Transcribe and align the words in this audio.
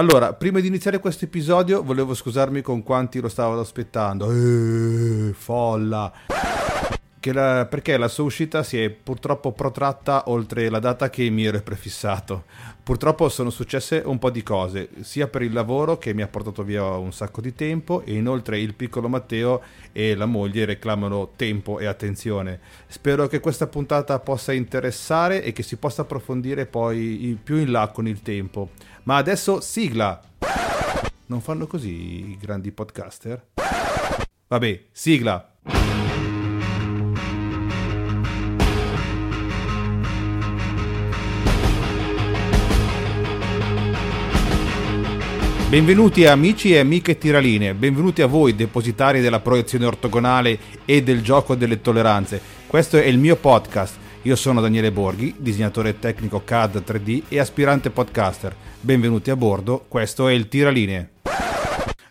Allora, 0.00 0.32
prima 0.32 0.60
di 0.60 0.66
iniziare 0.66 0.98
questo 0.98 1.26
episodio 1.26 1.82
volevo 1.82 2.14
scusarmi 2.14 2.62
con 2.62 2.82
quanti 2.82 3.20
lo 3.20 3.28
stavano 3.28 3.60
aspettando. 3.60 4.32
Eeeh, 4.32 5.34
folla! 5.34 6.10
La, 7.22 7.66
perché 7.68 7.98
la 7.98 8.08
sua 8.08 8.24
uscita 8.24 8.62
si 8.62 8.82
è 8.82 8.88
purtroppo 8.88 9.52
protratta 9.52 10.24
oltre 10.28 10.70
la 10.70 10.78
data 10.78 11.10
che 11.10 11.28
mi 11.28 11.44
ero 11.44 11.60
prefissato. 11.60 12.44
Purtroppo 12.82 13.28
sono 13.28 13.50
successe 13.50 14.02
un 14.04 14.18
po' 14.18 14.30
di 14.30 14.42
cose, 14.42 14.88
sia 15.02 15.28
per 15.28 15.42
il 15.42 15.52
lavoro 15.52 15.98
che 15.98 16.14
mi 16.14 16.22
ha 16.22 16.28
portato 16.28 16.62
via 16.62 16.82
un 16.82 17.12
sacco 17.12 17.42
di 17.42 17.54
tempo 17.54 18.02
e 18.06 18.14
inoltre 18.14 18.58
il 18.58 18.74
piccolo 18.74 19.08
Matteo 19.08 19.60
e 19.92 20.14
la 20.14 20.24
moglie 20.24 20.64
reclamano 20.64 21.32
tempo 21.36 21.78
e 21.78 21.84
attenzione. 21.84 22.58
Spero 22.86 23.26
che 23.26 23.38
questa 23.38 23.66
puntata 23.66 24.18
possa 24.18 24.52
interessare 24.52 25.44
e 25.44 25.52
che 25.52 25.62
si 25.62 25.76
possa 25.76 26.02
approfondire 26.02 26.64
poi 26.64 27.38
più 27.42 27.56
in 27.56 27.70
là 27.70 27.88
con 27.88 28.08
il 28.08 28.22
tempo. 28.22 28.70
Ma 29.02 29.16
adesso 29.16 29.60
sigla! 29.60 30.20
Non 31.26 31.40
fanno 31.42 31.66
così 31.66 32.30
i 32.30 32.38
grandi 32.40 32.72
podcaster? 32.72 33.48
Vabbè, 34.48 34.84
sigla! 34.90 35.52
Benvenuti 45.70 46.26
amici 46.26 46.72
e 46.74 46.80
amiche 46.80 47.16
tiraline, 47.16 47.74
benvenuti 47.74 48.22
a 48.22 48.26
voi 48.26 48.56
depositari 48.56 49.20
della 49.20 49.38
proiezione 49.38 49.86
ortogonale 49.86 50.58
e 50.84 51.00
del 51.04 51.22
gioco 51.22 51.54
delle 51.54 51.80
tolleranze. 51.80 52.42
Questo 52.66 52.96
è 52.96 53.04
il 53.04 53.18
mio 53.18 53.36
podcast. 53.36 53.96
Io 54.22 54.34
sono 54.34 54.60
Daniele 54.60 54.90
Borghi, 54.90 55.36
disegnatore 55.38 56.00
tecnico 56.00 56.42
CAD 56.42 56.82
3D 56.84 57.22
e 57.28 57.38
aspirante 57.38 57.90
podcaster. 57.90 58.52
Benvenuti 58.80 59.30
a 59.30 59.36
bordo, 59.36 59.84
questo 59.86 60.26
è 60.26 60.32
il 60.32 60.48
Tiraline. 60.48 61.10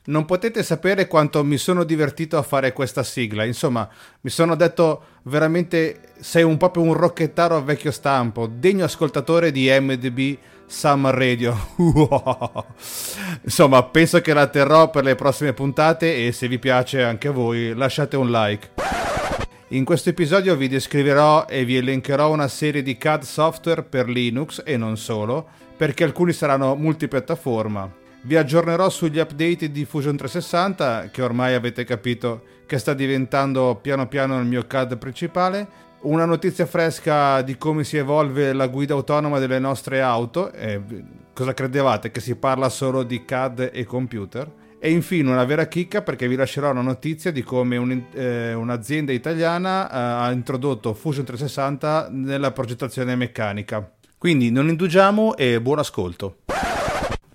Non 0.06 0.24
potete 0.24 0.64
sapere 0.64 1.08
quanto 1.08 1.44
mi 1.44 1.58
sono 1.58 1.84
divertito 1.84 2.38
a 2.38 2.44
fare 2.44 2.72
questa 2.72 3.04
sigla. 3.04 3.44
Insomma, 3.44 3.90
mi 4.22 4.30
sono 4.30 4.56
detto 4.56 5.04
veramente 5.24 6.14
sei 6.22 6.44
un 6.44 6.56
proprio 6.56 6.84
un 6.84 6.94
rocchettaro 6.94 7.58
a 7.58 7.62
vecchio 7.62 7.92
stampo, 7.92 8.48
degno 8.48 8.86
ascoltatore 8.86 9.52
di 9.52 9.70
MDB 9.70 10.38
Summer 10.70 11.16
Radio. 11.16 11.58
Insomma, 13.42 13.84
penso 13.84 14.22
che 14.22 14.34
la 14.34 14.48
terrò 14.48 14.92
per 14.92 15.04
le 15.04 15.16
prossime 15.16 15.54
puntate 15.54 16.28
e 16.28 16.32
se 16.32 16.48
vi 16.48 16.60
piace 16.60 17.04
anche 17.04 17.28
a 17.28 17.32
voi 17.32 17.74
lasciate 17.74 18.16
un 18.16 18.30
like. 18.30 18.70
In 19.70 19.84
questo 19.84 20.10
episodio 20.10 20.56
vi 20.56 20.68
descriverò 20.68 21.48
e 21.48 21.66
vi 21.66 21.78
elencherò 21.78 22.32
una 22.32 22.48
serie 22.48 22.84
di 22.84 22.98
CAD 22.98 23.24
software 23.24 23.84
per 23.84 24.08
Linux 24.08 24.62
e 24.64 24.78
non 24.78 24.96
solo, 24.96 25.48
perché 25.76 26.04
alcuni 26.04 26.34
saranno 26.34 26.76
multipiattaforma. 26.76 27.92
Vi 28.22 28.36
aggiornerò 28.36 28.90
sugli 28.90 29.18
update 29.18 29.72
di 29.72 29.86
Fusion 29.86 30.18
360, 30.18 31.10
che 31.12 31.22
ormai 31.22 31.56
avete 31.56 31.84
capito 31.84 32.44
che 32.66 32.78
sta 32.78 32.94
diventando 32.94 33.80
piano 33.82 34.08
piano 34.08 34.38
il 34.40 34.46
mio 34.46 34.68
CAD 34.68 34.98
principale, 34.98 35.68
una 36.02 36.26
notizia 36.26 36.66
fresca 36.66 37.42
di 37.42 37.58
come 37.58 37.84
si 37.84 37.98
evolve 37.98 38.54
la 38.54 38.68
guida 38.68 38.94
autonoma 38.94 39.40
delle 39.40 39.60
nostre 39.60 40.02
auto. 40.02 40.52
Eh, 40.52 40.82
cosa 41.34 41.54
credevate? 41.54 42.12
Che 42.12 42.22
si 42.22 42.36
parla 42.36 42.70
solo 42.70 43.04
di 43.04 43.26
CAD 43.26 43.72
e 43.74 43.84
computer? 43.84 44.50
E 44.80 44.92
infine 44.92 45.30
una 45.30 45.44
vera 45.44 45.68
chicca 45.68 46.02
perché 46.02 46.28
vi 46.30 46.36
lascerò 46.36 46.72
una 46.72 46.82
notizia 46.82 47.32
di 47.32 47.44
come 47.44 47.76
un, 47.76 48.06
eh, 48.14 48.54
un'azienda 48.54 49.12
italiana 49.12 49.90
eh, 49.90 50.28
ha 50.28 50.32
introdotto 50.32 50.94
Fusion 50.94 51.26
360 51.26 52.08
nella 52.12 52.52
progettazione 52.52 53.16
meccanica. 53.16 53.92
Quindi 54.18 54.52
non 54.52 54.70
indugiamo 54.70 55.36
e 55.36 55.60
buon 55.60 55.80
ascolto. 55.80 56.38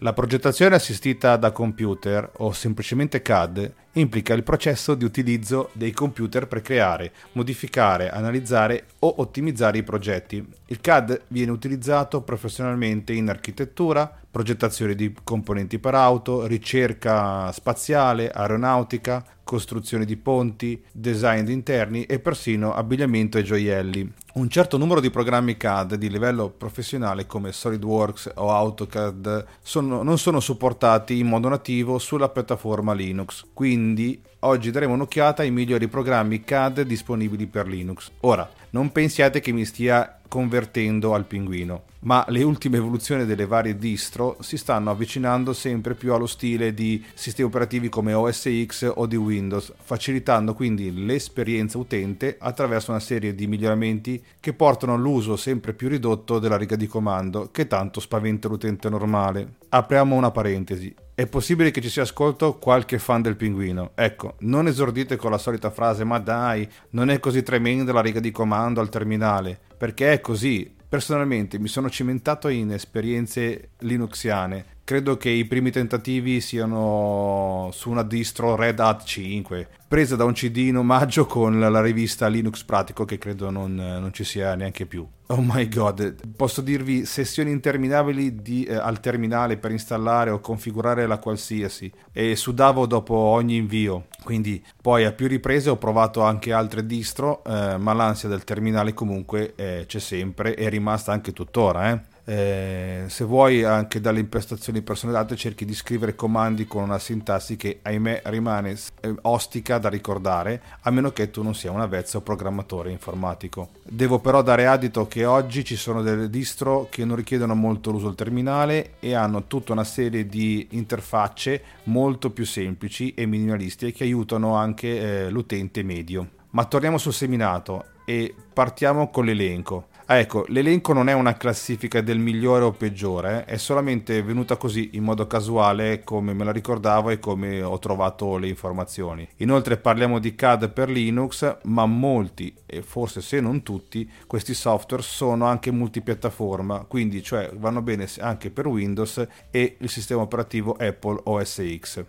La 0.04 0.12
progettazione 0.12 0.74
assistita 0.74 1.34
da 1.38 1.50
computer 1.50 2.30
o 2.36 2.52
semplicemente 2.52 3.22
CAD 3.22 3.72
implica 3.92 4.34
il 4.34 4.42
processo 4.42 4.94
di 4.94 5.02
utilizzo 5.02 5.70
dei 5.72 5.92
computer 5.92 6.46
per 6.46 6.60
creare, 6.60 7.10
modificare, 7.32 8.10
analizzare 8.10 8.84
o 8.98 9.14
ottimizzare 9.20 9.78
i 9.78 9.82
progetti. 9.82 10.46
Il 10.66 10.82
CAD 10.82 11.22
viene 11.28 11.52
utilizzato 11.52 12.20
professionalmente 12.20 13.14
in 13.14 13.30
architettura, 13.30 14.23
progettazione 14.34 14.96
di 14.96 15.14
componenti 15.22 15.78
per 15.78 15.94
auto, 15.94 16.44
ricerca 16.44 17.52
spaziale, 17.52 18.32
aeronautica, 18.32 19.24
costruzione 19.44 20.04
di 20.04 20.16
ponti, 20.16 20.82
design 20.90 21.44
di 21.44 21.52
interni 21.52 22.04
e 22.04 22.18
persino 22.18 22.74
abbigliamento 22.74 23.38
e 23.38 23.44
gioielli. 23.44 24.12
Un 24.32 24.48
certo 24.48 24.76
numero 24.76 24.98
di 24.98 25.10
programmi 25.10 25.56
CAD 25.56 25.94
di 25.94 26.10
livello 26.10 26.48
professionale 26.48 27.26
come 27.26 27.52
SolidWorks 27.52 28.32
o 28.34 28.50
AutoCAD 28.50 29.46
sono, 29.62 30.02
non 30.02 30.18
sono 30.18 30.40
supportati 30.40 31.20
in 31.20 31.28
modo 31.28 31.48
nativo 31.48 32.00
sulla 32.00 32.28
piattaforma 32.28 32.92
Linux, 32.92 33.44
quindi 33.54 34.20
oggi 34.40 34.72
daremo 34.72 34.94
un'occhiata 34.94 35.42
ai 35.42 35.52
migliori 35.52 35.86
programmi 35.86 36.42
CAD 36.42 36.80
disponibili 36.80 37.46
per 37.46 37.68
Linux. 37.68 38.10
Ora, 38.22 38.50
non 38.70 38.90
pensiate 38.90 39.38
che 39.38 39.52
mi 39.52 39.64
stia 39.64 40.18
convertendo 40.34 41.14
al 41.14 41.26
pinguino, 41.26 41.84
ma 42.00 42.24
le 42.26 42.42
ultime 42.42 42.78
evoluzioni 42.78 43.24
delle 43.24 43.46
varie 43.46 43.78
distro 43.78 44.36
si 44.40 44.56
stanno 44.56 44.90
avvicinando 44.90 45.52
sempre 45.52 45.94
più 45.94 46.12
allo 46.12 46.26
stile 46.26 46.74
di 46.74 47.00
sistemi 47.14 47.46
operativi 47.46 47.88
come 47.88 48.14
OS 48.14 48.48
X 48.66 48.90
o 48.96 49.06
di 49.06 49.14
Windows, 49.14 49.72
facilitando 49.80 50.52
quindi 50.54 51.04
l'esperienza 51.04 51.78
utente 51.78 52.34
attraverso 52.36 52.90
una 52.90 52.98
serie 52.98 53.36
di 53.36 53.46
miglioramenti 53.46 54.20
che 54.40 54.54
portano 54.54 54.94
all'uso 54.94 55.36
sempre 55.36 55.72
più 55.72 55.86
ridotto 55.86 56.40
della 56.40 56.56
riga 56.56 56.74
di 56.74 56.88
comando, 56.88 57.50
che 57.52 57.68
tanto 57.68 58.00
spaventa 58.00 58.48
l'utente 58.48 58.88
normale. 58.88 59.58
Apriamo 59.68 60.16
una 60.16 60.32
parentesi. 60.32 60.92
È 61.14 61.26
possibile 61.26 61.70
che 61.70 61.80
ci 61.80 61.90
sia 61.90 62.02
ascolto 62.02 62.58
qualche 62.58 62.98
fan 62.98 63.22
del 63.22 63.36
pinguino. 63.36 63.92
Ecco, 63.94 64.34
non 64.40 64.66
esordite 64.66 65.14
con 65.14 65.30
la 65.30 65.38
solita 65.38 65.70
frase 65.70 66.02
ma 66.02 66.18
dai, 66.18 66.68
non 66.90 67.08
è 67.08 67.20
così 67.20 67.44
tremenda 67.44 67.92
la 67.92 68.00
riga 68.00 68.18
di 68.18 68.32
comando 68.32 68.80
al 68.80 68.88
terminale, 68.88 69.60
perché 69.76 70.12
è 70.12 70.20
così. 70.20 70.72
Personalmente 70.88 71.58
mi 71.58 71.68
sono 71.68 71.90
cimentato 71.90 72.48
in 72.48 72.70
esperienze 72.72 73.70
linuxiane 73.78 74.73
credo 74.84 75.16
che 75.16 75.30
i 75.30 75.46
primi 75.46 75.70
tentativi 75.70 76.40
siano 76.40 77.70
su 77.72 77.90
una 77.90 78.02
distro 78.02 78.54
Red 78.54 78.78
Hat 78.78 79.04
5, 79.04 79.68
presa 79.88 80.14
da 80.14 80.24
un 80.24 80.34
CD 80.34 80.58
in 80.58 80.76
omaggio 80.76 81.24
con 81.24 81.58
la 81.58 81.80
rivista 81.80 82.28
Linux 82.28 82.62
Pratico 82.64 83.06
che 83.06 83.16
credo 83.16 83.50
non, 83.50 83.74
non 83.74 84.12
ci 84.12 84.24
sia 84.24 84.54
neanche 84.54 84.84
più. 84.84 85.06
Oh 85.28 85.40
my 85.40 85.66
god, 85.68 86.14
posso 86.36 86.60
dirvi 86.60 87.06
sessioni 87.06 87.50
interminabili 87.50 88.42
di, 88.42 88.64
eh, 88.64 88.74
al 88.74 89.00
terminale 89.00 89.56
per 89.56 89.70
installare 89.70 90.28
o 90.28 90.40
configurare 90.40 91.06
la 91.06 91.16
qualsiasi 91.16 91.90
e 92.12 92.36
sudavo 92.36 92.84
dopo 92.84 93.14
ogni 93.14 93.56
invio, 93.56 94.08
quindi 94.22 94.62
poi 94.82 95.06
a 95.06 95.12
più 95.12 95.26
riprese 95.26 95.70
ho 95.70 95.78
provato 95.78 96.20
anche 96.20 96.52
altre 96.52 96.84
distro, 96.84 97.42
eh, 97.44 97.78
ma 97.78 97.94
l'ansia 97.94 98.28
del 98.28 98.44
terminale 98.44 98.92
comunque 98.92 99.54
eh, 99.56 99.84
c'è 99.86 99.98
sempre 99.98 100.54
e 100.54 100.66
è 100.66 100.68
rimasta 100.68 101.10
anche 101.12 101.32
tuttora. 101.32 101.90
Eh. 101.90 102.12
Eh, 102.26 103.04
se 103.08 103.24
vuoi 103.24 103.64
anche 103.64 104.00
dalle 104.00 104.20
impostazioni 104.20 104.80
personalizzate 104.80 105.36
cerchi 105.36 105.66
di 105.66 105.74
scrivere 105.74 106.14
comandi 106.14 106.66
con 106.66 106.82
una 106.82 106.98
sintassi 106.98 107.56
che 107.56 107.80
ahimè 107.82 108.22
rimane 108.26 108.78
eh, 109.00 109.14
ostica 109.22 109.76
da 109.76 109.90
ricordare 109.90 110.62
a 110.80 110.90
meno 110.90 111.10
che 111.10 111.30
tu 111.30 111.42
non 111.42 111.54
sia 111.54 111.70
un 111.70 111.82
avvezzo 111.82 112.22
programmatore 112.22 112.90
informatico. 112.90 113.70
Devo 113.82 114.20
però 114.20 114.42
dare 114.42 114.66
adito 114.66 115.06
che 115.06 115.26
oggi 115.26 115.64
ci 115.64 115.76
sono 115.76 116.00
delle 116.00 116.30
distro 116.30 116.86
che 116.90 117.04
non 117.04 117.16
richiedono 117.16 117.54
molto 117.54 117.90
l'uso 117.90 118.06
del 118.06 118.14
terminale 118.14 118.94
e 119.00 119.14
hanno 119.14 119.44
tutta 119.46 119.72
una 119.72 119.84
serie 119.84 120.26
di 120.26 120.68
interfacce 120.70 121.62
molto 121.84 122.30
più 122.30 122.46
semplici 122.46 123.12
e 123.12 123.26
minimalisti 123.26 123.92
che 123.92 124.04
aiutano 124.04 124.54
anche 124.54 125.26
eh, 125.26 125.30
l'utente 125.30 125.82
medio. 125.82 126.28
Ma 126.50 126.64
torniamo 126.64 126.96
sul 126.96 127.12
seminato 127.12 127.84
e 128.06 128.34
partiamo 128.52 129.10
con 129.10 129.24
l'elenco 129.24 129.88
Ah, 130.06 130.16
ecco, 130.18 130.44
l'elenco 130.48 130.92
non 130.92 131.08
è 131.08 131.14
una 131.14 131.34
classifica 131.34 132.02
del 132.02 132.18
migliore 132.18 132.64
o 132.64 132.72
peggiore, 132.72 133.46
è 133.46 133.56
solamente 133.56 134.22
venuta 134.22 134.58
così 134.58 134.90
in 134.92 135.02
modo 135.02 135.26
casuale 135.26 136.04
come 136.04 136.34
me 136.34 136.44
la 136.44 136.52
ricordavo 136.52 137.08
e 137.08 137.18
come 137.18 137.62
ho 137.62 137.78
trovato 137.78 138.36
le 138.36 138.48
informazioni. 138.48 139.26
Inoltre 139.36 139.78
parliamo 139.78 140.18
di 140.18 140.34
CAD 140.34 140.70
per 140.72 140.90
Linux, 140.90 141.56
ma 141.62 141.86
molti, 141.86 142.54
e 142.66 142.82
forse 142.82 143.22
se 143.22 143.40
non 143.40 143.62
tutti, 143.62 144.06
questi 144.26 144.52
software 144.52 145.02
sono 145.02 145.46
anche 145.46 145.70
multipiattaforma, 145.70 146.84
quindi 146.86 147.22
cioè 147.22 147.50
vanno 147.54 147.80
bene 147.80 148.06
anche 148.18 148.50
per 148.50 148.66
Windows 148.66 149.26
e 149.50 149.76
il 149.78 149.88
sistema 149.88 150.20
operativo 150.20 150.76
Apple 150.78 151.18
OS 151.24 151.62
X. 151.78 152.04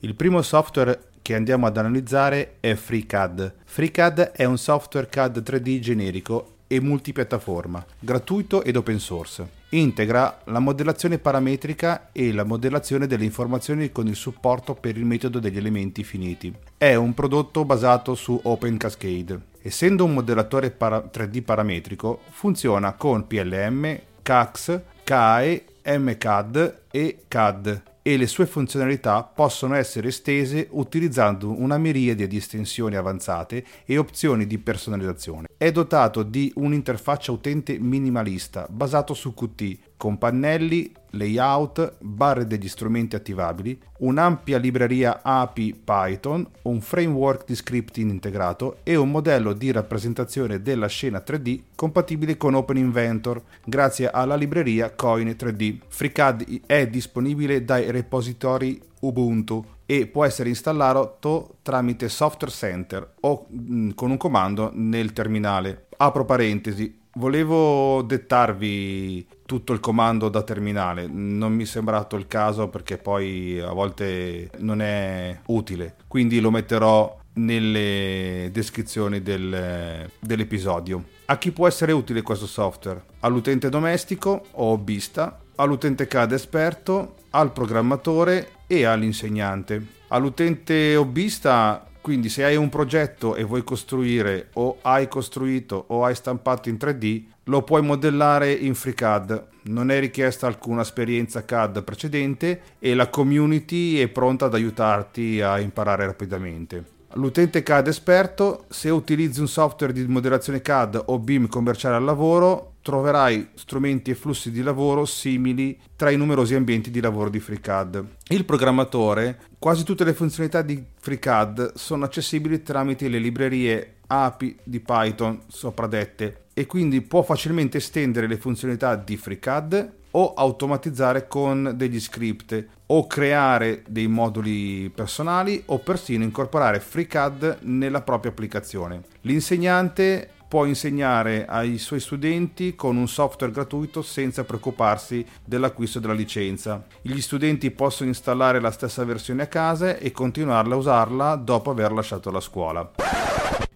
Il 0.00 0.14
primo 0.14 0.40
software 0.40 1.10
che 1.20 1.34
andiamo 1.34 1.66
ad 1.66 1.76
analizzare 1.76 2.58
è 2.60 2.74
FreeCAD. 2.74 3.54
FreeCAD 3.64 4.20
è 4.32 4.44
un 4.44 4.58
software 4.58 5.08
CAD 5.08 5.42
3D 5.44 5.80
generico 5.80 6.58
e 6.72 6.80
multipiattaforma, 6.80 7.84
gratuito 7.98 8.62
ed 8.64 8.76
open 8.76 8.98
source. 8.98 9.46
Integra 9.70 10.40
la 10.44 10.58
modellazione 10.58 11.18
parametrica 11.18 12.08
e 12.12 12.32
la 12.32 12.44
modellazione 12.44 13.06
delle 13.06 13.24
informazioni 13.24 13.92
con 13.92 14.06
il 14.06 14.16
supporto 14.16 14.72
per 14.74 14.96
il 14.96 15.04
metodo 15.04 15.38
degli 15.38 15.58
elementi 15.58 16.02
finiti. 16.02 16.50
È 16.78 16.94
un 16.94 17.12
prodotto 17.12 17.66
basato 17.66 18.14
su 18.14 18.40
Open 18.44 18.78
Cascade. 18.78 19.38
Essendo 19.60 20.06
un 20.06 20.14
modellatore 20.14 20.70
para- 20.70 21.02
3D 21.02 21.42
parametrico, 21.42 22.20
funziona 22.30 22.94
con 22.94 23.26
PLM, 23.26 24.00
CAX, 24.22 24.80
CAE 25.04 25.64
MCAD 25.84 26.80
e 26.90 27.24
CAD 27.28 27.82
e 28.02 28.16
le 28.16 28.26
sue 28.26 28.46
funzionalità 28.46 29.22
possono 29.22 29.74
essere 29.74 30.08
estese 30.08 30.66
utilizzando 30.70 31.50
una 31.50 31.78
miriade 31.78 32.26
di 32.26 32.36
estensioni 32.36 32.96
avanzate 32.96 33.64
e 33.84 33.96
opzioni 33.96 34.46
di 34.46 34.58
personalizzazione. 34.58 35.48
È 35.56 35.70
dotato 35.70 36.24
di 36.24 36.52
un'interfaccia 36.56 37.30
utente 37.30 37.78
minimalista 37.78 38.66
basato 38.68 39.14
su 39.14 39.32
Qt 39.32 39.78
con 40.02 40.18
pannelli, 40.18 40.92
layout, 41.10 41.98
barre 42.00 42.48
degli 42.48 42.66
strumenti 42.66 43.14
attivabili, 43.14 43.78
un'ampia 43.98 44.58
libreria 44.58 45.20
API 45.22 45.80
Python, 45.84 46.44
un 46.62 46.80
framework 46.80 47.44
di 47.46 47.54
scripting 47.54 48.10
integrato 48.10 48.78
e 48.82 48.96
un 48.96 49.12
modello 49.12 49.52
di 49.52 49.70
rappresentazione 49.70 50.60
della 50.60 50.88
scena 50.88 51.22
3D 51.24 51.60
compatibile 51.76 52.36
con 52.36 52.54
Open 52.54 52.78
Inventor 52.78 53.40
grazie 53.64 54.10
alla 54.10 54.34
libreria 54.34 54.90
Coin 54.90 55.28
3D. 55.28 55.78
FreeCAD 55.86 56.62
è 56.66 56.88
disponibile 56.88 57.64
dai 57.64 57.88
repositori 57.92 58.82
Ubuntu 59.02 59.64
e 59.86 60.08
può 60.08 60.24
essere 60.24 60.48
installato 60.48 61.58
tramite 61.62 62.08
Software 62.08 62.52
Center 62.52 63.08
o 63.20 63.46
mh, 63.48 63.90
con 63.90 64.10
un 64.10 64.16
comando 64.16 64.72
nel 64.74 65.12
terminale. 65.12 65.86
Apro 65.96 66.24
parentesi, 66.24 67.01
Volevo 67.14 68.00
dettarvi 68.02 69.26
tutto 69.44 69.74
il 69.74 69.80
comando 69.80 70.30
da 70.30 70.42
terminale, 70.42 71.06
non 71.06 71.52
mi 71.52 71.64
è 71.64 71.66
sembrato 71.66 72.16
il 72.16 72.26
caso 72.26 72.68
perché 72.68 72.96
poi 72.96 73.60
a 73.60 73.72
volte 73.72 74.50
non 74.60 74.80
è 74.80 75.38
utile, 75.48 75.96
quindi 76.08 76.40
lo 76.40 76.50
metterò 76.50 77.18
nelle 77.34 78.48
descrizioni 78.50 79.20
del, 79.20 80.10
dell'episodio. 80.18 81.04
A 81.26 81.36
chi 81.36 81.52
può 81.52 81.66
essere 81.66 81.92
utile 81.92 82.22
questo 82.22 82.46
software? 82.46 83.02
All'utente 83.20 83.68
domestico 83.68 84.46
o 84.52 84.72
hobbista, 84.72 85.38
all'utente 85.56 86.06
CAD 86.06 86.32
esperto, 86.32 87.16
al 87.30 87.52
programmatore 87.52 88.52
e 88.66 88.84
all'insegnante. 88.84 90.00
All'utente 90.08 90.96
hobbista 90.96 91.86
quindi 92.02 92.28
se 92.28 92.44
hai 92.44 92.56
un 92.56 92.68
progetto 92.68 93.36
e 93.36 93.44
vuoi 93.44 93.64
costruire 93.64 94.48
o 94.54 94.78
hai 94.82 95.08
costruito 95.08 95.84
o 95.86 96.04
hai 96.04 96.14
stampato 96.14 96.68
in 96.68 96.76
3D, 96.78 97.22
lo 97.44 97.62
puoi 97.62 97.80
modellare 97.80 98.52
in 98.52 98.74
FreeCAD. 98.74 99.46
Non 99.64 99.90
è 99.90 100.00
richiesta 100.00 100.48
alcuna 100.48 100.82
esperienza 100.82 101.44
CAD 101.44 101.82
precedente 101.84 102.60
e 102.80 102.94
la 102.94 103.08
community 103.08 103.98
è 103.98 104.08
pronta 104.08 104.46
ad 104.46 104.54
aiutarti 104.54 105.40
a 105.40 105.60
imparare 105.60 106.04
rapidamente. 106.04 106.84
L'utente 107.14 107.62
CAD 107.62 107.88
esperto, 107.88 108.64
se 108.68 108.90
utilizzi 108.90 109.40
un 109.40 109.48
software 109.48 109.92
di 109.92 110.04
modellazione 110.06 110.60
CAD 110.60 111.00
o 111.06 111.18
BIM 111.18 111.46
commerciale 111.46 111.96
al 111.96 112.04
lavoro, 112.04 112.71
troverai 112.82 113.48
strumenti 113.54 114.10
e 114.10 114.14
flussi 114.14 114.50
di 114.50 114.62
lavoro 114.62 115.04
simili 115.04 115.78
tra 115.96 116.10
i 116.10 116.16
numerosi 116.16 116.54
ambienti 116.54 116.90
di 116.90 117.00
lavoro 117.00 117.30
di 117.30 117.40
FreeCAD. 117.40 118.04
Il 118.28 118.44
programmatore, 118.44 119.40
quasi 119.58 119.84
tutte 119.84 120.04
le 120.04 120.12
funzionalità 120.12 120.62
di 120.62 120.82
FreeCAD 121.00 121.74
sono 121.74 122.04
accessibili 122.04 122.62
tramite 122.62 123.08
le 123.08 123.18
librerie 123.18 123.94
API 124.06 124.58
di 124.62 124.80
Python 124.80 125.40
sopra 125.46 125.86
dette 125.86 126.46
e 126.52 126.66
quindi 126.66 127.00
può 127.00 127.22
facilmente 127.22 127.78
estendere 127.78 128.26
le 128.26 128.36
funzionalità 128.36 128.96
di 128.96 129.16
FreeCAD 129.16 129.92
o 130.12 130.34
automatizzare 130.34 131.26
con 131.26 131.72
degli 131.74 132.00
script 132.00 132.66
o 132.86 133.06
creare 133.06 133.82
dei 133.88 134.08
moduli 134.08 134.90
personali 134.94 135.62
o 135.66 135.78
persino 135.78 136.24
incorporare 136.24 136.80
FreeCAD 136.80 137.58
nella 137.62 138.02
propria 138.02 138.32
applicazione. 138.32 139.04
L'insegnante 139.22 140.30
può 140.52 140.66
insegnare 140.66 141.46
ai 141.46 141.78
suoi 141.78 141.98
studenti 141.98 142.74
con 142.74 142.98
un 142.98 143.08
software 143.08 143.54
gratuito 143.54 144.02
senza 144.02 144.44
preoccuparsi 144.44 145.24
dell'acquisto 145.42 145.98
della 145.98 146.12
licenza. 146.12 146.84
Gli 147.00 147.22
studenti 147.22 147.70
possono 147.70 148.10
installare 148.10 148.60
la 148.60 148.70
stessa 148.70 149.02
versione 149.02 149.44
a 149.44 149.46
casa 149.46 149.96
e 149.96 150.12
continuarla 150.12 150.74
a 150.74 150.76
usarla 150.76 151.36
dopo 151.36 151.70
aver 151.70 151.92
lasciato 151.92 152.30
la 152.30 152.40
scuola. 152.40 152.90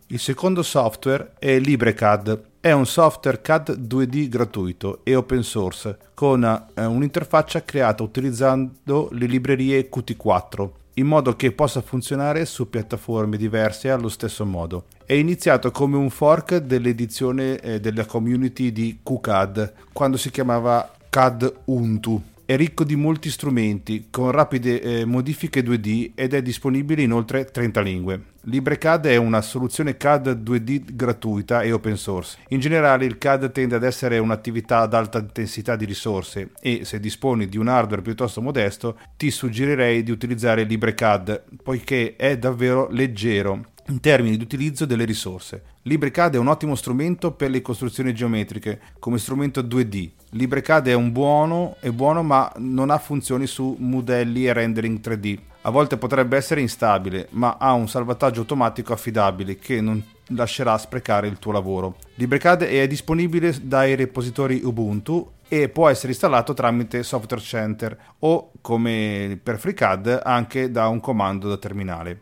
Il 0.08 0.19
secondo 0.19 0.62
software 0.62 1.32
è 1.38 1.58
LibreCAD. 1.58 2.40
È 2.61 2.73
un 2.73 2.84
software 2.84 3.40
CAD 3.40 3.79
2D 3.79 4.29
gratuito 4.29 5.00
e 5.02 5.14
open 5.14 5.44
source 5.44 5.96
con 6.12 6.44
eh, 6.44 6.84
un'interfaccia 6.84 7.64
creata 7.64 8.02
utilizzando 8.02 9.08
le 9.12 9.25
librerie 9.25 9.88
Qt4 9.88 10.69
in 10.99 11.06
modo 11.06 11.37
che 11.37 11.52
possa 11.52 11.81
funzionare 11.81 12.44
su 12.44 12.69
piattaforme 12.69 13.38
diverse 13.38 13.90
allo 13.90 14.08
stesso 14.08 14.44
modo. 14.44 14.84
È 15.06 15.12
iniziato 15.12 15.70
come 15.70 15.97
un 15.97 16.11
fork 16.11 16.56
dell'edizione 16.56 17.61
eh, 17.61 17.79
della 17.79 18.06
community 18.06 18.73
di 18.73 18.99
QCAD, 19.05 19.73
quando 19.93 20.17
si 20.17 20.32
chiamava 20.32 20.97
CAD 21.08 21.61
Untu. 21.67 22.20
È 22.44 22.56
ricco 22.56 22.82
di 22.82 22.97
molti 22.97 23.31
strumenti, 23.31 24.08
con 24.11 24.32
rapide 24.32 24.81
eh, 24.81 25.05
modifiche 25.05 25.62
2D 25.62 26.11
ed 26.17 26.35
è 26.35 26.43
disponibile 26.43 27.03
in 27.03 27.12
oltre 27.12 27.44
30 27.44 27.81
lingue. 27.82 28.20
LibreCAD 28.41 29.06
è 29.06 29.14
una 29.14 29.43
soluzione 29.43 29.97
CAD 29.97 30.43
2D 30.43 30.97
gratuita 30.97 31.62
e 31.62 31.70
open 31.70 31.97
source. 31.97 32.38
In 32.49 32.58
generale 32.58 33.05
il 33.05 33.17
CAD 33.17 33.53
tende 33.53 33.76
ad 33.76 33.85
essere 33.85 34.19
un'attività 34.19 34.81
ad 34.81 34.93
alta 34.93 35.19
intensità 35.19 35.76
di 35.76 35.85
risorse 35.85 36.50
e 36.61 36.85
se 36.85 36.99
disponi 36.99 37.47
di 37.47 37.58
un 37.58 37.69
hardware 37.69 38.03
piuttosto 38.03 38.43
modesto 38.43 38.99
ti 39.17 39.31
suggerirei 39.31 40.03
di 40.03 40.11
utilizzare 40.11 40.64
LibreCAD 40.64 41.43
poiché 41.62 42.17
è 42.17 42.37
davvero 42.37 42.88
leggero 42.91 43.75
in 43.88 44.00
termini 44.00 44.37
di 44.37 44.43
utilizzo 44.43 44.85
delle 44.85 45.05
risorse. 45.05 45.62
LibreCAD 45.83 46.35
è 46.35 46.38
un 46.38 46.49
ottimo 46.49 46.75
strumento 46.75 47.33
per 47.33 47.50
le 47.50 47.62
costruzioni 47.62 48.15
geometriche 48.15 48.81
come 48.99 49.19
strumento 49.19 49.62
2D. 49.62 50.11
LibreCAD 50.31 50.88
è 50.88 50.94
un 50.94 51.12
buono, 51.12 51.77
è 51.81 51.91
buono 51.91 52.23
ma 52.23 52.53
non 52.56 52.91
ha 52.91 52.99
funzioni 52.99 53.47
su 53.47 53.77
modelli 53.79 54.47
e 54.47 54.53
rendering 54.53 55.00
3D. 55.00 55.38
A 55.62 55.71
volte 55.71 55.97
potrebbe 55.97 56.37
essere 56.37 56.61
instabile, 56.61 57.27
ma 57.31 57.56
ha 57.59 57.73
un 57.73 57.88
salvataggio 57.88 58.41
automatico 58.41 58.93
affidabile 58.93 59.56
che 59.56 59.81
non 59.81 60.03
lascerà 60.29 60.77
sprecare 60.79 61.27
il 61.29 61.39
tuo 61.39 61.53
lavoro. 61.53 61.97
LibreCAD 62.15 62.62
è 62.62 62.87
disponibile 62.87 63.55
dai 63.62 63.94
repositori 63.94 64.61
Ubuntu 64.62 65.32
e 65.49 65.69
può 65.69 65.89
essere 65.89 66.12
installato 66.12 66.55
tramite 66.55 67.03
Software 67.03 67.43
Center 67.43 67.97
o, 68.21 68.53
come 68.61 69.39
per 69.41 69.59
FreeCAD, 69.59 70.21
anche 70.25 70.71
da 70.71 70.89
un 70.89 71.00
comando 71.00 71.49
da 71.49 71.56
terminale. 71.56 72.21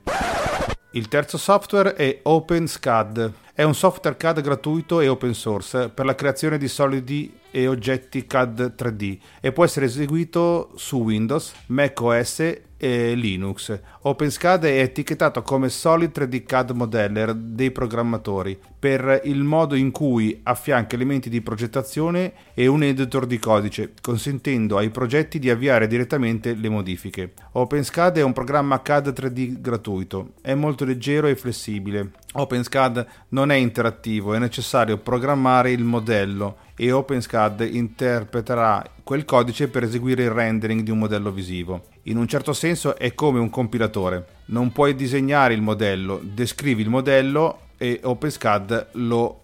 Il 0.96 1.08
terzo 1.08 1.38
software 1.38 1.94
è 1.94 2.20
OpenSCAD. 2.22 3.32
È 3.52 3.64
un 3.64 3.74
software 3.74 4.16
CAD 4.16 4.40
gratuito 4.40 5.00
e 5.00 5.08
open 5.08 5.34
source 5.34 5.88
per 5.88 6.04
la 6.04 6.14
creazione 6.14 6.56
di 6.56 6.68
solidi 6.68 7.36
e 7.50 7.66
oggetti 7.66 8.24
CAD 8.26 8.74
3D 8.78 9.18
e 9.40 9.50
può 9.50 9.64
essere 9.64 9.86
eseguito 9.86 10.70
su 10.76 10.98
Windows, 10.98 11.52
Mac 11.66 12.00
OS 12.00 12.38
e 12.76 13.14
Linux. 13.14 13.76
OpenSCAD 14.02 14.66
è 14.66 14.78
etichettato 14.82 15.42
come 15.42 15.68
Solid 15.68 16.16
3D 16.16 16.44
CAD 16.44 16.70
Modeller 16.70 17.34
dei 17.34 17.72
programmatori 17.72 18.56
per 18.84 19.22
il 19.24 19.44
modo 19.44 19.76
in 19.76 19.90
cui 19.90 20.40
affianca 20.42 20.94
elementi 20.94 21.30
di 21.30 21.40
progettazione 21.40 22.34
e 22.52 22.66
un 22.66 22.82
editor 22.82 23.24
di 23.24 23.38
codice, 23.38 23.94
consentendo 24.02 24.76
ai 24.76 24.90
progetti 24.90 25.38
di 25.38 25.48
avviare 25.48 25.86
direttamente 25.86 26.52
le 26.52 26.68
modifiche. 26.68 27.32
OpenSCAD 27.52 28.18
è 28.18 28.22
un 28.22 28.34
programma 28.34 28.82
CAD 28.82 29.18
3D 29.18 29.58
gratuito, 29.62 30.32
è 30.42 30.52
molto 30.52 30.84
leggero 30.84 31.28
e 31.28 31.34
flessibile. 31.34 32.10
OpenSCAD 32.34 33.06
non 33.28 33.50
è 33.50 33.54
interattivo, 33.54 34.34
è 34.34 34.38
necessario 34.38 34.98
programmare 34.98 35.70
il 35.70 35.82
modello 35.82 36.56
e 36.76 36.92
OpenSCAD 36.92 37.66
interpreterà 37.72 38.84
quel 39.02 39.24
codice 39.24 39.68
per 39.68 39.84
eseguire 39.84 40.24
il 40.24 40.30
rendering 40.30 40.82
di 40.82 40.90
un 40.90 40.98
modello 40.98 41.30
visivo. 41.30 41.84
In 42.02 42.18
un 42.18 42.28
certo 42.28 42.52
senso 42.52 42.98
è 42.98 43.14
come 43.14 43.38
un 43.38 43.48
compilatore. 43.48 44.26
Non 44.46 44.72
puoi 44.72 44.94
disegnare 44.94 45.54
il 45.54 45.62
modello, 45.62 46.20
descrivi 46.22 46.82
il 46.82 46.90
modello 46.90 47.60
e 47.76 48.00
OpenSCAD 48.02 48.88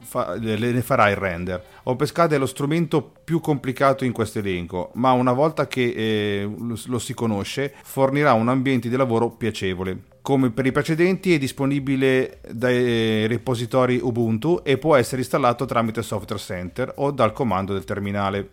fa, 0.00 0.36
ne 0.38 0.82
farà 0.82 1.08
il 1.10 1.16
render. 1.16 1.62
OpenSCAD 1.84 2.32
è 2.32 2.38
lo 2.38 2.46
strumento 2.46 3.12
più 3.24 3.40
complicato 3.40 4.04
in 4.04 4.12
questo 4.12 4.38
elenco, 4.38 4.90
ma 4.94 5.12
una 5.12 5.32
volta 5.32 5.66
che 5.66 5.92
eh, 5.96 6.42
lo, 6.42 6.78
lo 6.86 6.98
si 6.98 7.14
conosce 7.14 7.74
fornirà 7.82 8.32
un 8.32 8.48
ambiente 8.48 8.88
di 8.88 8.96
lavoro 8.96 9.30
piacevole. 9.30 10.08
Come 10.22 10.50
per 10.50 10.66
i 10.66 10.72
precedenti 10.72 11.34
è 11.34 11.38
disponibile 11.38 12.40
dai 12.50 13.26
repositori 13.26 13.98
Ubuntu 14.02 14.60
e 14.62 14.76
può 14.76 14.94
essere 14.94 15.22
installato 15.22 15.64
tramite 15.64 16.02
Software 16.02 16.40
Center 16.40 16.92
o 16.96 17.10
dal 17.10 17.32
comando 17.32 17.72
del 17.72 17.84
terminale. 17.84 18.50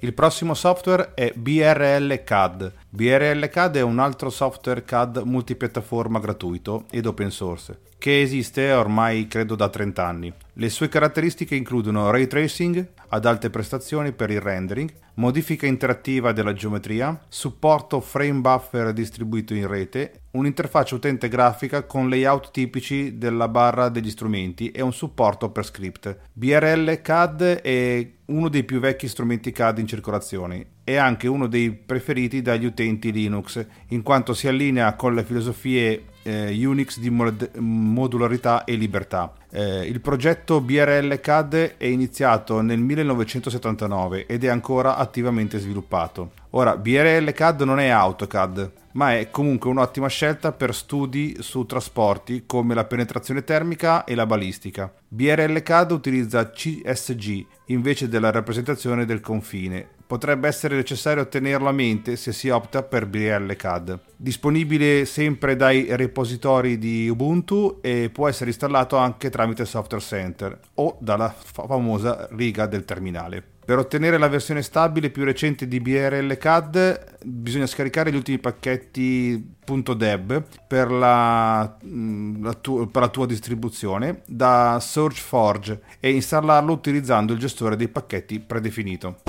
Il 0.00 0.12
prossimo 0.12 0.52
software 0.52 1.14
è 1.14 1.32
BRL 1.34 2.22
CAD. 2.22 2.72
BRL 2.90 3.48
CAD 3.48 3.76
è 3.76 3.80
un 3.80 3.98
altro 3.98 4.28
software 4.28 4.84
CAD 4.84 5.22
multipiattaforma 5.24 6.20
gratuito 6.20 6.84
ed 6.90 7.06
open 7.06 7.30
source 7.30 7.78
che 8.06 8.20
esiste 8.20 8.70
ormai 8.70 9.26
credo 9.26 9.56
da 9.56 9.68
30 9.68 10.06
anni. 10.06 10.32
Le 10.52 10.68
sue 10.68 10.88
caratteristiche 10.88 11.56
includono 11.56 12.08
ray 12.12 12.28
tracing 12.28 12.90
ad 13.08 13.26
alte 13.26 13.50
prestazioni 13.50 14.12
per 14.12 14.30
il 14.30 14.40
rendering, 14.40 14.94
modifica 15.14 15.66
interattiva 15.66 16.30
della 16.30 16.52
geometria, 16.52 17.20
supporto 17.26 17.98
frame 17.98 18.38
buffer 18.38 18.92
distribuito 18.92 19.54
in 19.54 19.66
rete, 19.66 20.20
un'interfaccia 20.30 20.94
utente 20.94 21.28
grafica 21.28 21.82
con 21.82 22.08
layout 22.08 22.52
tipici 22.52 23.18
della 23.18 23.48
barra 23.48 23.88
degli 23.88 24.10
strumenti 24.10 24.70
e 24.70 24.82
un 24.82 24.92
supporto 24.92 25.50
per 25.50 25.64
script. 25.64 26.16
BRL 26.32 27.02
CAD 27.02 27.42
è 27.60 28.08
uno 28.26 28.48
dei 28.48 28.62
più 28.62 28.78
vecchi 28.78 29.08
strumenti 29.08 29.50
CAD 29.50 29.78
in 29.78 29.88
circolazione 29.88 30.66
è 30.86 30.94
anche 30.94 31.26
uno 31.26 31.48
dei 31.48 31.72
preferiti 31.72 32.42
dagli 32.42 32.64
utenti 32.64 33.10
Linux, 33.10 33.66
in 33.88 34.02
quanto 34.02 34.34
si 34.34 34.46
allinea 34.46 34.94
con 34.94 35.16
le 35.16 35.24
filosofie 35.24 36.14
eh, 36.26 36.66
Unix 36.66 36.98
di 36.98 37.08
mod- 37.08 37.56
modularità 37.56 38.64
e 38.64 38.74
libertà. 38.74 39.32
Eh, 39.50 39.86
il 39.86 40.00
progetto 40.00 40.60
BRL 40.60 41.20
CAD 41.20 41.76
è 41.76 41.86
iniziato 41.86 42.60
nel 42.60 42.78
1979 42.78 44.26
ed 44.26 44.44
è 44.44 44.48
ancora 44.48 44.96
attivamente 44.96 45.58
sviluppato. 45.58 46.32
Ora, 46.50 46.76
BRL 46.76 47.32
CAD 47.32 47.62
non 47.62 47.78
è 47.78 47.88
AutoCAD, 47.88 48.70
ma 48.96 49.18
è 49.18 49.30
comunque 49.30 49.70
un'ottima 49.70 50.08
scelta 50.08 50.52
per 50.52 50.74
studi 50.74 51.36
su 51.40 51.64
trasporti 51.66 52.44
come 52.46 52.74
la 52.74 52.84
penetrazione 52.84 53.44
termica 53.44 54.04
e 54.04 54.14
la 54.14 54.26
balistica. 54.26 54.92
BRL 55.06 55.62
CAD 55.62 55.92
utilizza 55.92 56.50
CSG 56.50 57.46
invece 57.66 58.08
della 58.08 58.30
rappresentazione 58.30 59.04
del 59.04 59.20
confine 59.20 59.86
potrebbe 60.06 60.46
essere 60.46 60.76
necessario 60.76 61.28
tenerlo 61.28 61.68
a 61.68 61.72
mente 61.72 62.16
se 62.16 62.32
si 62.32 62.48
opta 62.48 62.82
per 62.82 63.06
BRL 63.06 63.56
CAD. 63.56 64.00
Disponibile 64.16 65.04
sempre 65.04 65.56
dai 65.56 65.94
repositori 65.96 66.78
di 66.78 67.08
Ubuntu 67.08 67.78
e 67.82 68.10
può 68.12 68.28
essere 68.28 68.50
installato 68.50 68.96
anche 68.96 69.30
tramite 69.30 69.64
Software 69.64 70.02
Center 70.02 70.58
o 70.74 70.96
dalla 71.00 71.34
famosa 71.36 72.28
riga 72.30 72.66
del 72.66 72.84
terminale. 72.84 73.55
Per 73.66 73.78
ottenere 73.78 74.16
la 74.16 74.28
versione 74.28 74.62
stabile 74.62 75.10
più 75.10 75.24
recente 75.24 75.66
di 75.66 75.80
BRL 75.80 76.38
CAD 76.38 77.16
bisogna 77.24 77.66
scaricare 77.66 78.12
gli 78.12 78.14
ultimi 78.14 78.38
pacchetti 78.38 79.54
.deb 79.96 80.44
per 80.68 80.88
la, 80.92 81.76
mm, 81.84 82.44
la, 82.44 82.52
tu, 82.52 82.88
per 82.88 83.02
la 83.02 83.08
tua 83.08 83.26
distribuzione 83.26 84.22
da 84.24 84.78
SearchForge 84.80 85.80
e 85.98 86.12
installarlo 86.12 86.70
utilizzando 86.70 87.32
il 87.32 87.40
gestore 87.40 87.74
dei 87.74 87.88
pacchetti 87.88 88.38
predefinito. 88.38 89.22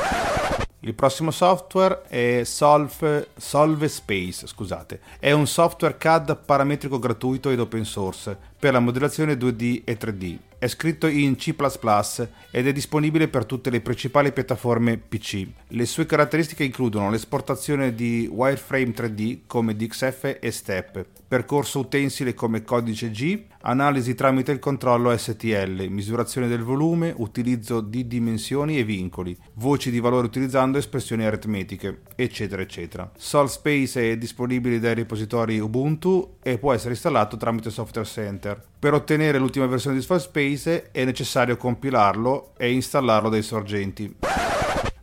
Il 0.82 0.94
prossimo 0.94 1.32
software 1.32 2.04
è 2.04 2.44
Solve, 2.44 3.30
Solve 3.36 3.88
Space, 3.88 4.46
scusate. 4.46 5.00
È 5.18 5.32
un 5.32 5.48
software 5.48 5.98
CAD 5.98 6.38
parametrico 6.46 7.00
gratuito 7.00 7.50
ed 7.50 7.60
open 7.60 7.84
source 7.84 8.38
per 8.60 8.74
la 8.74 8.80
modellazione 8.80 9.34
2D 9.34 9.82
e 9.84 9.98
3D. 9.98 10.38
È 10.60 10.68
scritto 10.68 11.06
in 11.06 11.36
C++ 11.36 11.54
ed 12.50 12.66
è 12.66 12.72
disponibile 12.72 13.28
per 13.28 13.46
tutte 13.46 13.70
le 13.70 13.82
principali 13.82 14.32
piattaforme 14.32 14.98
PC. 14.98 15.46
Le 15.68 15.86
sue 15.86 16.08
caratteristiche 16.08 16.64
includono 16.64 17.12
l'esportazione 17.12 17.94
di 17.94 18.28
wireframe 18.32 18.94
3D 18.96 19.42
come 19.46 19.76
DXF 19.76 20.38
e 20.40 20.50
STEP, 20.50 21.06
percorso 21.28 21.80
utensile 21.80 22.34
come 22.34 22.64
codice 22.64 23.12
G, 23.12 23.44
analisi 23.62 24.16
tramite 24.16 24.52
il 24.52 24.58
controllo 24.58 25.16
STL, 25.16 25.88
misurazione 25.90 26.48
del 26.48 26.64
volume, 26.64 27.14
utilizzo 27.16 27.82
di 27.82 28.08
dimensioni 28.08 28.80
e 28.80 28.84
vincoli, 28.84 29.38
voci 29.56 29.92
di 29.92 30.00
valore 30.00 30.26
utilizzando 30.26 30.80
espressioni 30.80 31.26
aritmetiche, 31.26 32.02
eccetera 32.16 32.64
eccetera. 32.64 33.12
SolSpace 33.16 34.12
è 34.12 34.18
disponibile 34.18 34.80
dai 34.80 34.96
repositori 34.96 35.60
Ubuntu 35.60 36.38
e 36.42 36.58
può 36.58 36.74
essere 36.74 36.94
installato 36.94 37.38
tramite 37.38 37.70
Software 37.70 38.08
Center 38.08 38.47
Computer. 38.48 38.62
Per 38.80 38.94
ottenere 38.94 39.38
l'ultima 39.38 39.66
versione 39.66 39.98
di 39.98 40.02
Space 40.02 40.92
è 40.92 41.04
necessario 41.04 41.58
compilarlo 41.58 42.54
e 42.58 42.72
installarlo 42.72 43.30
dai 43.30 43.42
sorgenti. 43.42 44.16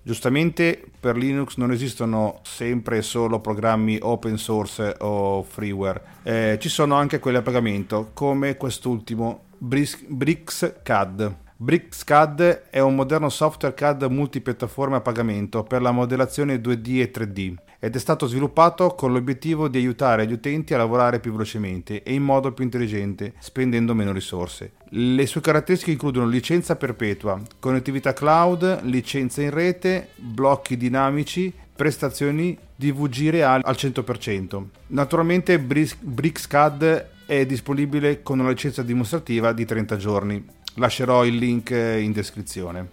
Giustamente 0.03 0.83
per 1.01 1.17
Linux 1.17 1.57
non 1.57 1.73
esistono 1.73 2.41
sempre 2.43 3.03
solo 3.03 3.41
programmi 3.41 3.99
open 4.01 4.37
source 4.37 4.95
o 4.99 5.43
freeware, 5.43 6.03
eh, 6.23 6.59
ci 6.61 6.69
sono 6.69 6.95
anche 6.95 7.19
quelli 7.19 7.39
a 7.39 7.43
pagamento, 7.43 8.11
come 8.13 8.57
quest'ultimo, 8.57 9.45
BricsCAD. 9.59 11.37
BricsCAD 11.57 12.63
è 12.69 12.81
un 12.81 12.97
moderno 12.97 13.29
software 13.29 13.77
CAD 13.77 14.03
multipiattaforma 14.11 14.97
a 14.97 15.01
pagamento 15.01 15.63
per 15.63 15.83
la 15.83 15.93
modellazione 15.93 16.57
2D 16.57 16.99
e 16.99 17.13
3D 17.13 17.55
ed 17.79 17.95
è 17.95 17.99
stato 18.01 18.27
sviluppato 18.27 18.97
con 18.97 19.13
l'obiettivo 19.13 19.69
di 19.69 19.79
aiutare 19.79 20.27
gli 20.27 20.33
utenti 20.33 20.75
a 20.75 20.79
lavorare 20.79 21.21
più 21.21 21.31
velocemente 21.31 22.03
e 22.03 22.13
in 22.13 22.25
modo 22.25 22.51
più 22.51 22.65
intelligente, 22.65 23.35
spendendo 23.39 23.95
meno 23.95 24.11
risorse. 24.11 24.73
Le 24.89 25.27
sue 25.27 25.41
caratteristiche 25.41 25.93
includono 25.93 26.27
licenza 26.27 26.75
perpetua, 26.75 27.41
connettività 27.61 28.13
cloud, 28.13 28.83
licenza 28.83 29.41
in 29.41 29.51
rete, 29.51 30.09
blocchi 30.17 30.77
dinamici, 30.77 31.53
prestazioni 31.77 32.59
DVG 32.75 33.29
reali 33.31 33.63
al 33.65 33.77
100%. 33.79 34.65
Naturalmente 34.89 35.61
BricsCAD 35.61 37.07
è 37.27 37.47
disponibile 37.47 38.23
con 38.23 38.41
una 38.41 38.49
licenza 38.49 38.83
dimostrativa 38.83 39.53
di 39.53 39.65
30 39.65 39.97
giorni. 39.97 40.63
Lascerò 40.75 41.25
il 41.25 41.37
link 41.37 41.71
in 41.71 42.13
descrizione. 42.13 42.91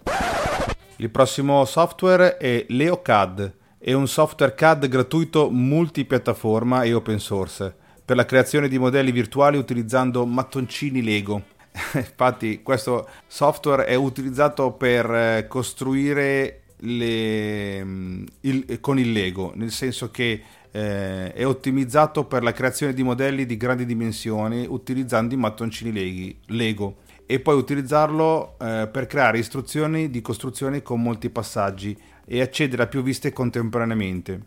Il 0.97 1.09
prossimo 1.09 1.65
software 1.65 2.37
è 2.37 2.65
LeoCAD 2.67 3.59
è 3.83 3.93
un 3.93 4.07
software 4.07 4.53
CAD 4.53 4.87
gratuito 4.87 5.49
multipiattaforma 5.49 6.83
e 6.83 6.93
open 6.93 7.17
source 7.17 7.73
per 8.05 8.15
la 8.15 8.25
creazione 8.25 8.67
di 8.67 8.77
modelli 8.77 9.11
virtuali 9.11 9.57
utilizzando 9.57 10.23
mattoncini 10.23 11.01
Lego. 11.01 11.41
Infatti 11.95 12.61
questo 12.61 13.09
software 13.25 13.85
è 13.85 13.95
utilizzato 13.95 14.73
per 14.73 15.11
eh, 15.11 15.47
costruire 15.47 16.61
le, 16.81 17.83
mm, 17.83 18.23
il, 18.41 18.79
con 18.79 18.99
il 18.99 19.11
Lego, 19.11 19.51
nel 19.55 19.71
senso 19.71 20.11
che 20.11 20.43
eh, 20.69 21.33
è 21.33 21.43
ottimizzato 21.43 22.25
per 22.25 22.43
la 22.43 22.51
creazione 22.51 22.93
di 22.93 23.01
modelli 23.01 23.47
di 23.47 23.57
grandi 23.57 23.87
dimensioni 23.87 24.67
utilizzando 24.69 25.33
i 25.33 25.37
mattoncini 25.37 26.37
Lego 26.45 26.97
e 27.31 27.39
poi 27.39 27.55
utilizzarlo 27.55 28.55
eh, 28.59 28.89
per 28.91 29.07
creare 29.07 29.37
istruzioni 29.37 30.09
di 30.09 30.21
costruzione 30.21 30.81
con 30.81 31.01
molti 31.01 31.29
passaggi 31.29 31.97
e 32.25 32.41
accedere 32.41 32.83
a 32.83 32.87
più 32.87 33.01
viste 33.01 33.31
contemporaneamente. 33.31 34.41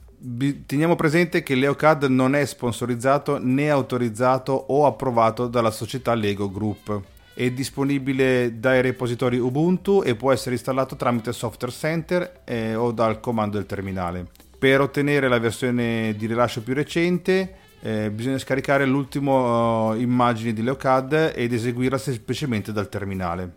Teniamo 0.66 0.94
presente 0.94 1.42
che 1.42 1.54
LeoCAD 1.54 2.04
non 2.04 2.34
è 2.34 2.44
sponsorizzato 2.44 3.38
né 3.40 3.70
autorizzato 3.70 4.52
o 4.52 4.84
approvato 4.84 5.46
dalla 5.46 5.70
società 5.70 6.12
Lego 6.12 6.50
Group. 6.50 7.00
È 7.32 7.50
disponibile 7.50 8.58
dai 8.58 8.82
repositori 8.82 9.38
Ubuntu 9.38 10.02
e 10.04 10.14
può 10.14 10.30
essere 10.30 10.54
installato 10.54 10.94
tramite 10.94 11.32
Software 11.32 11.72
Center 11.72 12.42
eh, 12.44 12.74
o 12.74 12.92
dal 12.92 13.18
comando 13.18 13.56
del 13.56 13.64
terminale. 13.64 14.26
Per 14.58 14.82
ottenere 14.82 15.28
la 15.28 15.38
versione 15.38 16.14
di 16.18 16.26
rilascio 16.26 16.62
più 16.62 16.74
recente 16.74 17.63
eh, 17.84 18.10
bisogna 18.10 18.38
scaricare 18.38 18.86
l'ultima 18.86 19.90
uh, 19.90 20.00
immagine 20.00 20.54
di 20.54 20.62
LeoCAD 20.62 21.32
ed 21.34 21.52
eseguirla 21.52 21.98
semplicemente 21.98 22.72
dal 22.72 22.88
terminale. 22.88 23.56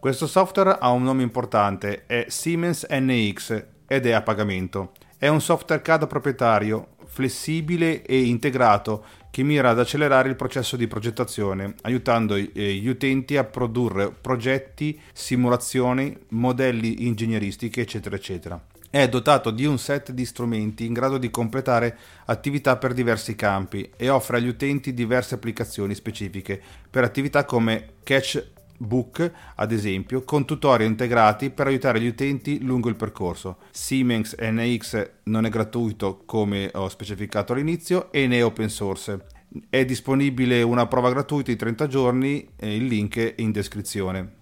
Questo 0.00 0.26
software 0.26 0.78
ha 0.80 0.88
un 0.88 1.02
nome 1.02 1.22
importante, 1.24 2.06
è 2.06 2.24
Siemens 2.28 2.86
NX 2.88 3.64
ed 3.86 4.06
è 4.06 4.12
a 4.12 4.22
pagamento. 4.22 4.92
È 5.18 5.28
un 5.28 5.42
software 5.42 5.82
CAD 5.82 6.06
proprietario, 6.06 6.94
flessibile 7.04 8.02
e 8.02 8.22
integrato 8.22 9.04
che 9.30 9.42
mira 9.42 9.70
ad 9.70 9.78
accelerare 9.78 10.30
il 10.30 10.36
processo 10.36 10.76
di 10.76 10.86
progettazione, 10.86 11.74
aiutando 11.82 12.34
eh, 12.34 12.46
gli 12.46 12.88
utenti 12.88 13.36
a 13.36 13.44
produrre 13.44 14.10
progetti, 14.10 14.98
simulazioni, 15.12 16.16
modelli 16.28 17.06
ingegneristiche, 17.06 17.82
eccetera, 17.82 18.16
eccetera. 18.16 18.58
È 18.90 19.06
dotato 19.06 19.50
di 19.50 19.66
un 19.66 19.78
set 19.78 20.12
di 20.12 20.24
strumenti 20.24 20.86
in 20.86 20.94
grado 20.94 21.18
di 21.18 21.30
completare 21.30 21.94
attività 22.24 22.78
per 22.78 22.94
diversi 22.94 23.34
campi 23.34 23.90
e 23.94 24.08
offre 24.08 24.38
agli 24.38 24.48
utenti 24.48 24.94
diverse 24.94 25.34
applicazioni 25.34 25.94
specifiche 25.94 26.58
per 26.88 27.04
attività 27.04 27.44
come 27.44 27.96
Catchbook, 28.02 29.30
ad 29.56 29.72
esempio, 29.72 30.22
con 30.22 30.46
tutorial 30.46 30.88
integrati 30.88 31.50
per 31.50 31.66
aiutare 31.66 32.00
gli 32.00 32.06
utenti 32.06 32.62
lungo 32.62 32.88
il 32.88 32.96
percorso. 32.96 33.58
Siemens 33.72 34.34
NX 34.40 35.10
non 35.24 35.44
è 35.44 35.50
gratuito 35.50 36.22
come 36.24 36.70
ho 36.72 36.88
specificato 36.88 37.52
all'inizio 37.52 38.10
e 38.10 38.26
ne 38.26 38.38
è 38.38 38.44
open 38.44 38.70
source. 38.70 39.26
È 39.68 39.84
disponibile 39.84 40.62
una 40.62 40.86
prova 40.86 41.10
gratuita 41.10 41.50
di 41.50 41.58
30 41.58 41.86
giorni, 41.88 42.48
il 42.60 42.86
link 42.86 43.18
è 43.18 43.34
in 43.36 43.52
descrizione. 43.52 44.36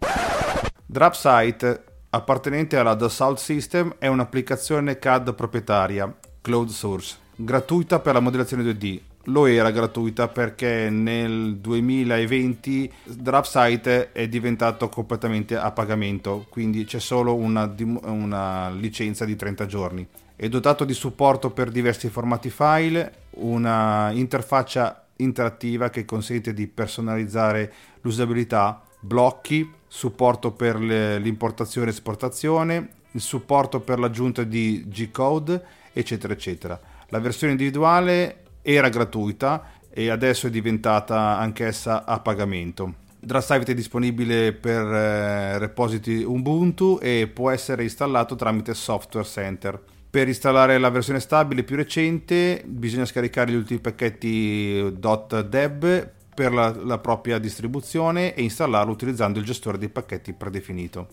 Drapsite 0.87 1.86
appartenente 2.17 2.77
alla 2.77 2.95
Dassault 2.95 3.39
System, 3.39 3.95
è 3.99 4.07
un'applicazione 4.07 4.99
CAD 4.99 5.35
proprietaria, 5.35 6.13
cloud 6.41 6.69
source, 6.69 7.17
gratuita 7.37 8.01
per 8.01 8.15
la 8.15 8.21
modellazione 8.21 8.63
2D. 8.63 9.01
Lo 9.29 9.47
era 9.47 9.71
gratuita 9.71 10.29
perché 10.29 10.89
nel 10.89 11.57
2020 11.57 12.93
DraftSite 13.05 14.13
è 14.13 14.29
diventato 14.29 14.89
completamente 14.89 15.57
a 15.57 15.73
pagamento, 15.73 16.47
quindi 16.49 16.85
c'è 16.85 17.01
solo 17.01 17.35
una, 17.35 17.75
una 18.05 18.71
licenza 18.71 19.25
di 19.25 19.35
30 19.35 19.67
giorni. 19.67 20.07
È 20.37 20.49
dotato 20.49 20.85
di 20.85 20.95
supporto 20.95 21.51
per 21.51 21.71
diversi 21.71 22.09
formati 22.09 22.51
file, 22.51 23.13
una 23.31 24.11
interfaccia 24.13 25.07
interattiva 25.17 25.91
che 25.91 26.05
consente 26.05 26.53
di 26.55 26.67
personalizzare 26.67 27.73
l'usabilità, 28.03 28.83
blocchi, 29.01 29.69
supporto 29.89 30.53
per 30.53 30.79
l'importazione 30.79 31.89
e 31.89 31.91
esportazione, 31.91 32.89
il 33.13 33.21
supporto 33.21 33.81
per 33.81 33.99
l'aggiunta 33.99 34.43
di 34.43 34.85
G-code, 34.87 35.63
eccetera, 35.93 36.33
eccetera. 36.33 36.79
La 37.09 37.19
versione 37.19 37.53
individuale 37.53 38.43
era 38.63 38.89
gratuita 38.89 39.71
e 39.91 40.11
adesso 40.11 40.49
è 40.49 40.51
diventata 40.51 41.39
anch'essa 41.39 42.05
a 42.05 42.21
pagamento. 42.21 43.05
Drastivate 43.19 43.73
è 43.73 43.75
disponibile 43.75 44.53
per 44.53 44.85
eh, 44.85 45.59
repositi 45.59 46.23
Ubuntu 46.23 46.99
e 47.01 47.31
può 47.33 47.51
essere 47.51 47.83
installato 47.83 48.37
tramite 48.37 48.75
Software 48.75 49.27
Center. 49.27 49.83
Per 50.09 50.29
installare 50.29 50.79
la 50.79 50.91
versione 50.91 51.21
stabile 51.21 51.63
più 51.63 51.77
recente 51.77 52.63
bisogna 52.65 53.05
scaricare 53.05 53.51
gli 53.51 53.57
ultimi 53.57 53.81
pacchetti 53.81 54.95
.deb 54.99 56.13
per 56.37 56.53
la, 56.53 56.69
la 56.85 56.99
propria 56.99 57.39
distribuzione 57.39 58.35
e 58.35 58.43
installarlo 58.43 58.93
utilizzando 58.93 59.39
il 59.39 59.45
gestore 59.47 59.79
dei 59.79 59.89
pacchetti 59.89 60.35
predefinito. 60.35 61.09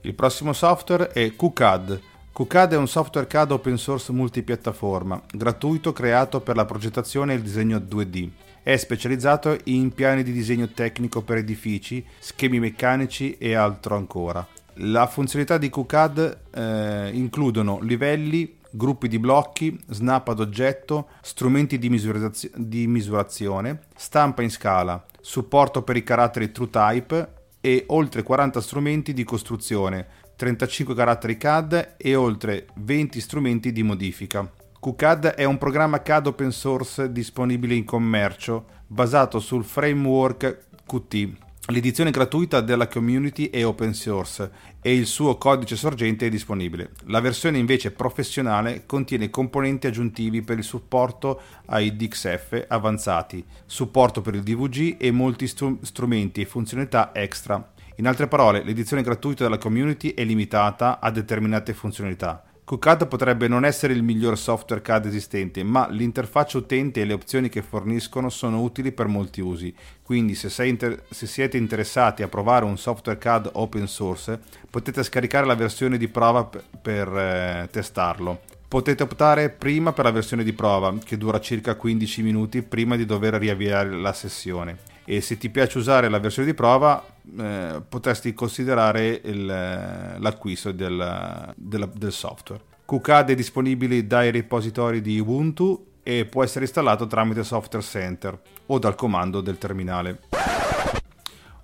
Il 0.00 0.14
prossimo 0.14 0.52
software 0.52 1.10
è 1.12 1.36
QCAD. 1.36 2.00
QCAD 2.32 2.72
è 2.72 2.76
un 2.76 2.88
software 2.88 3.28
CAD 3.28 3.52
open 3.52 3.78
source 3.78 4.10
multipiattaforma, 4.10 5.22
gratuito 5.32 5.92
creato 5.92 6.40
per 6.40 6.56
la 6.56 6.64
progettazione 6.64 7.32
e 7.32 7.36
il 7.36 7.42
disegno 7.42 7.78
2D. 7.78 8.28
È 8.64 8.76
specializzato 8.76 9.56
in 9.64 9.92
piani 9.94 10.24
di 10.24 10.32
disegno 10.32 10.68
tecnico 10.68 11.22
per 11.22 11.36
edifici, 11.36 12.04
schemi 12.18 12.58
meccanici 12.58 13.38
e 13.38 13.54
altro 13.54 13.94
ancora. 13.94 14.44
La 14.80 15.06
funzionalità 15.06 15.58
di 15.58 15.70
QCAD 15.70 16.38
eh, 16.50 17.10
includono 17.12 17.78
livelli, 17.80 18.55
gruppi 18.76 19.08
di 19.08 19.18
blocchi, 19.18 19.78
snap 19.88 20.28
ad 20.28 20.40
oggetto, 20.40 21.08
strumenti 21.22 21.78
di, 21.78 21.88
misurazio- 21.88 22.50
di 22.54 22.86
misurazione, 22.86 23.80
stampa 23.96 24.42
in 24.42 24.50
scala, 24.50 25.04
supporto 25.20 25.82
per 25.82 25.96
i 25.96 26.04
caratteri 26.04 26.52
TrueType 26.52 27.32
e 27.60 27.84
oltre 27.88 28.22
40 28.22 28.60
strumenti 28.60 29.12
di 29.12 29.24
costruzione, 29.24 30.06
35 30.36 30.94
caratteri 30.94 31.36
CAD 31.36 31.94
e 31.96 32.14
oltre 32.14 32.66
20 32.76 33.20
strumenti 33.20 33.72
di 33.72 33.82
modifica. 33.82 34.48
QCAD 34.78 35.28
è 35.28 35.44
un 35.44 35.58
programma 35.58 36.02
CAD 36.02 36.28
open 36.28 36.52
source 36.52 37.10
disponibile 37.10 37.74
in 37.74 37.84
commercio 37.84 38.66
basato 38.86 39.40
sul 39.40 39.64
framework 39.64 40.66
Qt. 40.86 41.45
L'edizione 41.68 42.12
gratuita 42.12 42.60
della 42.60 42.86
community 42.86 43.50
è 43.50 43.66
open 43.66 43.92
source 43.92 44.48
e 44.80 44.94
il 44.94 45.04
suo 45.04 45.36
codice 45.36 45.74
sorgente 45.74 46.26
è 46.26 46.28
disponibile. 46.28 46.92
La 47.06 47.18
versione 47.18 47.58
invece 47.58 47.90
professionale 47.90 48.84
contiene 48.86 49.30
componenti 49.30 49.88
aggiuntivi 49.88 50.42
per 50.42 50.58
il 50.58 50.64
supporto 50.64 51.40
ai 51.66 51.96
DXF 51.96 52.66
avanzati, 52.68 53.44
supporto 53.66 54.20
per 54.20 54.36
il 54.36 54.44
DVG 54.44 54.94
e 54.96 55.10
molti 55.10 55.48
str- 55.48 55.82
strumenti 55.82 56.40
e 56.40 56.46
funzionalità 56.46 57.10
extra. 57.12 57.72
In 57.96 58.06
altre 58.06 58.28
parole, 58.28 58.62
l'edizione 58.62 59.02
gratuita 59.02 59.42
della 59.42 59.58
community 59.58 60.14
è 60.14 60.22
limitata 60.22 61.00
a 61.00 61.10
determinate 61.10 61.74
funzionalità. 61.74 62.45
QCAD 62.66 63.06
potrebbe 63.06 63.46
non 63.46 63.64
essere 63.64 63.92
il 63.92 64.02
miglior 64.02 64.36
software 64.36 64.82
CAD 64.82 65.06
esistente, 65.06 65.62
ma 65.62 65.88
l'interfaccia 65.88 66.58
utente 66.58 67.00
e 67.00 67.04
le 67.04 67.12
opzioni 67.12 67.48
che 67.48 67.62
forniscono 67.62 68.28
sono 68.28 68.60
utili 68.60 68.90
per 68.90 69.06
molti 69.06 69.40
usi. 69.40 69.72
Quindi 70.02 70.34
se, 70.34 70.66
inter- 70.66 71.04
se, 71.08 71.28
siete 71.28 71.56
interessati 71.56 72.24
a 72.24 72.28
provare 72.28 72.64
un 72.64 72.76
software 72.76 73.20
CAD 73.20 73.50
open 73.52 73.86
source, 73.86 74.40
potete 74.68 75.04
scaricare 75.04 75.46
la 75.46 75.54
versione 75.54 75.96
di 75.96 76.08
prova 76.08 76.42
p- 76.42 76.60
per 76.82 77.06
eh, 77.06 77.68
testarlo. 77.70 78.40
Potete 78.66 79.04
optare 79.04 79.48
prima 79.48 79.92
per 79.92 80.06
la 80.06 80.10
versione 80.10 80.42
di 80.42 80.52
prova, 80.52 80.92
che 81.04 81.16
dura 81.16 81.38
circa 81.38 81.76
15 81.76 82.22
minuti 82.22 82.62
prima 82.62 82.96
di 82.96 83.04
dover 83.04 83.34
riavviare 83.34 83.90
la 83.90 84.12
sessione. 84.12 84.95
E 85.08 85.20
se 85.20 85.38
ti 85.38 85.48
piace 85.50 85.78
usare 85.78 86.08
la 86.08 86.18
versione 86.18 86.48
di 86.48 86.54
prova, 86.54 87.02
eh, 87.38 87.80
potresti 87.88 88.34
considerare 88.34 89.20
il, 89.24 89.48
eh, 89.48 90.18
l'acquisto 90.18 90.72
del, 90.72 91.54
del, 91.56 91.88
del 91.94 92.12
software. 92.12 92.62
QCAD 92.84 93.30
è 93.30 93.34
disponibile 93.34 94.06
dai 94.06 94.30
repositori 94.30 95.00
di 95.00 95.18
Ubuntu 95.18 95.94
e 96.02 96.24
può 96.24 96.44
essere 96.44 96.64
installato 96.64 97.06
tramite 97.06 97.42
Software 97.42 97.84
Center 97.84 98.40
o 98.66 98.78
dal 98.78 98.94
comando 98.94 99.40
del 99.40 99.58
terminale. 99.58 100.20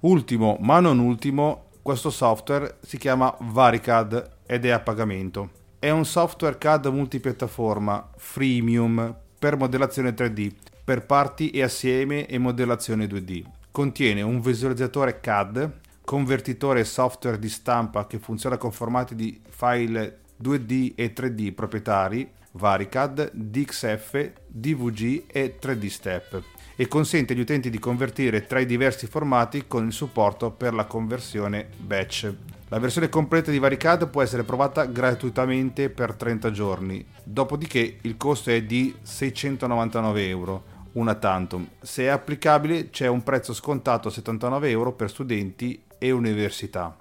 Ultimo, 0.00 0.56
ma 0.61 0.80
non 0.80 0.99
ultimo, 0.99 1.66
questo 1.80 2.11
software 2.11 2.78
si 2.80 2.99
chiama 2.99 3.32
Varicad 3.38 4.38
ed 4.46 4.64
è 4.64 4.70
a 4.70 4.80
pagamento. 4.80 5.50
È 5.78 5.90
un 5.90 6.04
software 6.04 6.58
CAD 6.58 6.87
multipiattaforma 6.87 8.11
freemium 8.16 9.16
per 9.38 9.56
modellazione 9.56 10.14
3D, 10.14 10.50
per 10.85 11.07
parti 11.07 11.51
e 11.51 11.62
assieme 11.62 12.27
e 12.27 12.38
modellazione 12.38 13.07
2D. 13.07 13.45
Contiene 13.71 14.23
un 14.23 14.40
visualizzatore 14.40 15.21
CAD, 15.21 15.81
convertitore 16.05 16.85
software 16.85 17.38
di 17.38 17.49
stampa 17.49 18.07
che 18.07 18.18
funziona 18.18 18.57
con 18.57 18.73
formati 18.73 19.14
di 19.14 19.40
file 19.49 20.21
2D 20.42 20.92
e 20.97 21.12
3D 21.12 21.55
proprietari, 21.55 22.31
Varicad, 22.53 23.31
DXF, 23.33 24.31
DVG 24.47 25.25
e 25.27 25.57
3D 25.61 25.87
Step 25.87 26.42
e 26.77 26.88
consente 26.88 27.33
agli 27.33 27.40
utenti 27.40 27.71
di 27.71 27.79
convertire 27.79 28.47
tra 28.47 28.59
i 28.59 28.66
diversi 28.66 29.07
formati 29.07 29.66
con 29.66 29.87
il 29.87 29.92
supporto 29.92 30.51
per 30.51 30.75
la 30.75 30.85
conversione 30.85 31.68
batch. 31.77 32.35
La 32.68 32.79
versione 32.79 33.09
completa 33.09 33.51
di 33.51 33.59
Varicad 33.59 34.09
può 34.09 34.23
essere 34.23 34.45
provata 34.45 34.87
gratuitamente 34.87 35.90
per 35.90 36.14
30 36.14 36.51
giorni, 36.51 37.05
dopodiché 37.23 37.99
il 38.01 38.16
costo 38.16 38.51
è 38.51 38.62
di 38.62 38.95
699 39.03 40.29
euro, 40.29 40.64
una 40.92 41.14
tantum. 41.14 41.66
Se 41.81 42.05
è 42.05 42.09
applicabile 42.09 42.90
c'è 42.90 43.07
un 43.07 43.22
prezzo 43.22 43.52
scontato 43.55 44.09
a 44.09 44.11
79 44.11 44.70
euro 44.70 44.92
per 44.92 45.11
studenti 45.11 45.83
e 45.98 46.11
università. 46.11 46.96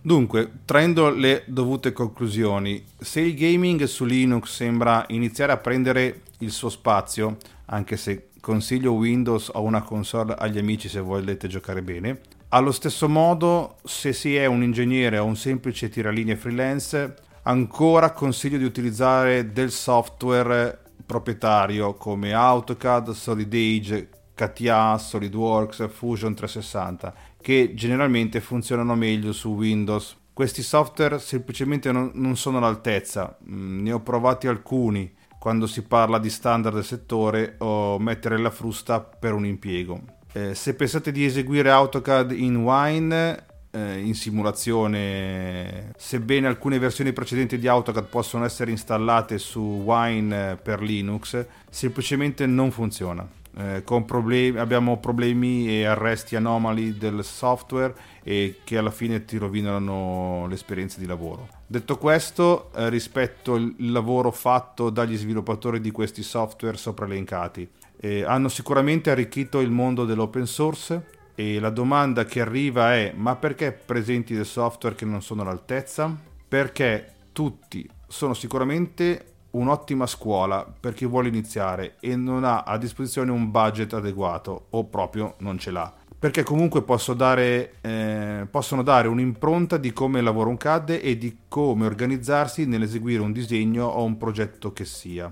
Dunque, 0.00 0.52
traendo 0.64 1.10
le 1.10 1.42
dovute 1.46 1.92
conclusioni, 1.92 2.84
se 2.96 3.20
il 3.20 3.34
gaming 3.34 3.82
su 3.84 4.04
Linux 4.04 4.54
sembra 4.54 5.04
iniziare 5.08 5.50
a 5.50 5.56
prendere 5.56 6.22
il 6.38 6.52
suo 6.52 6.68
spazio, 6.68 7.38
anche 7.66 7.96
se 7.96 8.28
consiglio 8.40 8.92
Windows 8.92 9.50
o 9.52 9.62
una 9.62 9.82
console 9.82 10.36
agli 10.38 10.58
amici 10.58 10.88
se 10.88 11.00
volete 11.00 11.48
giocare 11.48 11.82
bene, 11.82 12.20
allo 12.50 12.70
stesso 12.70 13.08
modo, 13.08 13.78
se 13.82 14.12
si 14.12 14.36
è 14.36 14.46
un 14.46 14.62
ingegnere 14.62 15.18
o 15.18 15.24
un 15.24 15.34
semplice 15.34 15.88
tiralinee 15.88 16.36
freelance, 16.36 17.14
ancora 17.42 18.12
consiglio 18.12 18.58
di 18.58 18.64
utilizzare 18.64 19.50
del 19.50 19.72
software 19.72 20.82
proprietario 21.06 21.94
come 21.94 22.34
AutoCAD, 22.34 23.10
SolidAge, 23.10 24.10
CATIA, 24.34 24.98
SolidWorks, 24.98 25.88
Fusion 25.88 26.34
360, 26.34 27.14
che 27.40 27.72
generalmente 27.74 28.40
funzionano 28.40 28.94
meglio 28.94 29.32
su 29.32 29.54
Windows. 29.54 30.16
Questi 30.32 30.62
software 30.62 31.18
semplicemente 31.18 31.90
non, 31.90 32.10
non 32.14 32.36
sono 32.36 32.58
all'altezza, 32.58 33.38
mm, 33.48 33.82
ne 33.82 33.92
ho 33.92 34.00
provati 34.00 34.46
alcuni 34.46 35.14
quando 35.38 35.66
si 35.66 35.82
parla 35.82 36.18
di 36.18 36.28
standard 36.28 36.74
del 36.74 36.84
settore 36.84 37.54
o 37.58 37.98
mettere 37.98 38.36
la 38.36 38.50
frusta 38.50 39.00
per 39.00 39.32
un 39.32 39.46
impiego. 39.46 40.02
Eh, 40.32 40.54
se 40.54 40.74
pensate 40.74 41.12
di 41.12 41.24
eseguire 41.24 41.70
AutoCAD 41.70 42.32
in 42.32 42.56
Wine 42.56 43.45
eh, 43.76 43.98
in 43.98 44.14
simulazione, 44.14 45.92
sebbene 45.96 46.46
alcune 46.46 46.78
versioni 46.78 47.12
precedenti 47.12 47.58
di 47.58 47.68
AutoCAD 47.68 48.06
possono 48.06 48.44
essere 48.46 48.70
installate 48.70 49.36
su 49.38 49.60
Wine 49.60 50.56
per 50.62 50.80
Linux, 50.80 51.44
semplicemente 51.68 52.46
non 52.46 52.70
funziona. 52.70 53.28
Eh, 53.58 53.82
problemi, 54.04 54.58
abbiamo 54.58 54.98
problemi 54.98 55.68
e 55.68 55.84
arresti 55.84 56.36
anomali 56.36 56.98
del 56.98 57.24
software 57.24 57.94
e 58.22 58.60
che 58.64 58.76
alla 58.76 58.90
fine 58.90 59.24
ti 59.24 59.38
rovinano 59.38 60.46
l'esperienza 60.46 61.00
di 61.00 61.06
lavoro. 61.06 61.48
Detto 61.66 61.96
questo, 61.96 62.70
eh, 62.74 62.90
rispetto 62.90 63.56
il 63.56 63.74
lavoro 63.92 64.30
fatto 64.30 64.90
dagli 64.90 65.16
sviluppatori 65.16 65.80
di 65.80 65.90
questi 65.90 66.22
software 66.22 66.76
sopra 66.76 67.06
elencati, 67.06 67.66
eh, 67.98 68.24
hanno 68.24 68.48
sicuramente 68.48 69.10
arricchito 69.10 69.60
il 69.60 69.70
mondo 69.70 70.04
dell'open 70.04 70.46
source 70.46 71.14
e 71.36 71.60
la 71.60 71.70
domanda 71.70 72.24
che 72.24 72.40
arriva 72.40 72.94
è 72.94 73.12
ma 73.14 73.36
perché 73.36 73.70
presenti 73.70 74.34
del 74.34 74.46
software 74.46 74.96
che 74.96 75.04
non 75.04 75.22
sono 75.22 75.42
all'altezza? 75.42 76.12
Perché 76.48 77.12
tutti 77.32 77.88
sono 78.08 78.32
sicuramente 78.32 79.34
un'ottima 79.50 80.06
scuola 80.06 80.66
per 80.78 80.94
chi 80.94 81.04
vuole 81.04 81.28
iniziare 81.28 81.96
e 82.00 82.16
non 82.16 82.44
ha 82.44 82.62
a 82.62 82.78
disposizione 82.78 83.30
un 83.30 83.50
budget 83.50 83.92
adeguato 83.92 84.68
o 84.70 84.84
proprio 84.84 85.34
non 85.38 85.58
ce 85.58 85.70
l'ha. 85.70 85.92
Perché 86.18 86.42
comunque 86.42 86.82
dare, 87.14 87.74
eh, 87.82 88.46
possono 88.50 88.82
dare 88.82 89.06
un'impronta 89.06 89.76
di 89.76 89.92
come 89.92 90.22
lavora 90.22 90.48
un 90.48 90.56
CAD 90.56 90.98
e 91.02 91.18
di 91.18 91.40
come 91.48 91.84
organizzarsi 91.84 92.64
nell'eseguire 92.64 93.20
un 93.20 93.32
disegno 93.32 93.84
o 93.84 94.02
un 94.02 94.16
progetto 94.16 94.72
che 94.72 94.86
sia. 94.86 95.30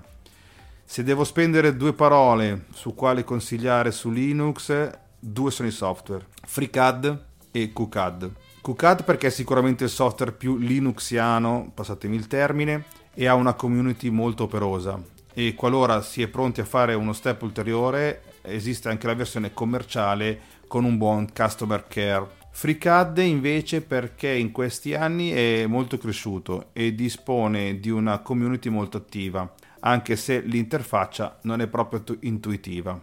Se 0.83 1.03
devo 1.03 1.23
spendere 1.23 1.75
due 1.75 1.93
parole 1.93 2.65
su 2.71 2.93
quale 2.93 3.23
consigliare 3.23 3.91
su 3.91 4.11
Linux, 4.11 4.91
due 5.25 5.51
sono 5.51 5.67
i 5.67 5.71
software, 5.71 6.25
FreeCAD 6.45 7.25
e 7.51 7.73
QCAD. 7.73 8.31
QCAD 8.61 9.03
perché 9.03 9.27
è 9.27 9.31
sicuramente 9.31 9.85
il 9.85 9.89
software 9.89 10.31
più 10.31 10.57
linuxiano, 10.57 11.71
passatemi 11.73 12.15
il 12.15 12.27
termine, 12.27 12.85
e 13.13 13.27
ha 13.27 13.33
una 13.33 13.53
community 13.53 14.09
molto 14.09 14.43
operosa 14.43 15.01
e 15.37 15.53
qualora 15.53 16.01
si 16.01 16.21
è 16.21 16.27
pronti 16.27 16.61
a 16.61 16.65
fare 16.65 16.93
uno 16.93 17.11
step 17.11 17.41
ulteriore 17.41 18.21
esiste 18.41 18.87
anche 18.89 19.07
la 19.07 19.15
versione 19.15 19.53
commerciale 19.53 20.39
con 20.67 20.83
un 20.83 20.97
buon 20.97 21.27
customer 21.33 21.85
care. 21.87 22.43
FreeCAD 22.51 23.17
invece 23.17 23.81
perché 23.81 24.29
in 24.29 24.51
questi 24.51 24.93
anni 24.93 25.31
è 25.31 25.65
molto 25.67 25.97
cresciuto 25.97 26.69
e 26.71 26.95
dispone 26.95 27.79
di 27.79 27.89
una 27.89 28.19
community 28.19 28.69
molto 28.69 28.97
attiva, 28.97 29.53
anche 29.79 30.15
se 30.15 30.39
l'interfaccia 30.39 31.39
non 31.41 31.59
è 31.59 31.67
proprio 31.67 32.03
intuitiva. 32.21 33.01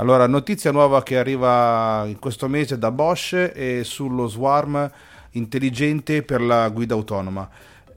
Allora, 0.00 0.28
notizia 0.28 0.70
nuova 0.70 1.02
che 1.02 1.18
arriva 1.18 2.04
in 2.06 2.20
questo 2.20 2.46
mese 2.46 2.78
da 2.78 2.92
Bosch 2.92 3.34
è 3.34 3.82
sullo 3.82 4.28
swarm 4.28 4.88
intelligente 5.32 6.22
per 6.22 6.40
la 6.40 6.68
guida 6.68 6.94
autonoma. 6.94 7.48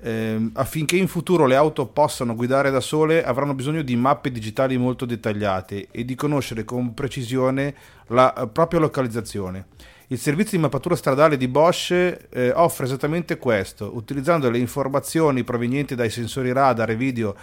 Eh, 0.02 0.50
affinché 0.54 0.96
in 0.96 1.08
futuro 1.08 1.46
le 1.46 1.56
auto 1.56 1.86
possano 1.86 2.34
guidare 2.34 2.72
da 2.72 2.80
sole 2.80 3.24
avranno 3.24 3.54
bisogno 3.54 3.84
di 3.84 3.96
mappe 3.96 4.32
digitali 4.32 4.78
molto 4.78 5.06
dettagliate 5.06 5.90
e 5.92 6.04
di 6.04 6.16
conoscere 6.16 6.66
con 6.66 6.96
precisione 6.96 7.76
la 8.08 8.34
eh, 8.34 8.48
propria 8.48 8.80
localizzazione. 8.80 9.68
Il 10.08 10.18
servizio 10.18 10.58
di 10.58 10.64
mappatura 10.64 10.96
stradale 10.96 11.38
di 11.38 11.48
Bosch 11.48 11.92
eh, 11.92 12.52
offre 12.56 12.86
esattamente 12.86 13.38
questo, 13.38 13.96
utilizzando 13.96 14.50
le 14.50 14.58
informazioni 14.58 15.44
provenienti 15.44 15.94
dai 15.94 16.10
sensori 16.10 16.52
radar 16.52 16.90
e 16.90 16.96
video 16.96 17.36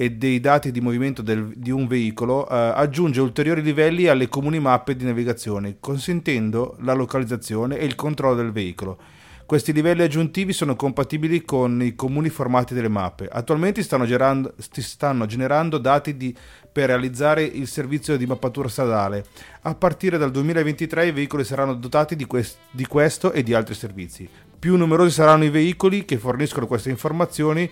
e 0.00 0.12
dei 0.12 0.40
dati 0.40 0.70
di 0.70 0.80
movimento 0.80 1.20
del, 1.20 1.52
di 1.54 1.70
un 1.70 1.86
veicolo, 1.86 2.48
eh, 2.48 2.54
aggiunge 2.54 3.20
ulteriori 3.20 3.60
livelli 3.60 4.06
alle 4.06 4.28
comuni 4.28 4.58
mappe 4.58 4.96
di 4.96 5.04
navigazione, 5.04 5.76
consentendo 5.78 6.78
la 6.80 6.94
localizzazione 6.94 7.76
e 7.76 7.84
il 7.84 7.96
controllo 7.96 8.36
del 8.36 8.50
veicolo. 8.50 8.96
Questi 9.44 9.74
livelli 9.74 10.00
aggiuntivi 10.00 10.54
sono 10.54 10.74
compatibili 10.74 11.44
con 11.44 11.82
i 11.82 11.94
comuni 11.94 12.30
formati 12.30 12.72
delle 12.72 12.88
mappe. 12.88 13.28
Attualmente 13.30 13.82
stanno, 13.82 14.06
gerando, 14.06 14.54
stanno 14.56 15.26
generando 15.26 15.76
dati 15.76 16.16
di, 16.16 16.34
per 16.72 16.86
realizzare 16.86 17.42
il 17.42 17.68
servizio 17.68 18.16
di 18.16 18.24
mappatura 18.24 18.68
stradale. 18.68 19.26
A 19.62 19.74
partire 19.74 20.16
dal 20.16 20.30
2023 20.30 21.08
i 21.08 21.12
veicoli 21.12 21.44
saranno 21.44 21.74
dotati 21.74 22.16
di, 22.16 22.24
quest, 22.24 22.56
di 22.70 22.86
questo 22.86 23.32
e 23.32 23.42
di 23.42 23.52
altri 23.52 23.74
servizi. 23.74 24.26
Più 24.58 24.76
numerosi 24.76 25.10
saranno 25.10 25.44
i 25.44 25.50
veicoli 25.50 26.06
che 26.06 26.16
forniscono 26.16 26.66
queste 26.66 26.88
informazioni 26.88 27.70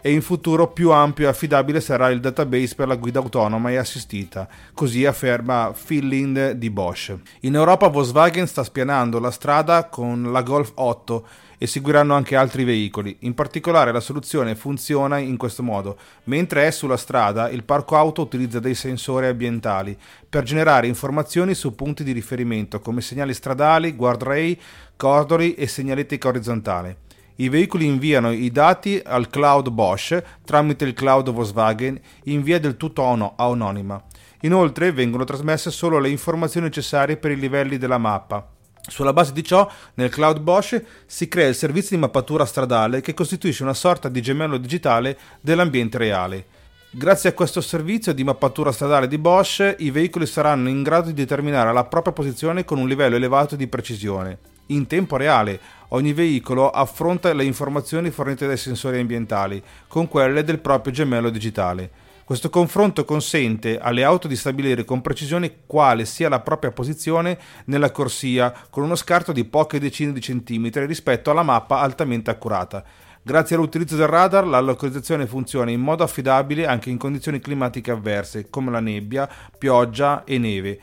e 0.00 0.12
in 0.12 0.22
futuro 0.22 0.68
più 0.68 0.90
ampio 0.90 1.26
e 1.26 1.28
affidabile 1.28 1.80
sarà 1.80 2.08
il 2.10 2.20
database 2.20 2.74
per 2.74 2.88
la 2.88 2.96
guida 2.96 3.18
autonoma 3.18 3.70
e 3.70 3.76
assistita, 3.76 4.48
così 4.74 5.04
afferma 5.04 5.74
Phil 5.86 6.56
di 6.56 6.70
Bosch. 6.70 7.16
In 7.40 7.54
Europa 7.54 7.88
Volkswagen 7.88 8.46
sta 8.46 8.62
spianando 8.62 9.18
la 9.18 9.30
strada 9.30 9.88
con 9.88 10.30
la 10.30 10.42
Golf 10.42 10.72
8 10.74 11.26
e 11.58 11.66
seguiranno 11.66 12.14
anche 12.14 12.36
altri 12.36 12.62
veicoli. 12.62 13.16
In 13.20 13.34
particolare 13.34 13.90
la 13.92 14.00
soluzione 14.00 14.54
funziona 14.54 15.18
in 15.18 15.36
questo 15.36 15.64
modo. 15.64 15.98
Mentre 16.24 16.68
è 16.68 16.70
sulla 16.70 16.96
strada, 16.96 17.50
il 17.50 17.64
parco 17.64 17.96
auto 17.96 18.22
utilizza 18.22 18.60
dei 18.60 18.76
sensori 18.76 19.26
ambientali 19.26 19.98
per 20.28 20.44
generare 20.44 20.86
informazioni 20.86 21.54
su 21.54 21.74
punti 21.74 22.04
di 22.04 22.12
riferimento 22.12 22.80
come 22.80 23.00
segnali 23.00 23.34
stradali, 23.34 23.96
guardrail, 23.96 24.56
cordoli 24.96 25.54
e 25.54 25.66
segnaletica 25.66 26.28
orizzontale. 26.28 27.06
I 27.40 27.48
veicoli 27.50 27.84
inviano 27.84 28.32
i 28.32 28.50
dati 28.50 29.00
al 29.04 29.28
cloud 29.28 29.68
Bosch 29.68 30.20
tramite 30.44 30.84
il 30.84 30.92
cloud 30.92 31.30
Volkswagen 31.30 31.96
in 32.24 32.42
via 32.42 32.58
del 32.58 32.76
tutto 32.76 33.04
anonima. 33.36 34.02
Inoltre 34.40 34.90
vengono 34.90 35.22
trasmesse 35.22 35.70
solo 35.70 36.00
le 36.00 36.08
informazioni 36.08 36.66
necessarie 36.66 37.16
per 37.16 37.30
i 37.30 37.36
livelli 37.36 37.78
della 37.78 37.98
mappa. 37.98 38.44
Sulla 38.88 39.12
base 39.12 39.32
di 39.32 39.44
ciò, 39.44 39.70
nel 39.94 40.10
cloud 40.10 40.40
Bosch 40.40 40.82
si 41.06 41.28
crea 41.28 41.46
il 41.46 41.54
servizio 41.54 41.94
di 41.94 42.02
mappatura 42.02 42.44
stradale 42.44 43.00
che 43.00 43.14
costituisce 43.14 43.62
una 43.62 43.74
sorta 43.74 44.08
di 44.08 44.20
gemello 44.20 44.56
digitale 44.56 45.16
dell'ambiente 45.40 45.96
reale. 45.96 46.44
Grazie 46.90 47.30
a 47.30 47.34
questo 47.34 47.60
servizio 47.60 48.12
di 48.12 48.24
mappatura 48.24 48.72
stradale 48.72 49.06
di 49.06 49.18
Bosch, 49.18 49.76
i 49.78 49.92
veicoli 49.92 50.26
saranno 50.26 50.68
in 50.68 50.82
grado 50.82 51.06
di 51.06 51.14
determinare 51.14 51.72
la 51.72 51.84
propria 51.84 52.12
posizione 52.12 52.64
con 52.64 52.78
un 52.78 52.88
livello 52.88 53.14
elevato 53.14 53.54
di 53.54 53.68
precisione 53.68 54.56
in 54.68 54.86
tempo 54.86 55.16
reale. 55.16 55.60
Ogni 55.88 56.12
veicolo 56.12 56.70
affronta 56.70 57.32
le 57.32 57.44
informazioni 57.44 58.10
fornite 58.10 58.46
dai 58.46 58.56
sensori 58.56 58.98
ambientali 58.98 59.62
con 59.86 60.08
quelle 60.08 60.44
del 60.44 60.58
proprio 60.58 60.92
gemello 60.92 61.30
digitale. 61.30 62.06
Questo 62.28 62.50
confronto 62.50 63.06
consente 63.06 63.78
alle 63.78 64.04
auto 64.04 64.28
di 64.28 64.36
stabilire 64.36 64.84
con 64.84 65.00
precisione 65.00 65.60
quale 65.64 66.04
sia 66.04 66.28
la 66.28 66.40
propria 66.40 66.72
posizione 66.72 67.38
nella 67.64 67.90
corsia 67.90 68.52
con 68.68 68.82
uno 68.82 68.96
scarto 68.96 69.32
di 69.32 69.46
poche 69.46 69.80
decine 69.80 70.12
di 70.12 70.20
centimetri 70.20 70.84
rispetto 70.84 71.30
alla 71.30 71.42
mappa 71.42 71.80
altamente 71.80 72.30
accurata. 72.30 72.84
Grazie 73.22 73.56
all'utilizzo 73.56 73.96
del 73.96 74.08
radar 74.08 74.46
la 74.46 74.60
localizzazione 74.60 75.26
funziona 75.26 75.70
in 75.70 75.80
modo 75.80 76.04
affidabile 76.04 76.66
anche 76.66 76.90
in 76.90 76.98
condizioni 76.98 77.40
climatiche 77.40 77.90
avverse 77.90 78.48
come 78.50 78.70
la 78.70 78.80
nebbia, 78.80 79.28
pioggia 79.56 80.24
e 80.24 80.36
neve 80.38 80.78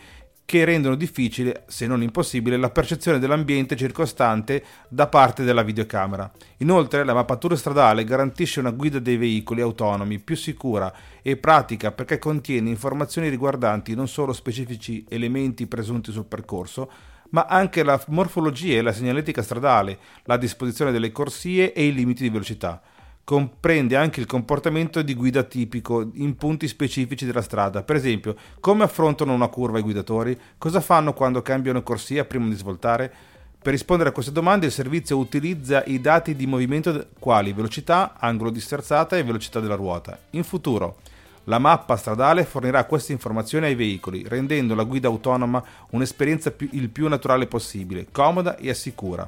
che 0.45 0.63
rendono 0.63 0.93
difficile, 0.93 1.63
se 1.67 1.87
non 1.87 2.03
impossibile, 2.03 2.55
la 2.55 2.69
percezione 2.69 3.17
dell'ambiente 3.17 3.75
circostante 3.75 4.63
da 4.87 5.07
parte 5.07 5.43
della 5.43 5.63
videocamera. 5.63 6.31
Inoltre, 6.57 7.03
la 7.03 7.15
mappatura 7.15 7.55
stradale 7.55 8.03
garantisce 8.03 8.59
una 8.59 8.69
guida 8.69 8.99
dei 8.99 9.17
veicoli 9.17 9.61
autonomi 9.61 10.19
più 10.19 10.35
sicura 10.35 10.93
e 11.23 11.35
pratica 11.37 11.91
perché 11.91 12.19
contiene 12.19 12.69
informazioni 12.69 13.27
riguardanti 13.27 13.95
non 13.95 14.07
solo 14.07 14.33
specifici 14.33 15.03
elementi 15.09 15.65
presunti 15.65 16.11
sul 16.11 16.25
percorso, 16.25 16.91
ma 17.31 17.47
anche 17.49 17.81
la 17.81 18.01
morfologia 18.09 18.77
e 18.77 18.81
la 18.83 18.93
segnaletica 18.93 19.41
stradale, 19.41 19.97
la 20.25 20.37
disposizione 20.37 20.91
delle 20.91 21.11
corsie 21.11 21.73
e 21.73 21.87
i 21.87 21.93
limiti 21.93 22.21
di 22.21 22.29
velocità 22.29 22.79
comprende 23.25 23.95
anche 23.95 24.19
il 24.19 24.27
comportamento 24.27 25.01
di 25.01 25.15
guida 25.15 25.41
tipico 25.41 26.11
in 26.13 26.37
punti 26.37 26.67
specifici 26.67 27.25
della 27.25 27.41
strada. 27.41 27.81
Per 27.81 27.95
esempio, 27.95 28.35
come 28.59 28.83
affrontano 28.83 29.33
una 29.33 29.47
curva 29.47 29.79
i 29.79 29.81
guidatori? 29.81 30.39
Cosa 30.59 30.79
fanno 30.79 31.11
quando 31.13 31.41
cambiano 31.41 31.81
corsia 31.81 32.23
prima 32.23 32.47
di 32.47 32.55
svoltare? 32.55 33.11
Per 33.59 33.73
rispondere 33.73 34.09
a 34.09 34.11
queste 34.11 34.31
domande 34.31 34.67
il 34.67 34.71
servizio 34.71 35.17
utilizza 35.17 35.83
i 35.85 35.99
dati 35.99 36.35
di 36.35 36.45
movimento 36.45 37.07
quali 37.17 37.51
velocità, 37.51 38.13
angolo 38.19 38.51
di 38.51 38.59
sterzata 38.59 39.17
e 39.17 39.23
velocità 39.23 39.59
della 39.59 39.73
ruota. 39.73 40.19
In 40.31 40.43
futuro, 40.43 40.97
la 41.45 41.57
mappa 41.57 41.95
stradale 41.95 42.45
fornirà 42.45 42.85
queste 42.85 43.11
informazioni 43.11 43.65
ai 43.65 43.75
veicoli, 43.75 44.23
rendendo 44.27 44.75
la 44.75 44.83
guida 44.83 45.07
autonoma 45.07 45.63
un'esperienza 45.91 46.51
più, 46.51 46.69
il 46.73 46.89
più 46.89 47.07
naturale 47.07 47.47
possibile, 47.47 48.05
comoda 48.11 48.55
e 48.57 48.71
sicura. 48.75 49.27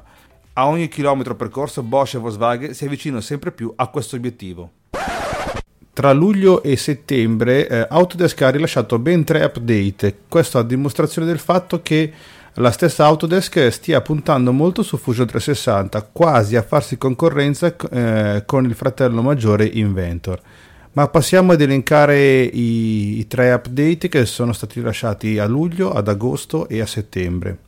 A 0.58 0.66
ogni 0.66 0.88
chilometro 0.88 1.36
percorso 1.36 1.84
Bosch 1.84 2.16
e 2.16 2.18
Volkswagen 2.18 2.74
si 2.74 2.84
avvicinano 2.84 3.20
sempre 3.20 3.52
più 3.52 3.72
a 3.76 3.86
questo 3.86 4.16
obiettivo. 4.16 4.70
Tra 5.92 6.10
luglio 6.12 6.64
e 6.64 6.76
settembre 6.76 7.68
eh, 7.68 7.86
Autodesk 7.88 8.42
ha 8.42 8.50
rilasciato 8.50 8.98
ben 8.98 9.22
tre 9.22 9.44
update, 9.44 10.22
questo 10.26 10.58
a 10.58 10.64
dimostrazione 10.64 11.28
del 11.28 11.38
fatto 11.38 11.80
che 11.80 12.12
la 12.54 12.72
stessa 12.72 13.04
Autodesk 13.04 13.68
stia 13.70 14.00
puntando 14.00 14.52
molto 14.52 14.82
su 14.82 14.96
Fusion 14.96 15.28
360, 15.28 16.02
quasi 16.10 16.56
a 16.56 16.62
farsi 16.62 16.98
concorrenza 16.98 17.76
eh, 17.76 18.42
con 18.44 18.64
il 18.64 18.74
fratello 18.74 19.22
maggiore 19.22 19.64
Inventor. 19.64 20.40
Ma 20.94 21.06
passiamo 21.06 21.52
ad 21.52 21.60
elencare 21.60 22.42
i, 22.42 23.20
i 23.20 23.26
tre 23.28 23.52
update 23.52 24.08
che 24.08 24.26
sono 24.26 24.52
stati 24.52 24.80
rilasciati 24.80 25.38
a 25.38 25.46
luglio, 25.46 25.92
ad 25.92 26.08
agosto 26.08 26.66
e 26.66 26.80
a 26.80 26.86
settembre. 26.86 27.58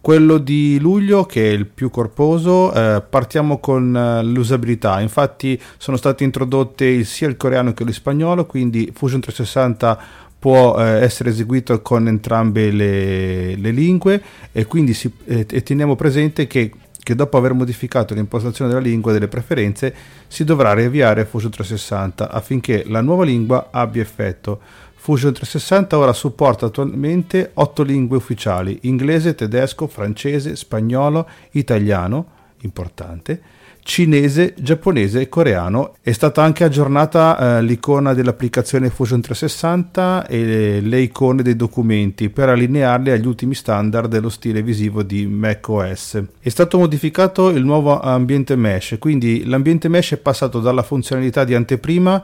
Quello 0.00 0.38
di 0.38 0.78
luglio, 0.78 1.24
che 1.24 1.50
è 1.50 1.52
il 1.52 1.66
più 1.66 1.90
corposo, 1.90 2.72
eh, 2.72 3.02
partiamo 3.02 3.58
con 3.58 3.94
eh, 3.94 4.22
l'usabilità. 4.22 5.00
Infatti 5.00 5.60
sono 5.76 5.96
state 5.96 6.24
introdotte 6.24 7.04
sia 7.04 7.28
il 7.28 7.36
coreano 7.36 7.74
che 7.74 7.84
lo 7.84 7.92
spagnolo, 7.92 8.46
quindi 8.46 8.90
Fusion 8.94 9.20
360 9.20 10.26
può 10.38 10.78
eh, 10.78 11.02
essere 11.02 11.30
eseguito 11.30 11.82
con 11.82 12.06
entrambe 12.06 12.70
le, 12.70 13.56
le 13.56 13.70
lingue 13.70 14.22
e 14.52 14.66
quindi 14.66 14.94
si, 14.94 15.12
e 15.26 15.44
teniamo 15.44 15.96
presente 15.96 16.46
che, 16.46 16.70
che, 17.02 17.14
dopo 17.16 17.36
aver 17.36 17.54
modificato 17.54 18.14
l'impostazione 18.14 18.70
della 18.70 18.82
lingua 18.82 19.10
e 19.10 19.14
delle 19.14 19.28
preferenze 19.28 19.92
si 20.28 20.44
dovrà 20.44 20.72
riavviare 20.74 21.24
Fusion 21.24 21.50
360 21.50 22.30
affinché 22.30 22.84
la 22.86 23.00
nuova 23.00 23.24
lingua 23.24 23.68
abbia 23.72 24.02
effetto. 24.02 24.60
Fusion 25.08 25.32
360 25.32 25.96
ora 25.96 26.12
supporta 26.12 26.66
attualmente 26.66 27.52
8 27.54 27.82
lingue 27.82 28.18
ufficiali, 28.18 28.80
inglese, 28.82 29.34
tedesco, 29.34 29.86
francese, 29.86 30.54
spagnolo, 30.54 31.26
italiano, 31.52 32.26
importante, 32.60 33.40
cinese, 33.82 34.52
giapponese 34.58 35.22
e 35.22 35.30
coreano. 35.30 35.94
È 36.02 36.12
stata 36.12 36.42
anche 36.42 36.64
aggiornata 36.64 37.56
eh, 37.56 37.62
l'icona 37.62 38.12
dell'applicazione 38.12 38.90
Fusion 38.90 39.22
360 39.22 40.26
e 40.26 40.80
le 40.82 41.00
icone 41.00 41.40
dei 41.40 41.56
documenti 41.56 42.28
per 42.28 42.50
allinearli 42.50 43.10
agli 43.10 43.26
ultimi 43.26 43.54
standard 43.54 44.10
dello 44.10 44.28
stile 44.28 44.60
visivo 44.60 45.02
di 45.02 45.26
macOS. 45.26 46.22
È 46.38 46.50
stato 46.50 46.76
modificato 46.76 47.48
il 47.48 47.64
nuovo 47.64 47.98
ambiente 47.98 48.56
mesh, 48.56 48.96
quindi 48.98 49.46
l'ambiente 49.46 49.88
mesh 49.88 50.12
è 50.12 50.16
passato 50.18 50.60
dalla 50.60 50.82
funzionalità 50.82 51.44
di 51.44 51.54
anteprima 51.54 52.22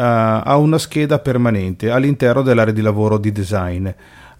ha 0.00 0.56
una 0.56 0.78
scheda 0.78 1.18
permanente 1.18 1.90
all'interno 1.90 2.42
dell'area 2.42 2.72
di 2.72 2.82
lavoro 2.82 3.18
di 3.18 3.32
design. 3.32 3.88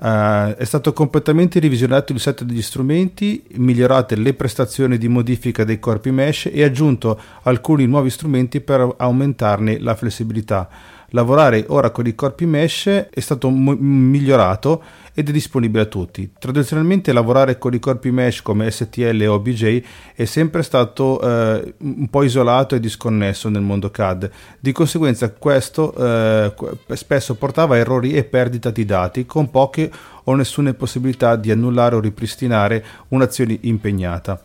Uh, 0.01 0.55
è 0.55 0.64
stato 0.64 0.92
completamente 0.92 1.59
revisionato 1.59 2.12
il 2.12 2.21
set 2.21 2.44
degli 2.44 2.62
strumenti, 2.62 3.42
migliorate 3.55 4.14
le 4.14 4.33
prestazioni 4.33 4.97
di 4.97 5.09
modifica 5.09 5.64
dei 5.64 5.81
corpi 5.81 6.12
mesh 6.12 6.49
e 6.53 6.62
aggiunto 6.62 7.21
alcuni 7.42 7.85
nuovi 7.87 8.09
strumenti 8.09 8.61
per 8.61 8.94
aumentarne 8.97 9.81
la 9.81 9.97
flessibilità. 9.97 10.68
Lavorare 11.11 11.64
ora 11.68 11.90
con 11.90 12.07
i 12.07 12.14
corpi 12.14 12.47
mesh 12.47 12.87
è 12.87 13.18
stato 13.18 13.49
mo- 13.49 13.77
migliorato 13.77 14.83
ed 15.18 15.28
è 15.28 15.33
disponibile 15.33 15.83
a 15.83 15.87
tutti. 15.87 16.31
Tradizionalmente 16.38 17.12
lavorare 17.12 17.59
con 17.59 17.74
i 17.74 17.81
corpi 17.81 18.12
mesh 18.12 18.40
come 18.40 18.70
STL 18.70 19.20
e 19.20 19.26
OBJ 19.26 19.83
è 20.14 20.24
sempre 20.24 20.62
stato 20.62 21.20
eh, 21.20 21.74
un 21.76 22.09
po' 22.09 22.22
isolato 22.22 22.76
e 22.76 22.81
disconnesso 22.81 23.48
nel 23.48 23.62
mondo 23.62 23.90
CAD. 23.90 24.31
Di 24.61 24.70
conseguenza 24.70 25.28
questo 25.33 25.92
eh, 25.92 26.54
spesso 26.94 27.35
portava 27.35 27.74
a 27.74 27.78
errori 27.78 28.12
e 28.12 28.22
perdita 28.22 28.70
di 28.70 28.85
dati 28.85 29.26
con 29.26 29.50
poche 29.50 29.90
o 30.22 30.37
nessuna 30.37 30.72
possibilità 30.74 31.35
di 31.35 31.50
annullare 31.50 31.96
o 31.96 32.00
ripristinare 32.00 32.85
un'azione 33.09 33.59
impegnata. 33.62 34.40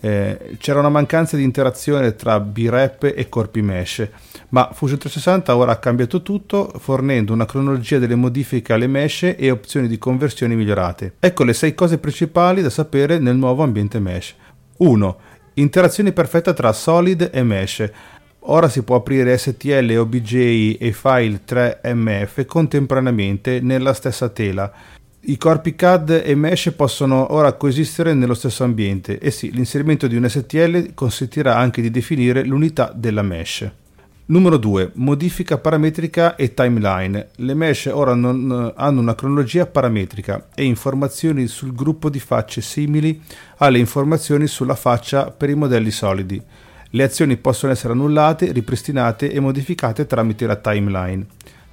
Eh, 0.00 0.56
c'era 0.58 0.80
una 0.80 0.88
mancanza 0.88 1.36
di 1.36 1.42
interazione 1.42 2.14
tra 2.14 2.38
B-Rep 2.38 3.12
e 3.14 3.28
corpi 3.28 3.62
mesh, 3.62 4.08
ma 4.50 4.70
Fusion 4.72 4.98
360 4.98 5.56
ora 5.56 5.72
ha 5.72 5.78
cambiato 5.78 6.22
tutto 6.22 6.70
fornendo 6.78 7.32
una 7.32 7.46
cronologia 7.46 7.98
delle 7.98 8.14
modifiche 8.14 8.72
alle 8.72 8.86
mesh 8.86 9.34
e 9.36 9.50
opzioni 9.50 9.88
di 9.88 9.98
conversione 9.98 10.54
migliorate. 10.54 11.14
Ecco 11.18 11.44
le 11.44 11.54
sei 11.54 11.74
cose 11.74 11.98
principali 11.98 12.62
da 12.62 12.70
sapere 12.70 13.18
nel 13.18 13.36
nuovo 13.36 13.62
ambiente 13.62 13.98
mesh. 13.98 14.34
1. 14.78 15.18
Interazione 15.54 16.12
perfetta 16.12 16.52
tra 16.52 16.72
Solid 16.72 17.30
e 17.32 17.42
Mesh. 17.42 17.90
Ora 18.48 18.68
si 18.68 18.82
può 18.82 18.96
aprire 18.96 19.36
STL, 19.36 19.96
OBJ 19.96 20.76
e 20.78 20.92
file 20.92 21.40
3MF 21.48 22.44
contemporaneamente 22.44 23.60
nella 23.60 23.94
stessa 23.94 24.28
tela. 24.28 24.70
I 25.28 25.38
corpi 25.38 25.74
CAD 25.74 26.22
e 26.24 26.36
Mesh 26.36 26.72
possono 26.76 27.32
ora 27.32 27.54
coesistere 27.54 28.14
nello 28.14 28.34
stesso 28.34 28.62
ambiente 28.62 29.18
e 29.18 29.32
sì, 29.32 29.50
l'inserimento 29.50 30.06
di 30.06 30.14
un 30.14 30.28
STL 30.28 30.94
consentirà 30.94 31.56
anche 31.56 31.82
di 31.82 31.90
definire 31.90 32.44
l'unità 32.44 32.92
della 32.94 33.22
mesh. 33.22 33.68
Numero 34.26 34.56
2. 34.56 34.92
Modifica 34.94 35.58
parametrica 35.58 36.36
e 36.36 36.54
timeline. 36.54 37.30
Le 37.34 37.54
mesh 37.54 37.86
ora 37.86 38.14
non, 38.14 38.72
hanno 38.76 39.00
una 39.00 39.16
cronologia 39.16 39.66
parametrica 39.66 40.46
e 40.54 40.62
informazioni 40.62 41.48
sul 41.48 41.74
gruppo 41.74 42.08
di 42.08 42.20
facce 42.20 42.60
simili 42.60 43.20
alle 43.56 43.78
informazioni 43.78 44.46
sulla 44.46 44.76
faccia 44.76 45.32
per 45.32 45.50
i 45.50 45.56
modelli 45.56 45.90
solidi. 45.90 46.40
Le 46.90 47.02
azioni 47.02 47.36
possono 47.36 47.72
essere 47.72 47.94
annullate, 47.94 48.52
ripristinate 48.52 49.32
e 49.32 49.40
modificate 49.40 50.06
tramite 50.06 50.46
la 50.46 50.54
timeline. 50.54 51.26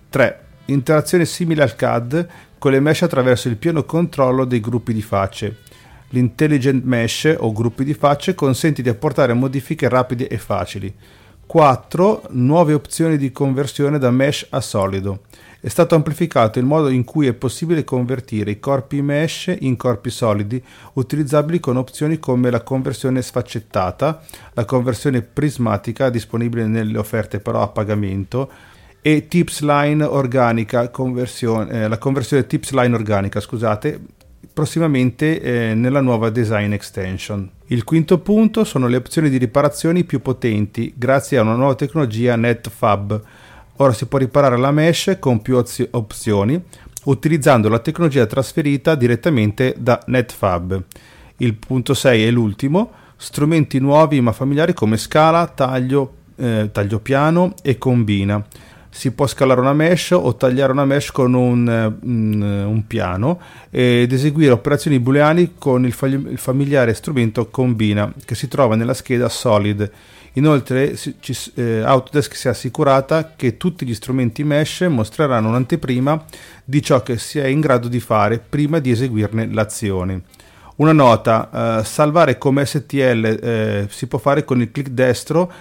3. 0.10 0.39
Interazione 0.66 1.26
simile 1.26 1.62
al 1.62 1.76
CAD 1.76 2.28
con 2.63 2.71
le 2.71 2.80
mesh 2.80 3.02
attraverso 3.02 3.49
il 3.49 3.58
pieno 3.58 3.84
controllo 3.84 4.45
dei 4.45 4.62
gruppi 4.62 4.93
di 4.93 5.02
facce. 5.02 5.58
L'intelligent 6.12 6.82
mesh 6.86 7.36
o 7.38 7.52
gruppi 7.52 7.84
di 7.84 7.93
facce 7.93 8.36
consente 8.36 8.82
di 8.82 8.88
apportare 8.88 9.34
modifiche 9.34 9.89
rapide 9.89 10.30
e 10.30 10.38
facili. 10.38 10.95
4. 11.45 12.28
Nuove 12.30 12.71
opzioni 12.71 13.17
di 13.17 13.34
conversione 13.34 13.99
da 13.99 14.12
mesh 14.12 14.47
a 14.52 14.62
solido. 14.62 15.23
È 15.60 15.67
stato 15.67 15.95
amplificato 15.95 16.58
il 16.58 16.63
modo 16.63 16.88
in 16.88 17.04
cui 17.04 17.28
è 17.28 17.34
possibile 17.34 17.84
convertire 17.84 18.52
i 18.52 18.60
corpi 18.62 19.02
mesh 19.02 19.54
in 19.60 19.76
corpi 19.76 20.10
solidi 20.10 20.63
utilizzabili 20.93 21.60
con 21.60 21.76
opzioni 21.76 22.17
come 22.17 22.49
la 22.49 22.62
conversione 22.62 23.21
sfaccettata, 23.21 24.23
la 24.54 24.63
conversione 24.63 25.21
prismatica 25.21 26.10
disponibile 26.10 26.65
nelle 26.65 26.97
offerte 26.97 27.41
però 27.41 27.62
a 27.62 27.67
pagamento, 27.67 28.49
e 29.06 29.28
tips 29.28 29.60
line 29.63 30.02
organica, 30.02 30.89
conversione, 30.89 31.72
eh, 31.72 31.88
la 31.89 31.98
conversione 31.98 32.48
tips 32.48 32.72
line 32.72 32.96
organica, 32.96 33.42
scusate, 33.42 34.00
prossimamente 34.54 35.42
eh, 35.42 35.74
nella 35.74 36.00
nuova 36.00 36.30
design 36.30 36.72
extension. 36.72 37.50
Il 37.66 37.84
quinto 37.84 38.20
punto 38.20 38.63
sono 38.63 38.88
le 38.88 38.96
opzioni 38.96 39.30
di 39.30 39.36
riparazioni 39.36 40.06
più 40.06 40.22
potenti 40.22 40.94
grazie 40.96 41.38
a 41.38 41.42
una 41.42 41.56
nuova 41.56 41.76
tecnologia 41.76 42.38
NetFab. 42.38 43.22
Ora 43.78 43.92
si 43.92 44.06
può 44.06 44.20
riparare 44.20 44.56
la 44.58 44.72
mesh 44.72 45.18
con 45.20 45.42
più 45.42 45.58
ozi- 45.58 45.88
opzioni 45.92 46.63
utilizzando 47.04 47.68
la 47.68 47.80
tecnologia 47.80 48.26
trasferita 48.26 48.96
direttamente 48.96 49.76
da 49.78 50.00
NetFab. 50.06 50.82
Il 51.38 51.56
punto 51.56 51.94
6 51.94 52.24
è 52.24 52.32
l'ultimo, 52.32 52.92
strumenti 53.18 53.80
nuovi 53.80 54.22
ma 54.22 54.32
familiari 54.32 54.74
come 54.74 54.96
scala, 54.96 55.48
taglio, 55.48 56.13
eh, 56.38 56.70
taglio 56.72 57.00
piano 57.00 57.54
e 57.62 57.78
combina 57.78 58.42
si 58.94 59.12
può 59.12 59.26
scalare 59.26 59.60
una 59.60 59.74
mesh 59.74 60.12
o 60.12 60.36
tagliare 60.36 60.72
una 60.72 60.86
mesh 60.86 61.12
con 61.12 61.34
un, 61.34 61.96
un, 62.04 62.42
un 62.42 62.88
piano 62.88 63.40
ed 63.72 64.14
eseguire 64.14 64.52
operazioni 64.52 65.00
booleane 65.00 65.54
con 65.58 65.84
il, 65.84 65.94
familiare 66.36 66.94
strumento 66.94 67.48
combina 67.50 68.14
che 68.24 68.36
si 68.36 68.48
trova 68.48 68.76
nella 68.76 68.94
scheda 68.94 69.30
solid. 69.30 69.92
Inoltre 70.34 70.96
eh, 71.56 71.82
Autodesk 71.82 72.36
si 72.36 72.48
è 72.48 72.52
assicurata 72.52 73.34
che 73.36 73.58
tutti 73.58 73.84
gli 73.84 73.96
strumenti 73.96 74.44
mesh 74.44 74.82
mostreranno 74.82 75.50
un'anteprima 75.50 76.26
di 76.64 76.82
ciò 76.84 77.02
che 77.02 77.18
si 77.18 77.40
è 77.40 77.48
in 77.48 77.62
grado 77.62 77.88
di 77.88 78.00
fare 78.00 78.38
prima 78.38 78.78
di 78.78 78.92
eseguirne 78.92 79.52
l'azione. 79.52 80.22
Una 80.76 80.94
nota, 80.94 81.80
eh, 81.80 81.84
salvare 81.84 82.38
come 82.38 82.66
STL 82.66 83.40
eh, 83.42 83.88
si 83.90 84.08
può 84.08 84.20
fare 84.20 84.44
con 84.44 84.62
il 84.62 84.72
clic 84.72 84.90
destro 84.90 85.52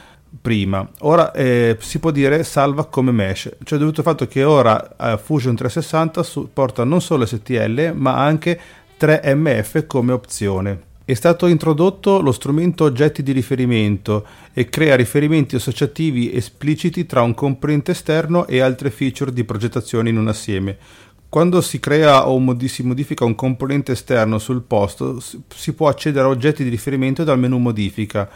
prima. 0.40 0.88
Ora 1.00 1.32
eh, 1.32 1.76
si 1.80 1.98
può 1.98 2.10
dire 2.10 2.44
salva 2.44 2.86
come 2.86 3.12
mesh, 3.12 3.50
cioè 3.64 3.78
dovuto 3.78 4.00
al 4.00 4.06
fatto 4.06 4.26
che 4.26 4.44
ora 4.44 4.96
eh, 4.96 5.18
Fusion 5.18 5.54
360 5.54 6.22
supporta 6.22 6.84
non 6.84 7.00
solo 7.00 7.26
STL 7.26 7.92
ma 7.94 8.16
anche 8.16 8.58
3MF 8.98 9.86
come 9.86 10.12
opzione. 10.12 10.90
È 11.04 11.14
stato 11.14 11.46
introdotto 11.48 12.20
lo 12.20 12.30
strumento 12.30 12.84
oggetti 12.84 13.24
di 13.24 13.32
riferimento 13.32 14.24
e 14.52 14.68
crea 14.68 14.94
riferimenti 14.94 15.56
associativi 15.56 16.32
espliciti 16.32 17.06
tra 17.06 17.22
un 17.22 17.34
componente 17.34 17.90
esterno 17.90 18.46
e 18.46 18.60
altre 18.60 18.90
feature 18.90 19.32
di 19.32 19.42
progettazione 19.42 20.10
in 20.10 20.16
un 20.16 20.28
assieme. 20.28 20.78
Quando 21.28 21.60
si 21.60 21.80
crea 21.80 22.28
o 22.28 22.56
si 22.66 22.82
modifica 22.82 23.24
un 23.24 23.34
componente 23.34 23.92
esterno 23.92 24.38
sul 24.38 24.62
posto, 24.62 25.18
si 25.48 25.72
può 25.72 25.88
accedere 25.88 26.26
a 26.26 26.30
oggetti 26.30 26.62
di 26.62 26.70
riferimento 26.70 27.24
dal 27.24 27.38
menu 27.38 27.58
modifica 27.58 28.30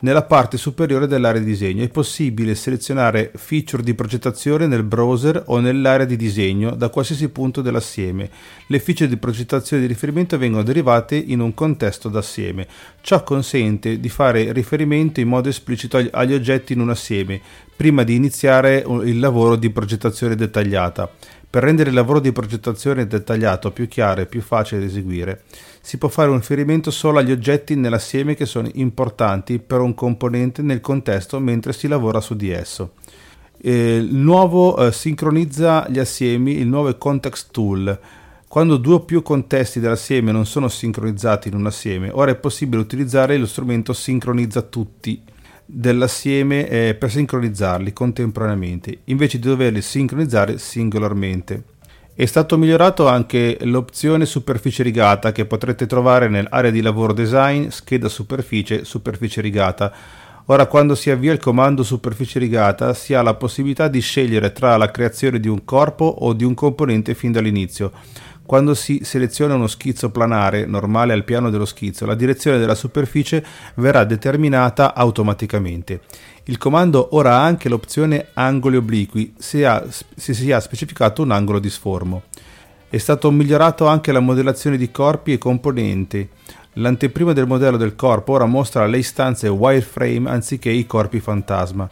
nella 0.00 0.22
parte 0.22 0.56
superiore 0.56 1.06
dell'area 1.06 1.40
di 1.40 1.46
disegno. 1.46 1.82
È 1.82 1.88
possibile 1.88 2.54
selezionare 2.54 3.32
feature 3.34 3.82
di 3.82 3.94
progettazione 3.94 4.66
nel 4.66 4.82
browser 4.82 5.42
o 5.46 5.58
nell'area 5.58 6.06
di 6.06 6.16
disegno 6.16 6.74
da 6.74 6.88
qualsiasi 6.88 7.28
punto 7.28 7.62
dell'assieme. 7.62 8.30
Le 8.66 8.78
feature 8.78 9.08
di 9.08 9.16
progettazione 9.16 9.82
di 9.82 9.88
riferimento 9.88 10.38
vengono 10.38 10.62
derivate 10.62 11.16
in 11.16 11.40
un 11.40 11.54
contesto 11.54 12.08
d'assieme. 12.08 12.66
Ciò 13.00 13.22
consente 13.22 14.00
di 14.00 14.08
fare 14.08 14.52
riferimento 14.52 15.20
in 15.20 15.28
modo 15.28 15.48
esplicito 15.48 15.96
agli 16.10 16.32
oggetti 16.32 16.72
in 16.72 16.80
un 16.80 16.90
assieme 16.90 17.40
prima 17.76 18.02
di 18.02 18.14
iniziare 18.14 18.84
il 19.04 19.18
lavoro 19.18 19.56
di 19.56 19.70
progettazione 19.70 20.34
dettagliata. 20.34 21.10
Per 21.48 21.62
rendere 21.64 21.88
il 21.88 21.96
lavoro 21.96 22.20
di 22.20 22.30
progettazione 22.30 23.06
dettagliato 23.06 23.72
più 23.72 23.88
chiaro 23.88 24.20
e 24.20 24.26
più 24.26 24.40
facile 24.40 24.82
da 24.82 24.86
eseguire, 24.86 25.42
si 25.80 25.98
può 25.98 26.08
fare 26.08 26.30
un 26.30 26.36
riferimento 26.36 26.90
solo 26.90 27.18
agli 27.18 27.32
oggetti 27.32 27.74
nell'assieme 27.74 28.34
che 28.34 28.46
sono 28.46 28.68
importanti 28.74 29.58
per 29.58 29.80
un 29.80 29.94
componente 29.94 30.62
nel 30.62 30.80
contesto 30.80 31.40
mentre 31.40 31.72
si 31.72 31.88
lavora 31.88 32.20
su 32.20 32.36
di 32.36 32.50
esso. 32.50 32.92
Il 33.62 34.14
nuovo 34.14 34.76
eh, 34.76 34.92
sincronizza 34.92 35.86
gli 35.88 35.98
assiemi, 35.98 36.58
il 36.58 36.66
nuovo 36.66 36.96
Context 36.96 37.48
Tool. 37.50 37.98
Quando 38.48 38.76
due 38.78 38.94
o 38.94 39.00
più 39.00 39.22
contesti 39.22 39.80
dell'assieme 39.80 40.32
non 40.32 40.46
sono 40.46 40.68
sincronizzati 40.68 41.48
in 41.48 41.54
un 41.54 41.66
assieme, 41.66 42.10
ora 42.10 42.30
è 42.30 42.36
possibile 42.36 42.82
utilizzare 42.82 43.36
lo 43.36 43.46
strumento 43.46 43.92
Sincronizza 43.92 44.62
tutti 44.62 45.22
dell'assieme 45.64 46.68
eh, 46.68 46.94
per 46.94 47.10
sincronizzarli 47.10 47.92
contemporaneamente, 47.92 49.00
invece 49.04 49.38
di 49.38 49.46
doverli 49.46 49.80
sincronizzare 49.80 50.58
singolarmente. 50.58 51.62
È 52.12 52.26
stato 52.26 52.58
migliorato 52.58 53.06
anche 53.06 53.56
l'opzione 53.62 54.26
superficie 54.26 54.82
rigata 54.82 55.32
che 55.32 55.46
potrete 55.46 55.86
trovare 55.86 56.28
nell'area 56.28 56.70
di 56.70 56.82
lavoro 56.82 57.12
design, 57.12 57.68
scheda 57.68 58.08
superficie, 58.08 58.84
superficie 58.84 59.40
rigata. 59.40 59.92
Ora 60.46 60.66
quando 60.66 60.96
si 60.96 61.10
avvia 61.10 61.32
il 61.32 61.38
comando 61.38 61.84
superficie 61.84 62.40
rigata 62.40 62.92
si 62.92 63.14
ha 63.14 63.22
la 63.22 63.34
possibilità 63.34 63.86
di 63.86 64.00
scegliere 64.00 64.52
tra 64.52 64.76
la 64.76 64.90
creazione 64.90 65.38
di 65.38 65.46
un 65.46 65.64
corpo 65.64 66.04
o 66.04 66.32
di 66.32 66.42
un 66.42 66.54
componente 66.54 67.14
fin 67.14 67.30
dall'inizio. 67.30 67.92
Quando 68.50 68.74
si 68.74 69.02
seleziona 69.04 69.54
uno 69.54 69.68
schizzo 69.68 70.10
planare 70.10 70.66
normale 70.66 71.12
al 71.12 71.22
piano 71.22 71.50
dello 71.50 71.64
schizzo, 71.64 72.04
la 72.04 72.16
direzione 72.16 72.58
della 72.58 72.74
superficie 72.74 73.44
verrà 73.74 74.02
determinata 74.02 74.92
automaticamente. 74.92 76.00
Il 76.46 76.58
comando 76.58 77.10
ora 77.12 77.36
ha 77.36 77.44
anche 77.44 77.68
l'opzione 77.68 78.26
angoli 78.32 78.74
obliqui 78.74 79.34
se, 79.38 79.64
ha, 79.64 79.86
se 79.88 80.34
si 80.34 80.50
ha 80.50 80.58
specificato 80.58 81.22
un 81.22 81.30
angolo 81.30 81.60
di 81.60 81.70
sformo. 81.70 82.22
È 82.88 82.98
stato 82.98 83.30
migliorato 83.30 83.86
anche 83.86 84.10
la 84.10 84.18
modellazione 84.18 84.76
di 84.76 84.90
corpi 84.90 85.34
e 85.34 85.38
componenti. 85.38 86.28
L'anteprima 86.72 87.32
del 87.32 87.46
modello 87.46 87.76
del 87.76 87.94
corpo 87.94 88.32
ora 88.32 88.46
mostra 88.46 88.84
le 88.86 88.98
istanze 88.98 89.46
wireframe 89.46 90.28
anziché 90.28 90.70
i 90.70 90.86
corpi 90.86 91.20
fantasma. 91.20 91.88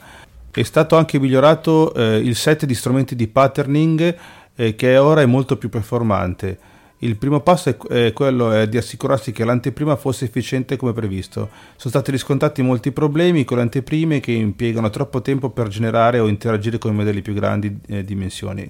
È 0.51 0.63
stato 0.65 0.97
anche 0.97 1.21
migliorato 1.21 1.95
eh, 1.95 2.17
il 2.17 2.35
set 2.35 2.65
di 2.65 2.75
strumenti 2.75 3.15
di 3.15 3.29
patterning 3.29 4.17
eh, 4.61 4.75
che 4.75 4.97
ora 4.99 5.23
è 5.23 5.27
molto 5.27 5.57
più 5.57 5.69
performante. 5.69 6.59
Il 6.99 7.17
primo 7.17 7.41
passo 7.41 7.69
è, 7.69 7.77
è 7.77 8.13
quello 8.13 8.51
è 8.51 8.69
di 8.69 8.77
assicurarsi 8.77 9.31
che 9.31 9.45
l'anteprima 9.45 9.95
fosse 9.95 10.25
efficiente 10.25 10.77
come 10.77 10.93
previsto. 10.93 11.49
Sono 11.77 11.95
stati 11.95 12.11
riscontrati 12.11 12.61
molti 12.61 12.91
problemi 12.91 13.45
con 13.45 13.59
le 13.59 13.63
anteprime 13.63 14.19
che 14.19 14.33
impiegano 14.33 14.91
troppo 14.91 15.23
tempo 15.23 15.51
per 15.51 15.69
generare 15.69 16.19
o 16.19 16.27
interagire 16.27 16.79
con 16.79 16.93
i 16.93 16.97
modelli 16.97 17.23
più 17.23 17.35
grandi 17.35 17.79
eh, 17.87 18.05
dimensioni. 18.05 18.69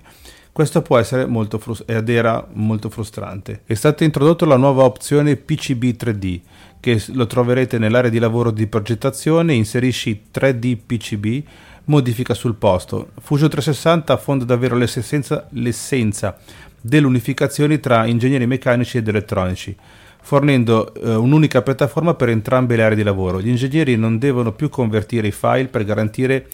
Questo 0.53 0.83
può 0.83 0.98
essere 0.98 1.24
molto 1.24 1.59
frust- 1.59 1.88
ed 1.88 2.11
era 2.11 2.46
molto 2.53 2.90
frustrante. 2.90 3.62
È 3.64 3.74
stata 3.74 4.05
introdotta 4.05 4.44
la 4.44 4.57
nuova 4.57 4.83
opzione 4.83 5.37
PCB 5.37 5.85
3D, 5.85 6.40
che 6.81 7.03
lo 7.12 7.27
troverete 7.27 7.79
nell'area 7.79 8.11
di 8.11 8.18
lavoro 8.18 8.51
di 8.51 8.66
progettazione, 8.66 9.55
inserisci 9.55 10.24
3D 10.35 10.77
PCB 10.85 11.44
modifica 11.88 12.33
sul 12.33 12.55
posto. 12.55 13.11
Fusion 13.20 13.51
360 13.51 14.12
affonda 14.12 14.44
davvero 14.44 14.77
l'essenza, 14.77 15.46
l'essenza 15.51 16.38
dell'unificazione 16.81 17.81
tra 17.81 18.07
ingegneri 18.07 18.46
meccanici 18.46 18.98
ed 18.98 19.09
elettronici. 19.09 19.77
fornendo 20.20 20.92
eh, 20.92 21.14
un'unica 21.14 21.62
piattaforma 21.62 22.12
per 22.12 22.29
entrambe 22.29 22.77
le 22.77 22.83
aree 22.83 22.96
di 22.96 23.03
lavoro. 23.03 23.40
Gli 23.40 23.48
ingegneri 23.48 23.96
non 23.96 24.18
devono 24.18 24.53
più 24.53 24.68
convertire 24.68 25.29
i 25.29 25.33
file 25.33 25.68
per 25.68 25.85
garantire 25.85 26.48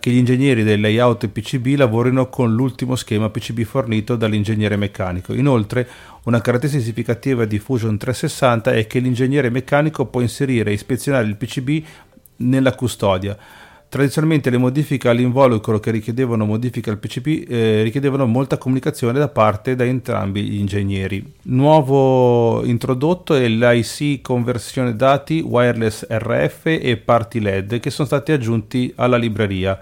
che 0.00 0.10
gli 0.10 0.16
ingegneri 0.16 0.64
del 0.64 0.80
layout 0.80 1.28
PCB 1.28 1.76
lavorino 1.76 2.28
con 2.28 2.52
l'ultimo 2.52 2.96
schema 2.96 3.30
PCB 3.30 3.60
fornito 3.62 4.16
dall'ingegnere 4.16 4.74
meccanico. 4.74 5.32
Inoltre, 5.32 5.86
una 6.24 6.40
caratteristica 6.40 6.82
significativa 6.82 7.44
di 7.44 7.60
Fusion 7.60 7.96
360 7.96 8.72
è 8.72 8.88
che 8.88 8.98
l'ingegnere 8.98 9.50
meccanico 9.50 10.06
può 10.06 10.20
inserire 10.20 10.70
e 10.70 10.74
ispezionare 10.74 11.28
il 11.28 11.36
PCB 11.36 11.84
nella 12.38 12.74
custodia, 12.74 13.36
Tradizionalmente 13.90 14.50
le 14.50 14.58
modifiche 14.58 15.08
all'involucro 15.08 15.80
che 15.80 15.90
richiedevano 15.90 16.44
modifiche 16.44 16.90
al 16.90 16.98
PCB 16.98 17.50
eh, 17.50 17.82
richiedevano 17.82 18.26
molta 18.26 18.58
comunicazione 18.58 19.18
da 19.18 19.28
parte 19.28 19.76
da 19.76 19.84
entrambi 19.84 20.42
gli 20.42 20.58
ingegneri. 20.58 21.24
Nuovo 21.44 22.62
introdotto 22.66 23.34
è 23.34 23.48
l'IC 23.48 24.20
conversione 24.20 24.94
dati 24.94 25.40
wireless 25.40 26.04
RF 26.06 26.66
e 26.66 26.98
party 27.02 27.40
LED 27.40 27.80
che 27.80 27.88
sono 27.88 28.06
stati 28.06 28.30
aggiunti 28.30 28.92
alla 28.94 29.16
libreria. 29.16 29.78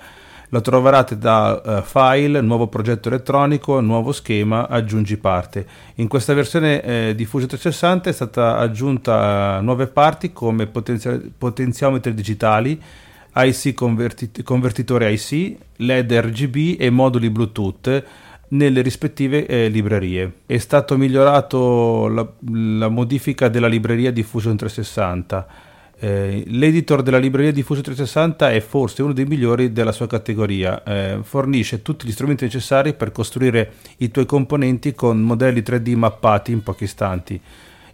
Lo 0.51 0.61
troverete 0.61 1.19
da 1.19 1.61
uh, 1.65 1.83
file, 1.83 2.41
nuovo 2.41 2.69
progetto 2.69 3.09
elettronico, 3.09 3.81
nuovo 3.81 4.13
schema, 4.13 4.69
aggiungi 4.69 5.17
parte. 5.17 5.67
In 5.97 6.07
questa 6.07 6.33
versione 6.33 6.81
eh, 6.81 7.15
di 7.17 7.25
Fusion 7.25 7.49
360 7.49 8.09
è 8.09 8.13
stata 8.13 8.57
aggiunta 8.57 9.59
uh, 9.59 9.65
nuove 9.65 9.89
parti 9.89 10.33
come 10.33 10.69
potenzio- 10.69 11.21
potenziometri 11.37 12.15
digitali 12.15 12.81
IC 13.37 13.75
convertit- 13.75 14.43
convertitore 14.43 15.13
IC, 15.13 15.57
LED 15.77 16.13
RGB 16.13 16.77
e 16.81 16.91
moduli 16.91 17.31
Bluetooth 17.31 18.05
nelle 18.49 18.81
rispettive 18.83 19.47
eh, 19.47 19.69
librerie. 19.69 20.41
È 20.47 20.59
stato 20.59 20.97
migliorato 20.97 22.09
la, 22.09 22.27
la, 22.51 22.89
modifica 22.89 23.49
della 23.49 23.67
libreria 23.67 24.13
di 24.13 24.23
Fusion 24.23 24.57
360. 24.57 25.47
Eh, 25.99 26.45
l'editor 26.47 27.03
della 27.03 27.19
libreria 27.19 27.53
di 27.53 27.63
Fusion 27.63 27.83
360 27.83 28.51
è 28.51 28.61
forse 28.61 29.03
uno 29.03 29.13
dei 29.13 29.25
migliori 29.25 29.73
della 29.73 29.93
sua 29.93 30.07
categoria. 30.07 30.83
Eh, 30.85 31.19
fornisce 31.23 31.83
tutti 31.83 32.07
gli 32.07 32.13
strumenti 32.13 32.45
necessari 32.45 32.95
per 32.95 33.13
costruire 33.13 33.73
i 33.99 34.11
tuoi 34.11 34.27
componenti 34.27 34.95
con 34.95 35.21
modelli 35.21 35.61
3D 35.61 35.95
mappati 35.97 36.53
in 36.53 36.63
pochi 36.63 36.85
istanti. 36.85 37.41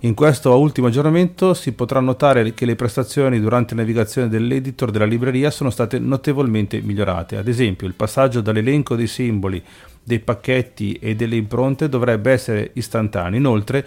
In 0.05 0.15
questo 0.15 0.59
ultimo 0.59 0.89
aggiornamento 0.89 1.55
si 1.55 1.71
potrà 1.75 2.01
notare 2.01 2.55
che 2.55 2.67
le 2.67 2.75
prestazioni 2.75 3.39
durante 3.39 3.77
la 3.77 3.83
navigazione 3.83 4.29
dell'editor 4.29 4.91
della 4.91 5.05
libreria 5.05 5.49
sono 5.49 5.71
state 5.71 6.01
notevolmente 6.01 6.81
migliorate. 6.81 7.37
Ad 7.37 7.47
esempio, 7.47 7.87
il 7.87 7.95
passaggio 7.95 8.41
dall'elenco 8.41 8.97
dei 8.97 9.07
simboli, 9.07 9.63
dei 10.03 10.19
pacchetti 10.19 10.95
e 10.95 11.15
delle 11.15 11.37
impronte 11.37 11.89
dovrebbe 11.89 12.33
essere 12.33 12.73
istantaneo. 12.75 13.39
Inoltre, 13.39 13.87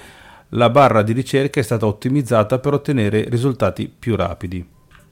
la 0.49 0.69
barra 0.69 1.01
di 1.01 1.12
ricerca 1.12 1.60
è 1.60 1.63
stata 1.63 1.86
ottimizzata 1.86 2.60
per 2.60 2.75
ottenere 2.75 3.28
risultati 3.28 3.91
più 3.99 4.15
rapidi. 4.15 4.65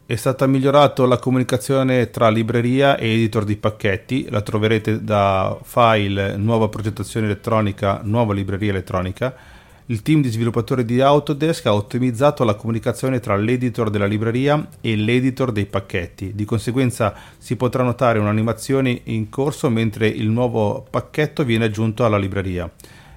È 0.05 0.15
stata 0.15 0.47
migliorata 0.47 1.05
la 1.05 1.17
comunicazione 1.17 2.11
tra 2.11 2.29
libreria 2.29 2.95
e 2.95 3.09
editor 3.09 3.43
di 3.43 3.57
pacchetti, 3.57 4.27
la 4.29 4.39
troverete 4.39 5.03
da 5.03 5.59
file 5.63 6.37
nuova 6.37 6.69
progettazione 6.69 7.25
elettronica, 7.25 7.99
nuova 8.03 8.33
libreria 8.33 8.69
elettronica 8.69 9.52
il 9.87 10.01
team 10.01 10.21
di 10.21 10.29
sviluppatori 10.29 10.85
di 10.85 11.01
Autodesk 11.01 11.65
ha 11.65 11.73
ottimizzato 11.73 12.45
la 12.45 12.55
comunicazione 12.55 13.19
tra 13.19 13.35
l'editor 13.35 13.89
della 13.89 14.05
libreria 14.05 14.65
e 14.79 14.95
l'editor 14.95 15.51
dei 15.51 15.65
pacchetti. 15.65 16.31
Di 16.33 16.45
conseguenza 16.45 17.13
si 17.37 17.57
potrà 17.57 17.83
notare 17.83 18.19
un'animazione 18.19 19.01
in 19.05 19.29
corso 19.29 19.69
mentre 19.69 20.07
il 20.07 20.29
nuovo 20.29 20.85
pacchetto 20.89 21.43
viene 21.43 21.65
aggiunto 21.65 22.05
alla 22.05 22.17
libreria. 22.17 22.71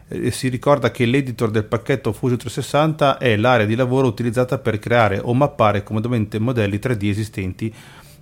E 0.09 0.31
si 0.31 0.49
ricorda 0.49 0.91
che 0.91 1.07
l'editor 1.07 1.51
del 1.51 1.65
pacchetto 1.65 2.13
Fusion 2.13 2.39
360 2.39 3.19
è 3.19 3.37
l'area 3.37 3.67
di 3.67 3.75
lavoro 3.75 4.09
utilizzata 4.09 4.59
per 4.59 4.79
creare 4.79 5.21
o 5.23 5.35
mappare 5.35 5.83
comodamente 5.85 6.39
modelli 6.39 6.79
3D 6.79 7.09
esistenti 7.09 7.73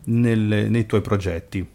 nel, 0.05 0.67
nei 0.69 0.87
tuoi 0.87 1.01
progetti. 1.01 1.74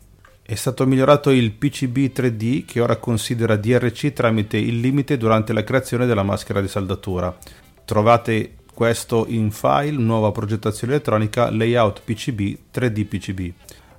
È 0.49 0.55
stato 0.55 0.87
migliorato 0.87 1.29
il 1.29 1.51
PCB 1.51 2.11
3D 2.11 2.65
che 2.65 2.81
ora 2.81 2.95
considera 2.95 3.55
DRC 3.55 4.13
tramite 4.13 4.57
il 4.57 4.79
limite 4.79 5.15
durante 5.15 5.53
la 5.53 5.63
creazione 5.63 6.07
della 6.07 6.23
maschera 6.23 6.59
di 6.59 6.67
saldatura. 6.67 7.37
Trovate 7.85 8.55
questo 8.73 9.27
in 9.27 9.51
file, 9.51 9.91
nuova 9.91 10.31
progettazione 10.31 10.93
elettronica, 10.93 11.51
layout 11.51 12.01
PCB 12.03 12.57
3D 12.73 13.05
PCB. 13.05 13.53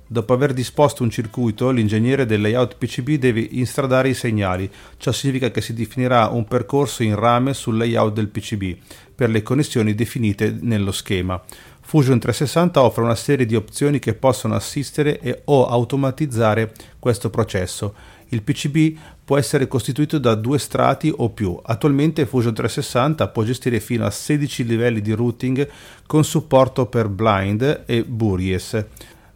Dopo 0.05 0.33
aver 0.33 0.51
disposto 0.51 1.03
un 1.03 1.09
circuito, 1.09 1.69
l'ingegnere 1.69 2.25
del 2.25 2.41
layout 2.41 2.75
PCB 2.75 3.11
deve 3.11 3.47
instradare 3.51 4.09
i 4.09 4.13
segnali. 4.13 4.69
Ciò 4.97 5.13
significa 5.13 5.51
che 5.51 5.61
si 5.61 5.73
definirà 5.73 6.27
un 6.27 6.43
percorso 6.43 7.01
in 7.01 7.15
rame 7.15 7.53
sul 7.53 7.77
layout 7.77 8.11
del 8.11 8.27
PCB 8.27 8.77
per 9.15 9.29
le 9.29 9.41
connessioni 9.41 9.95
definite 9.95 10.53
nello 10.59 10.91
schema. 10.91 11.41
Fusion 11.91 12.19
360 12.19 12.81
offre 12.81 13.03
una 13.03 13.15
serie 13.15 13.45
di 13.45 13.53
opzioni 13.53 13.99
che 13.99 14.13
possono 14.13 14.55
assistere 14.55 15.19
e 15.19 15.41
o 15.43 15.67
automatizzare 15.67 16.71
questo 16.97 17.29
processo. 17.29 17.93
Il 18.29 18.43
PCB 18.43 18.97
può 19.25 19.37
essere 19.37 19.67
costituito 19.67 20.17
da 20.17 20.35
due 20.35 20.57
strati 20.57 21.13
o 21.13 21.31
più. 21.31 21.59
Attualmente 21.61 22.25
Fusion 22.25 22.53
360 22.53 23.27
può 23.27 23.43
gestire 23.43 23.81
fino 23.81 24.05
a 24.05 24.09
16 24.09 24.63
livelli 24.63 25.01
di 25.01 25.11
routing 25.11 25.67
con 26.07 26.23
supporto 26.23 26.85
per 26.85 27.09
Blind 27.09 27.83
e 27.85 28.05
Buries. 28.05 28.85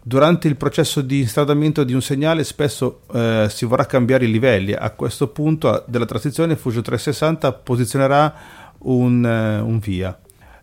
Durante 0.01 0.47
il 0.47 0.55
processo 0.55 1.01
di 1.01 1.19
instradamento 1.19 1.83
di 1.83 1.93
un 1.93 2.01
segnale 2.01 2.45
spesso 2.45 3.01
eh, 3.13 3.47
si 3.49 3.65
vorrà 3.65 3.85
cambiare 3.85 4.23
i 4.23 4.31
livelli. 4.31 4.71
A 4.71 4.91
questo 4.91 5.27
punto 5.27 5.83
della 5.87 6.05
transizione 6.05 6.55
Fusion 6.55 6.83
360 6.83 7.51
posizionerà 7.51 8.33
un, 8.77 9.25
uh, 9.25 9.67
un 9.67 9.79
via 9.79 10.17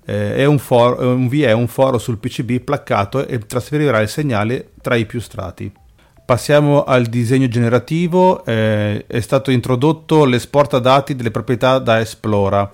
eh, 0.05 0.37
è 0.37 0.45
un, 0.45 0.59
for- 0.59 1.01
un 1.01 1.31
è 1.33 1.53
un 1.53 1.69
foro 1.69 1.99
sul 1.99 2.19
PCB 2.19 2.61
placcato 2.61 3.27
e 3.27 3.38
trasferirà 3.38 4.01
il 4.01 4.09
segnale 4.09 4.71
tra 4.81 4.97
i 4.97 5.07
più 5.07 5.21
strati. 5.21 5.73
Passiamo 6.25 6.85
al 6.85 7.07
disegno 7.07 7.49
generativo, 7.49 8.45
eh, 8.45 9.05
è 9.07 9.21
stato 9.21 9.51
introdotto 9.51 10.25
l'esporta 10.25 10.79
dati 10.79 11.15
delle 11.15 11.31
proprietà 11.31 11.79
da 11.79 12.01
Esplora. 12.01 12.71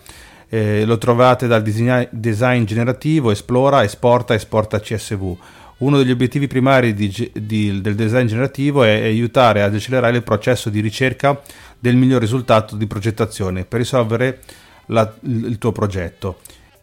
Eh, 0.50 0.84
lo 0.84 0.96
trovate 0.96 1.46
dal 1.46 1.62
disegna- 1.62 2.06
design 2.10 2.64
generativo, 2.64 3.30
Esplora, 3.30 3.82
Esporta, 3.82 4.34
Esporta 4.34 4.80
CSV. 4.80 5.36
Uno 5.78 5.98
degli 5.98 6.10
obiettivi 6.10 6.46
primari 6.46 6.92
di, 6.92 7.30
di, 7.34 7.80
del 7.80 7.94
design 7.94 8.26
generativo 8.26 8.82
è 8.82 9.04
aiutare 9.04 9.62
ad 9.62 9.74
accelerare 9.74 10.16
il 10.16 10.22
processo 10.22 10.70
di 10.70 10.80
ricerca 10.80 11.40
del 11.78 11.96
miglior 11.96 12.20
risultato 12.20 12.76
di 12.76 12.86
progettazione 12.86 13.64
per 13.64 13.78
risolvere 13.78 14.40
la, 14.86 15.10
il 15.22 15.58
tuo 15.58 15.72
progetto. 15.72 16.38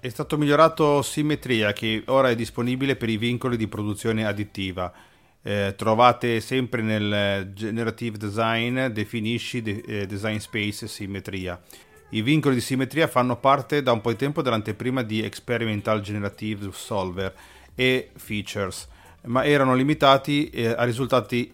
È 0.05 0.09
stato 0.09 0.37
migliorato 0.37 1.01
Simmetria 1.01 1.73
che 1.73 2.03
ora 2.05 2.29
è 2.29 2.35
disponibile 2.35 2.95
per 2.95 3.09
i 3.09 3.17
vincoli 3.17 3.57
di 3.57 3.67
produzione 3.67 4.23
additiva. 4.23 4.93
Eh, 5.41 5.73
trovate 5.75 6.41
sempre 6.41 6.83
nel 6.83 7.51
Generative 7.55 8.15
Design 8.15 8.85
definisci 8.89 9.63
de, 9.63 9.83
eh, 9.83 10.05
Design 10.05 10.37
Space 10.37 10.87
Simmetria. 10.87 11.59
I 12.09 12.21
vincoli 12.21 12.53
di 12.53 12.61
simmetria 12.61 13.07
fanno 13.07 13.37
parte 13.37 13.81
da 13.81 13.93
un 13.93 14.01
po' 14.01 14.11
di 14.11 14.17
tempo 14.17 14.43
dell'anteprima 14.43 15.01
di 15.01 15.23
Experimental 15.23 16.01
Generative 16.01 16.69
Solver 16.71 17.33
e 17.73 18.11
Features, 18.15 18.87
ma 19.23 19.43
erano 19.43 19.73
limitati 19.73 20.51
eh, 20.51 20.67
a 20.67 20.83
risultati 20.83 21.51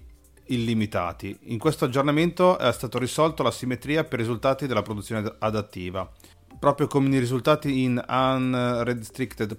illimitati. 0.47 1.37
In 1.43 1.57
questo 1.57 1.85
aggiornamento 1.85 2.57
è 2.57 2.73
stato 2.73 2.99
risolto 2.99 3.43
la 3.43 3.51
simmetria 3.51 4.03
per 4.03 4.19
risultati 4.19 4.67
della 4.67 4.81
produzione 4.81 5.35
adattiva 5.39 6.11
proprio 6.61 6.85
come 6.85 7.09
i 7.15 7.17
risultati 7.17 7.81
in 7.81 7.99
unrestricted. 8.07 9.57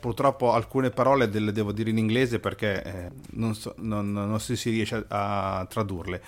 Purtroppo 0.00 0.52
alcune 0.52 0.90
parole 0.90 1.26
le 1.26 1.52
devo 1.52 1.70
dire 1.70 1.90
in 1.90 1.98
inglese 1.98 2.40
perché 2.40 2.82
eh, 2.82 3.10
non, 3.34 3.54
so, 3.54 3.74
non, 3.78 4.10
non, 4.10 4.40
si, 4.40 4.56
si 4.56 4.70
riesce 4.70 5.04
a, 5.06 5.60
a 5.60 5.66
tradurle. 5.66 6.20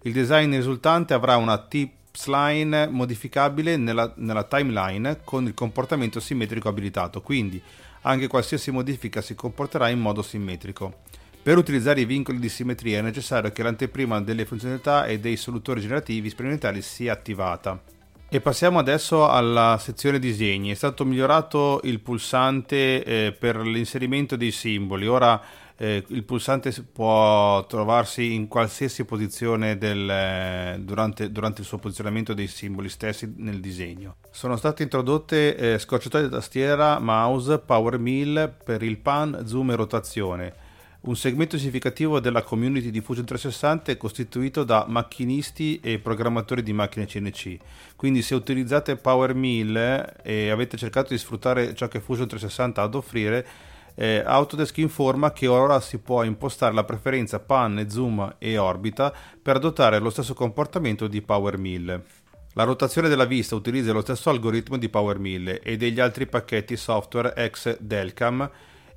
Il 0.00 0.14
design 0.14 0.54
risultante 0.54 1.12
avrà 1.12 1.36
una 1.36 1.58
tips 1.58 2.26
line 2.28 2.88
modificabile 2.88 3.76
nella, 3.76 4.14
nella 4.16 4.44
timeline 4.44 5.20
con 5.24 5.44
il 5.44 5.52
comportamento 5.52 6.18
simmetrico 6.18 6.70
abilitato, 6.70 7.20
quindi 7.20 7.62
anche 8.02 8.28
qualsiasi 8.28 8.70
modifica 8.70 9.20
si 9.20 9.34
comporterà 9.34 9.90
in 9.90 10.00
modo 10.00 10.22
simmetrico. 10.22 11.00
Per 11.42 11.58
utilizzare 11.58 12.00
i 12.00 12.06
vincoli 12.06 12.38
di 12.38 12.48
simmetria 12.48 13.00
è 13.00 13.02
necessario 13.02 13.52
che 13.52 13.62
l'anteprima 13.62 14.22
delle 14.22 14.46
funzionalità 14.46 15.04
e 15.04 15.20
dei 15.20 15.36
solutori 15.36 15.82
generativi 15.82 16.30
sperimentali 16.30 16.80
sia 16.80 17.12
attivata. 17.12 17.98
E 18.32 18.40
passiamo 18.40 18.78
adesso 18.78 19.28
alla 19.28 19.76
sezione 19.80 20.20
disegni. 20.20 20.70
È 20.70 20.74
stato 20.74 21.04
migliorato 21.04 21.80
il 21.82 21.98
pulsante 21.98 23.02
eh, 23.02 23.32
per 23.36 23.56
l'inserimento 23.56 24.36
dei 24.36 24.52
simboli. 24.52 25.08
Ora 25.08 25.42
eh, 25.76 26.04
il 26.06 26.22
pulsante 26.22 26.72
può 26.92 27.66
trovarsi 27.66 28.32
in 28.32 28.46
qualsiasi 28.46 29.04
posizione 29.04 29.78
del, 29.78 30.08
eh, 30.08 30.76
durante, 30.78 31.32
durante, 31.32 31.62
il 31.62 31.66
suo 31.66 31.78
posizionamento 31.78 32.32
dei 32.32 32.46
simboli 32.46 32.88
stessi 32.88 33.34
nel 33.38 33.58
disegno. 33.58 34.18
Sono 34.30 34.54
state 34.54 34.84
introdotte 34.84 35.56
eh, 35.56 35.78
scorciatoie 35.80 36.22
di 36.22 36.30
tastiera, 36.30 37.00
mouse, 37.00 37.58
power 37.58 37.98
mill 37.98 38.54
per 38.62 38.84
il 38.84 38.98
pan, 38.98 39.42
zoom 39.44 39.72
e 39.72 39.74
rotazione 39.74 40.54
Un 41.02 41.16
segmento 41.16 41.56
significativo 41.56 42.20
della 42.20 42.42
community 42.42 42.90
di 42.90 43.00
Fusion 43.00 43.24
360 43.24 43.90
è 43.90 43.96
costituito 43.96 44.64
da 44.64 44.84
macchinisti 44.86 45.80
e 45.82 45.98
programmatori 45.98 46.62
di 46.62 46.74
macchine 46.74 47.06
CNC. 47.06 47.56
Quindi 47.96 48.20
se 48.20 48.34
utilizzate 48.34 48.96
Power 48.96 49.32
Mill 49.32 49.74
e 50.22 50.50
avete 50.50 50.76
cercato 50.76 51.14
di 51.14 51.18
sfruttare 51.18 51.74
ciò 51.74 51.88
che 51.88 52.00
Fusion 52.00 52.28
360 52.28 52.82
ha 52.82 52.84
ad 52.84 52.94
offrire, 52.94 53.46
eh, 53.94 54.22
Autodesk 54.22 54.76
informa 54.76 55.32
che 55.32 55.46
ora 55.46 55.80
si 55.80 55.96
può 55.96 56.22
impostare 56.22 56.74
la 56.74 56.84
preferenza 56.84 57.40
pan, 57.40 57.86
zoom 57.88 58.34
e 58.36 58.58
orbita 58.58 59.10
per 59.40 59.56
adottare 59.56 60.00
lo 60.00 60.10
stesso 60.10 60.34
comportamento 60.34 61.06
di 61.06 61.22
Power 61.22 61.56
Mill. 61.56 62.04
La 62.52 62.64
rotazione 62.64 63.08
della 63.08 63.24
vista 63.24 63.54
utilizza 63.54 63.92
lo 63.92 64.02
stesso 64.02 64.28
algoritmo 64.28 64.76
di 64.76 64.90
Power 64.90 65.18
Mill 65.18 65.60
e 65.62 65.78
degli 65.78 65.98
altri 65.98 66.26
pacchetti 66.26 66.76
software 66.76 67.32
ex 67.36 67.78
Delcam 67.78 68.50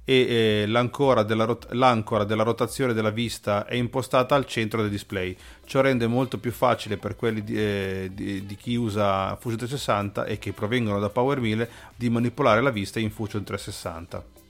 e 0.05 0.15
eh, 0.63 0.67
l'ancora, 0.67 1.23
della 1.23 1.45
rot- 1.45 1.71
l'ancora 1.71 2.25
della 2.25 2.43
rotazione 2.43 2.93
della 2.93 3.09
vista 3.09 3.65
è 3.65 3.75
impostata 3.75 4.35
al 4.35 4.45
centro 4.45 4.81
del 4.81 4.89
display. 4.89 5.35
Ciò 5.65 5.81
rende 5.81 6.07
molto 6.07 6.37
più 6.37 6.51
facile 6.51 6.97
per 6.97 7.15
quelli 7.15 7.43
di, 7.43 7.55
eh, 7.57 8.11
di, 8.13 8.45
di 8.45 8.55
chi 8.55 8.75
usa 8.75 9.35
Fusion 9.37 9.59
360 9.59 10.25
e 10.25 10.39
che 10.39 10.51
provengono 10.51 10.99
da 10.99 11.09
PowerMill 11.09 11.67
di 11.95 12.09
manipolare 12.09 12.61
la 12.61 12.71
vista 12.71 12.99
in 12.99 13.11
Fusion 13.11 13.43
360. 13.43 14.41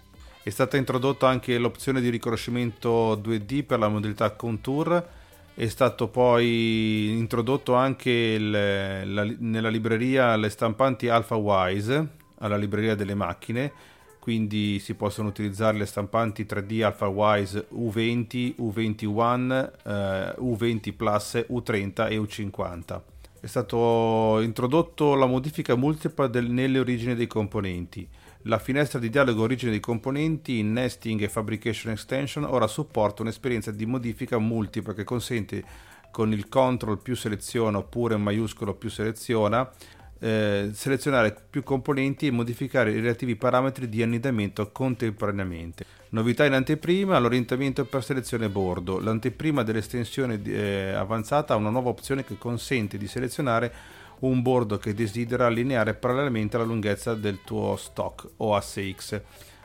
È 0.42 0.50
stata 0.50 0.76
introdotta 0.76 1.28
anche 1.28 1.58
l'opzione 1.58 2.02
di 2.02 2.10
riconoscimento 2.10 3.16
2D 3.16 3.64
per 3.66 3.80
la 3.80 3.88
modalità 3.88 4.32
Contour. 4.32 5.08
È 5.54 5.68
stato 5.68 6.08
poi 6.08 7.12
introdotto 7.12 7.76
anche 7.76 8.10
il, 8.10 8.50
la, 8.50 9.24
nella 9.38 9.70
libreria 9.70 10.36
le 10.36 10.50
stampanti 10.50 11.08
AlphaWise, 11.08 12.08
alla 12.40 12.58
libreria 12.58 12.96
delle 12.96 13.14
macchine, 13.14 13.72
quindi 14.24 14.80
si 14.80 14.94
possono 14.94 15.28
utilizzare 15.28 15.78
le 15.78 15.86
stampanti 15.86 16.46
3D 16.46 16.82
AlphaWise 16.82 17.68
U20, 17.76 18.56
U21, 18.58 19.72
eh, 19.84 20.36
U20 20.40 20.96
Plus, 20.96 21.46
U30 21.50 22.10
e 22.10 22.18
U50. 22.18 23.02
È 23.42 23.48
stato 23.48 24.40
introdotto 24.40 25.16
la 25.16 25.26
modifica 25.26 25.76
multipla 25.76 26.28
del, 26.28 26.50
nelle 26.50 26.80
origini 26.80 27.16
dei 27.16 27.28
componenti. 27.28 28.08
La 28.44 28.60
finestra 28.60 28.98
di 28.98 29.10
dialogo 29.10 29.44
origine 29.44 29.72
dei 29.72 29.82
componenti 29.82 30.60
in 30.60 30.72
Nesting 30.72 31.22
e 31.22 31.28
Fabrication 31.28 31.92
Extension 31.92 32.46
ora 32.46 32.68
supporta 32.68 33.24
un'esperienza 33.24 33.72
di 33.72 33.86
modifica 33.86 34.38
multipla 34.38 34.94
che 34.94 35.04
consente 35.04 35.66
con 36.12 36.32
il 36.32 36.48
CTRL 36.48 37.02
più 37.02 37.18
seleziona 37.18 37.80
oppure 37.80 38.16
maiuscolo 38.16 38.74
più 38.74 38.90
seleziona 38.90 39.70
eh, 40.24 40.70
selezionare 40.72 41.36
più 41.50 41.64
componenti 41.64 42.28
e 42.28 42.32
modificare 42.32 42.92
i 42.92 43.02
relativi 43.02 43.36
parametri 43.36 43.90
di 43.90 44.02
annidamento 44.02 44.72
contemporaneamente. 44.72 45.86
Novità 46.12 46.46
in 46.46 46.54
anteprima, 46.54 47.20
l'orientamento 47.20 47.84
per 47.84 48.06
selezione 48.06 48.48
bordo. 48.48 49.02
L'anteprima 49.02 49.64
dell'estensione 49.64 50.42
eh, 50.46 50.94
avanzata 50.94 51.54
ha 51.54 51.58
una 51.58 51.72
nuova 51.72 51.90
opzione 51.90 52.24
che 52.24 52.38
consente 52.38 52.98
di 52.98 53.08
selezionare 53.08 53.74
un 54.20 54.42
bordo 54.42 54.78
che 54.78 54.94
desidera 54.94 55.48
allineare 55.48 55.94
parallelamente 55.94 56.56
alla 56.56 56.66
lunghezza 56.66 57.16
del 57.16 57.40
tuo 57.44 57.76
stock 57.76 58.26
o 58.38 58.56
asse 58.56 58.94
X. 58.94 59.22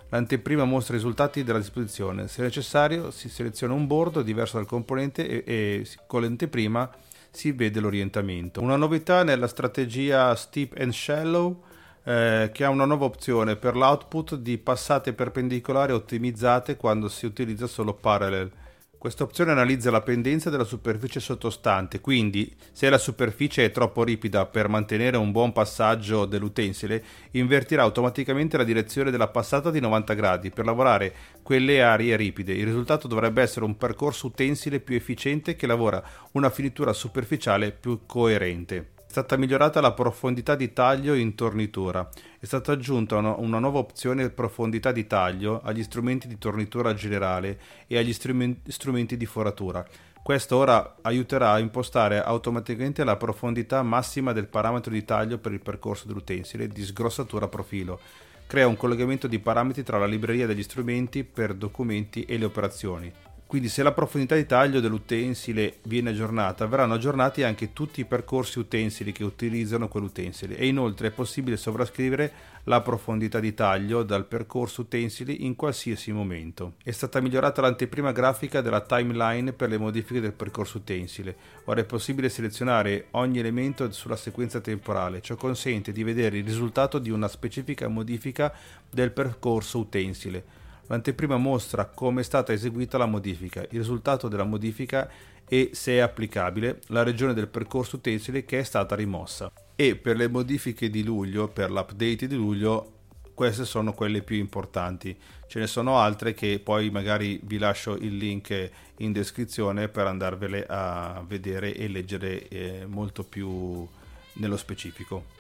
L'anteprima 0.09 0.65
mostra 0.65 0.95
i 0.95 0.97
risultati 0.97 1.45
della 1.45 1.59
disposizione. 1.59 2.27
Se 2.27 2.43
necessario, 2.43 3.13
si 3.13 3.29
seleziona 3.29 3.75
un 3.75 3.87
bordo 3.87 4.23
diverso 4.23 4.57
dal 4.57 4.67
componente 4.67 5.45
e, 5.45 5.45
e 5.47 5.87
con 6.09 6.23
l'anteprima 6.23 6.91
si 7.39 7.53
vede 7.53 7.79
l'orientamento. 7.79 8.61
Una 8.61 8.75
novità 8.75 9.23
nella 9.23 9.47
strategia 9.47 10.35
Steep 10.35 10.75
and 10.77 10.91
Shallow 10.91 11.63
eh, 12.03 12.51
che 12.53 12.65
ha 12.65 12.69
una 12.69 12.85
nuova 12.85 13.05
opzione 13.05 13.55
per 13.55 13.77
l'output 13.77 14.35
di 14.35 14.59
passate 14.59 15.13
perpendicolari 15.13 15.93
ottimizzate 15.93 16.77
quando 16.77 17.09
si 17.09 17.27
utilizza 17.27 17.69
solo 17.69 17.95
parallel. 17.95 18.51
Questa 18.99 19.23
opzione 19.23 19.53
analizza 19.53 19.93
la 19.93 20.01
pendenza 20.01 20.51
della 20.51 20.65
superficie 20.65 21.21
sottostante, 21.21 22.01
quindi 22.01 22.53
se 22.73 22.91
la 22.91 22.99
superficie 22.99 23.65
è 23.65 23.71
troppo 23.71 24.03
ripida 24.03 24.45
per 24.45 24.67
mantenere 24.67 25.17
un 25.17 25.31
buon 25.31 25.53
passaggio 25.53 26.27
dell'utensile, 26.27 27.05
invertirà 27.31 27.85
automaticamente 27.85 28.57
la 28.57 28.65
direzione 28.65 29.13
della 29.13 29.29
passata 29.29 29.71
di 29.71 29.79
90 29.79 30.15
gradi 30.15 30.51
per 30.51 30.65
lavorare 30.65 31.15
quelle 31.45 31.81
aree 31.81 32.17
ripide. 32.17 32.55
Il 32.55 32.65
risultato 32.65 33.07
dovrebbe 33.07 33.41
essere 33.41 33.65
un 33.65 33.77
percorso 33.77 34.27
utensile 34.27 34.81
più 34.81 34.97
efficiente 34.97 35.55
che 35.55 35.69
lavora 35.69 36.03
una 36.33 36.51
finitura 36.51 36.93
superficiale 36.93 37.71
più 37.71 38.01
coerente. 38.05 38.98
Stata 39.19 39.37
migliorata 39.37 39.81
la 39.81 39.91
profondità 39.91 40.55
di 40.55 40.73
taglio 40.73 41.13
in 41.15 41.35
tornitura. 41.35 42.09
È 42.39 42.47
stata 42.47 42.71
aggiunta 42.71 43.17
una, 43.17 43.59
nuova 43.59 43.81
opzione 43.81 44.31
profondità 44.31 44.93
di 44.93 45.09
taglio 45.09 45.61
agli 45.65 45.83
strumenti 45.83 46.29
di 46.29 46.39
tornitura 46.39 46.95
generale 46.95 47.59
e 47.89 47.99
agli 47.99 48.13
strumenti, 48.13 49.17
di 49.17 49.27
foratura. 49.27 49.85
Questo 50.23 50.57
ora 50.57 50.99
aiuterà 51.03 51.51
a 51.51 51.59
impostare 51.59 52.23
automaticamente 52.23 53.03
la 53.03 53.17
profondità 53.17 53.83
massima 53.83 54.33
del 54.33 54.47
parametro 54.47 54.93
di 54.93 55.05
taglio 55.05 55.39
per 55.39 55.51
il 55.51 55.63
percorso 55.63 56.07
dell'utensile 56.07 56.69
di 56.69 56.85
sgrossatura 56.85 57.49
profilo. 57.49 57.99
Crea 58.47 58.69
un 58.69 58.77
collegamento 58.77 59.27
di 59.27 59.41
parametri 59.41 59.83
tra 59.83 59.99
la 59.99 60.07
libreria 60.07 60.47
degli 60.47 60.63
strumenti 60.63 61.25
per 61.25 61.55
documenti 61.55 62.23
e 62.23 62.39
le 62.39 62.45
operazioni. 62.45 63.13
Quindi 63.49 63.71
se 63.71 63.83
la 63.83 63.93
profondità 63.93 64.35
di 64.35 64.45
taglio 64.45 64.79
dell'utensile 64.79 65.79
viene 65.85 66.11
aggiornata, 66.11 66.67
verranno 66.67 66.93
aggiornati 66.93 67.45
anche 67.45 67.73
tutti 67.73 68.01
i 68.01 68.05
percorsi 68.05 68.59
utensili 68.59 69.11
che 69.11 69.25
utilizzano 69.25 69.89
quell'utensile 69.89 70.55
e 70.59 70.67
inoltre 70.67 71.09
è 71.09 71.11
possibile 71.13 71.57
sovrascrivere 71.57 72.31
la 72.65 72.83
profondità 72.83 73.41
di 73.41 73.55
taglio 73.55 74.03
dal 74.03 74.27
percorso 74.27 74.83
utensili 74.83 75.47
in 75.47 75.57
qualsiasi 75.57 76.13
momento. 76.13 76.75
È 76.85 76.91
stata 76.91 77.21
migliorata 77.21 77.63
l'anteprima 77.63 78.13
grafica 78.13 78.61
della 78.61 78.83
timeline 78.83 79.55
per 79.55 79.71
le 79.71 79.79
modifiche 79.79 80.21
del 80.21 80.35
percorso 80.35 80.77
utensile. 80.77 81.35
Ora 81.65 81.81
è 81.81 81.85
possibile 81.85 82.29
selezionare 82.29 83.07
ogni 83.13 83.39
elemento 83.39 83.91
sulla 83.93 84.17
sequenza 84.17 84.61
temporale. 84.61 85.23
Ciò 85.23 85.37
consente 85.37 85.91
di 85.91 86.05
vedere 86.05 86.37
il 86.37 86.45
risultato 86.45 86.99
di 86.99 87.09
una 87.09 87.29
specifica 87.29 87.89
modifica 87.89 88.53
del 88.91 89.11
percorso 89.11 89.79
utensile 89.79 90.58
L'anteprima 90.89 91.37
mostra 91.37 91.87
come 91.87 92.23
è 92.23 92.25
stata 92.25 92.53
eseguita 92.53 92.99
la 92.99 93.07
modifica, 93.07 93.61
il 93.61 93.79
risultato 93.79 94.29
della 94.29 94.45
modifica 94.45 95.09
e 95.47 95.71
se 95.73 95.93
è 95.93 95.99
applicabile 95.99 96.81
la 96.89 97.03
regione 97.03 97.35
del 97.35 97.49
percorso 97.49 97.97
utensile 97.97 98.45
che 98.45 98.59
è 98.59 98.63
stata 98.63 98.95
rimossa. 98.95 99.51
E 99.77 99.97
per 99.97 100.17
le 100.17 100.29
modifiche 100.29 100.91
di 100.91 101.05
luglio, 101.05 101.49
per 101.49 101.71
l'update 101.71 102.27
di 102.27 102.35
luglio, 102.35 102.93
queste 103.35 103.65
sono 103.65 103.93
quelle 103.93 104.23
più 104.23 104.37
importanti. 104.37 105.17
Ce 105.47 105.61
ne 105.61 105.67
sono 105.67 105.99
altre 105.99 106.35
che 106.35 106.59
poi 106.59 106.91
magari 106.91 107.39
vi 107.45 107.59
lascio 107.59 107.95
il 107.97 108.17
link 108.17 108.71
in 108.97 109.13
descrizione 109.13 109.89
per 109.89 110.07
andarvele 110.07 110.67
a 110.69 111.23
vedere 111.27 111.75
e 111.75 111.87
leggere 111.87 112.49
eh, 112.49 112.87
molto 112.87 113.23
più 113.23 113.87
nello 114.33 114.57
specifico. 114.57 115.37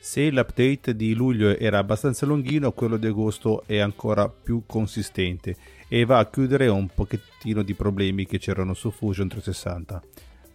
Se 0.00 0.30
l'update 0.30 0.94
di 0.94 1.12
luglio 1.12 1.58
era 1.58 1.78
abbastanza 1.78 2.24
lunghino, 2.24 2.70
quello 2.70 2.96
di 2.96 3.08
agosto 3.08 3.64
è 3.66 3.78
ancora 3.78 4.28
più 4.28 4.62
consistente 4.64 5.56
e 5.88 6.04
va 6.04 6.18
a 6.18 6.30
chiudere 6.30 6.68
un 6.68 6.86
pochettino 6.86 7.62
di 7.62 7.74
problemi 7.74 8.24
che 8.24 8.38
c'erano 8.38 8.74
su 8.74 8.92
Fusion 8.92 9.26
360. 9.26 10.02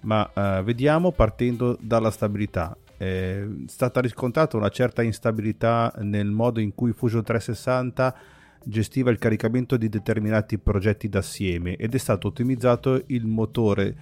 Ma 0.01 0.31
eh, 0.33 0.63
vediamo 0.63 1.11
partendo 1.11 1.77
dalla 1.79 2.09
stabilità. 2.09 2.75
È 2.95 3.45
stata 3.67 3.99
riscontrata 3.99 4.55
una 4.55 4.69
certa 4.69 5.03
instabilità 5.03 5.93
nel 5.97 6.31
modo 6.31 6.61
in 6.61 6.73
cui 6.73 6.93
Fusion 6.93 7.23
360 7.23 8.15
gestiva 8.63 9.11
il 9.11 9.17
caricamento 9.17 9.75
di 9.75 9.89
determinati 9.89 10.57
progetti 10.57 11.09
d'assieme 11.09 11.75
ed 11.75 11.93
è 11.93 11.97
stato 11.97 12.29
ottimizzato 12.29 13.03
il 13.07 13.25
motore 13.25 13.95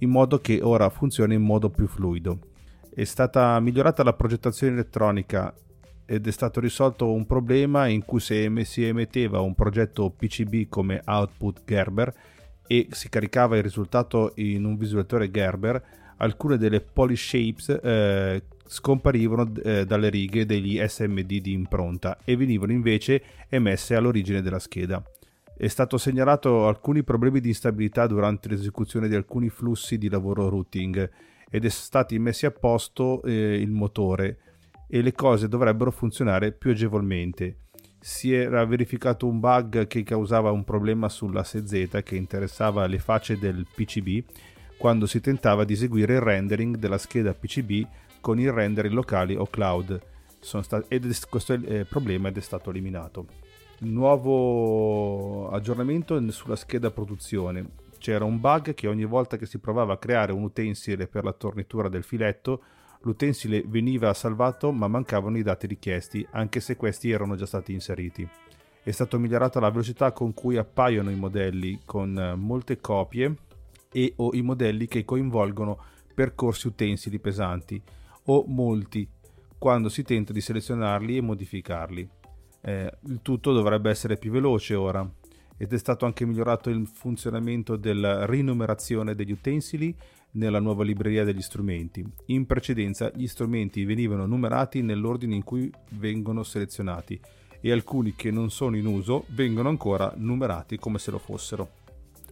in 0.00 0.10
modo 0.10 0.38
che 0.38 0.60
ora 0.62 0.90
funzioni 0.90 1.34
in 1.34 1.42
modo 1.42 1.70
più 1.70 1.86
fluido 1.86 2.50
è 2.94 3.04
stata 3.04 3.58
migliorata 3.60 4.02
la 4.02 4.12
progettazione 4.12 4.74
elettronica 4.74 5.54
ed 6.04 6.26
è 6.26 6.30
stato 6.30 6.60
risolto 6.60 7.10
un 7.10 7.24
problema 7.26 7.86
in 7.86 8.04
cui 8.04 8.20
se 8.20 8.50
si 8.64 8.84
emetteva 8.84 9.40
un 9.40 9.54
progetto 9.54 10.10
PCB 10.10 10.68
come 10.68 11.00
output 11.06 11.62
Gerber 11.64 12.12
e 12.66 12.88
si 12.90 13.08
caricava 13.08 13.56
il 13.56 13.62
risultato 13.62 14.32
in 14.36 14.64
un 14.64 14.76
visualizzatore 14.76 15.30
Gerber, 15.30 15.82
alcune 16.18 16.58
delle 16.58 16.80
polyshapes 16.80 17.80
eh, 17.82 18.42
scomparivano 18.66 19.52
eh, 19.62 19.86
dalle 19.86 20.10
righe 20.10 20.44
degli 20.44 20.78
SMD 20.78 21.40
di 21.40 21.52
impronta 21.52 22.18
e 22.24 22.36
venivano 22.36 22.72
invece 22.72 23.22
emesse 23.48 23.94
all'origine 23.94 24.42
della 24.42 24.58
scheda. 24.58 25.02
È 25.56 25.68
stato 25.68 25.96
segnalato 25.96 26.66
alcuni 26.66 27.02
problemi 27.02 27.40
di 27.40 27.48
instabilità 27.48 28.06
durante 28.06 28.48
l'esecuzione 28.48 29.08
di 29.08 29.14
alcuni 29.14 29.48
flussi 29.48 29.96
di 29.96 30.10
lavoro 30.10 30.48
routing 30.48 31.10
ed 31.52 31.66
è 31.66 31.68
stato 31.68 32.18
messo 32.18 32.46
a 32.46 32.50
posto 32.50 33.22
eh, 33.24 33.60
il 33.60 33.70
motore 33.70 34.38
e 34.88 35.02
le 35.02 35.12
cose 35.12 35.48
dovrebbero 35.48 35.90
funzionare 35.90 36.50
più 36.50 36.70
agevolmente. 36.70 37.58
Si 38.00 38.32
era 38.32 38.64
verificato 38.64 39.28
un 39.28 39.38
bug 39.38 39.86
che 39.86 40.02
causava 40.02 40.50
un 40.50 40.64
problema 40.64 41.10
sull'asse 41.10 41.66
Z 41.66 42.00
che 42.02 42.16
interessava 42.16 42.86
le 42.86 42.98
facce 42.98 43.38
del 43.38 43.66
PCB 43.72 44.24
quando 44.78 45.04
si 45.04 45.20
tentava 45.20 45.64
di 45.64 45.74
eseguire 45.74 46.14
il 46.14 46.20
rendering 46.22 46.76
della 46.76 46.96
scheda 46.96 47.34
PCB 47.34 47.86
con 48.22 48.40
i 48.40 48.50
rendering 48.50 48.94
locali 48.94 49.36
o 49.36 49.46
cloud. 49.46 50.00
Stati, 50.40 50.86
ed 50.88 51.06
questo 51.28 51.52
è 51.52 51.56
il 51.56 51.72
eh, 51.72 51.84
problema 51.84 52.28
ed 52.28 52.38
è 52.38 52.40
stato 52.40 52.70
eliminato. 52.70 53.26
nuovo 53.80 55.50
aggiornamento 55.50 56.18
sulla 56.30 56.56
scheda 56.56 56.90
produzione. 56.90 57.81
C'era 58.02 58.24
un 58.24 58.40
bug 58.40 58.74
che 58.74 58.88
ogni 58.88 59.04
volta 59.04 59.36
che 59.36 59.46
si 59.46 59.60
provava 59.60 59.92
a 59.92 59.96
creare 59.96 60.32
un 60.32 60.42
utensile 60.42 61.06
per 61.06 61.22
la 61.22 61.32
tornitura 61.32 61.88
del 61.88 62.02
filetto, 62.02 62.60
l'utensile 63.02 63.62
veniva 63.64 64.12
salvato 64.12 64.72
ma 64.72 64.88
mancavano 64.88 65.38
i 65.38 65.44
dati 65.44 65.68
richiesti, 65.68 66.26
anche 66.32 66.58
se 66.58 66.74
questi 66.74 67.12
erano 67.12 67.36
già 67.36 67.46
stati 67.46 67.72
inseriti. 67.72 68.28
È 68.82 68.90
stata 68.90 69.16
migliorata 69.18 69.60
la 69.60 69.70
velocità 69.70 70.10
con 70.10 70.34
cui 70.34 70.56
appaiono 70.56 71.10
i 71.10 71.14
modelli 71.14 71.82
con 71.84 72.34
molte 72.38 72.80
copie 72.80 73.36
e 73.92 74.14
o 74.16 74.30
i 74.32 74.42
modelli 74.42 74.88
che 74.88 75.04
coinvolgono 75.04 75.78
percorsi 76.12 76.66
utensili 76.66 77.20
pesanti 77.20 77.80
o 78.24 78.44
molti 78.48 79.08
quando 79.56 79.88
si 79.88 80.02
tenta 80.02 80.32
di 80.32 80.40
selezionarli 80.40 81.18
e 81.18 81.20
modificarli. 81.20 82.08
Eh, 82.62 82.92
il 83.06 83.20
tutto 83.22 83.52
dovrebbe 83.52 83.90
essere 83.90 84.16
più 84.16 84.32
veloce 84.32 84.74
ora 84.74 85.08
ed 85.62 85.72
è 85.72 85.78
stato 85.78 86.06
anche 86.06 86.26
migliorato 86.26 86.70
il 86.70 86.88
funzionamento 86.92 87.76
della 87.76 88.26
rinumerazione 88.26 89.14
degli 89.14 89.30
utensili 89.30 89.94
nella 90.32 90.58
nuova 90.58 90.82
libreria 90.82 91.22
degli 91.22 91.40
strumenti. 91.40 92.04
In 92.26 92.46
precedenza 92.46 93.12
gli 93.14 93.28
strumenti 93.28 93.84
venivano 93.84 94.26
numerati 94.26 94.82
nell'ordine 94.82 95.36
in 95.36 95.44
cui 95.44 95.72
vengono 95.90 96.42
selezionati 96.42 97.20
e 97.60 97.70
alcuni 97.70 98.16
che 98.16 98.32
non 98.32 98.50
sono 98.50 98.76
in 98.76 98.86
uso 98.86 99.24
vengono 99.28 99.68
ancora 99.68 100.12
numerati 100.16 100.78
come 100.80 100.98
se 100.98 101.12
lo 101.12 101.18
fossero. 101.18 101.68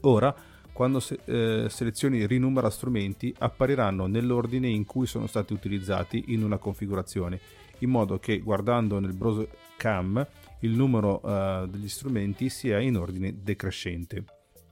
Ora, 0.01 0.35
quando 0.73 0.99
se- 0.99 1.21
eh, 1.25 1.69
selezioni 1.69 2.27
rinumera 2.27 2.69
strumenti, 2.69 3.33
appariranno 3.39 4.09
nell'ordine 4.09 4.67
in 4.67 4.85
cui 4.85 5.07
sono 5.07 5.29
stati 5.29 5.53
utilizzati 5.53 6.25
in 6.29 6.43
una 6.43 6.59
configurazione, 6.59 7.39
in 7.79 7.91
modo 7.91 8.19
che 8.19 8.41
guardando 8.41 8.99
nel 8.99 9.15
browser 9.15 9.49
CAM 9.77 10.27
il 10.61 10.73
numero 10.73 11.21
uh, 11.23 11.67
degli 11.67 11.89
strumenti 11.89 12.49
sia 12.49 12.79
in 12.81 12.97
ordine 12.97 13.43
decrescente. 13.43 14.25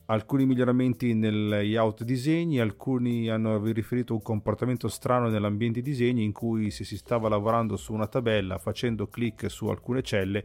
Alcuni 0.06 0.46
miglioramenti 0.46 1.12
nel 1.12 1.48
layout 1.48 2.02
disegni, 2.02 2.60
alcuni 2.60 3.28
hanno 3.28 3.62
riferito 3.62 4.14
un 4.14 4.22
comportamento 4.22 4.88
strano 4.88 5.28
nell'ambiente 5.28 5.82
disegni 5.82 6.24
in 6.24 6.32
cui 6.32 6.70
se 6.70 6.84
si 6.84 6.96
stava 6.96 7.28
lavorando 7.28 7.76
su 7.76 7.92
una 7.92 8.06
tabella 8.06 8.56
facendo 8.56 9.08
clic 9.08 9.50
su 9.50 9.66
alcune 9.66 10.02
celle 10.02 10.44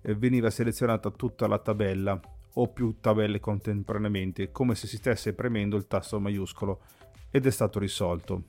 eh, 0.00 0.14
veniva 0.14 0.48
selezionata 0.48 1.10
tutta 1.10 1.46
la 1.46 1.58
tabella 1.58 2.18
o 2.54 2.68
più 2.68 2.96
tabelle 3.00 3.38
contemporaneamente 3.38 4.50
come 4.50 4.74
se 4.74 4.86
si 4.86 4.96
stesse 4.96 5.34
premendo 5.34 5.76
il 5.76 5.86
tasto 5.86 6.18
maiuscolo 6.18 6.80
ed 7.30 7.44
è 7.44 7.50
stato 7.50 7.78
risolto 7.78 8.44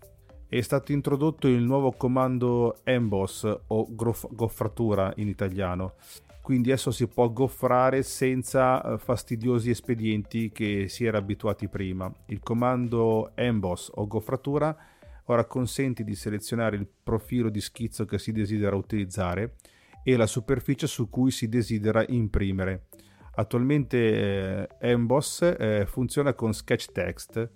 è 0.57 0.61
stato 0.61 0.91
introdotto 0.91 1.47
il 1.47 1.63
nuovo 1.63 1.93
comando 1.93 2.81
emboss 2.83 3.43
o 3.67 3.87
goffratura 3.89 5.11
in 5.15 5.27
italiano. 5.27 5.95
Quindi 6.43 6.69
adesso 6.69 6.91
si 6.91 7.07
può 7.07 7.27
goffrare 7.31 8.03
senza 8.03 8.83
eh, 8.83 8.97
fastidiosi 8.99 9.71
espedienti 9.71 10.51
che 10.51 10.87
si 10.89 11.05
era 11.05 11.17
abituati 11.17 11.67
prima. 11.67 12.13
Il 12.27 12.41
comando 12.41 13.31
emboss 13.35 13.89
o 13.95 14.05
goffratura 14.05 14.77
ora 15.25 15.45
consente 15.45 16.03
di 16.03 16.13
selezionare 16.13 16.75
il 16.75 16.87
profilo 17.01 17.49
di 17.49 17.59
schizzo 17.59 18.05
che 18.05 18.19
si 18.19 18.31
desidera 18.31 18.75
utilizzare 18.75 19.55
e 20.03 20.15
la 20.17 20.27
superficie 20.27 20.85
su 20.85 21.09
cui 21.09 21.31
si 21.31 21.49
desidera 21.49 22.05
imprimere. 22.09 22.89
Attualmente 23.35 23.97
eh, 23.97 24.67
Emboss 24.81 25.41
eh, 25.41 25.85
funziona 25.87 26.35
con 26.35 26.53
Sketch 26.53 26.91
Text 26.91 27.51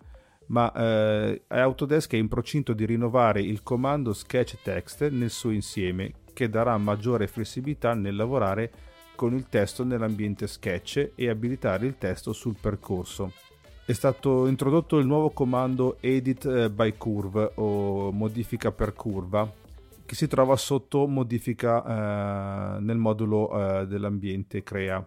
ma 0.48 0.72
eh, 0.74 1.42
Autodesk 1.48 2.14
è 2.14 2.18
in 2.18 2.28
procinto 2.28 2.74
di 2.74 2.86
rinnovare 2.86 3.42
il 3.42 3.64
comando 3.64 4.14
Sketch 4.14 4.62
Text 4.62 5.10
nel 5.10 5.30
suo 5.30 5.52
insieme, 5.52 6.14
che 6.34 6.50
darà 6.50 6.78
maggiore 6.78 7.28
flessibilità 7.28 7.94
nel 7.94 8.16
lavorare 8.16 8.72
con 9.16 9.34
il 9.34 9.48
testo 9.50 9.84
nell'ambiente 9.84 10.48
Sketch 10.48 11.12
e 11.16 11.30
abilitare 11.30 11.86
il 11.86 11.98
testo 11.98 12.34
sul 12.34 12.56
percorso. 12.60 13.32
È 13.84 13.94
stato 13.94 14.48
introdotto 14.48 15.00
il 15.00 15.06
nuovo 15.06 15.32
comando 15.32 15.98
Edit 16.02 16.46
eh, 16.46 16.70
by 16.70 16.96
Curve 16.98 17.52
o 17.56 18.12
modifica 18.12 18.72
per 18.72 18.94
curva, 18.94 19.50
che 20.06 20.16
si 20.16 20.28
trova 20.28 20.56
sotto 20.56 21.08
modifica 21.08 22.78
eh, 22.78 22.80
nel 22.82 22.98
modulo 22.98 23.50
eh, 23.82 23.88
dell'ambiente 23.88 24.62
Crea. 24.62 25.06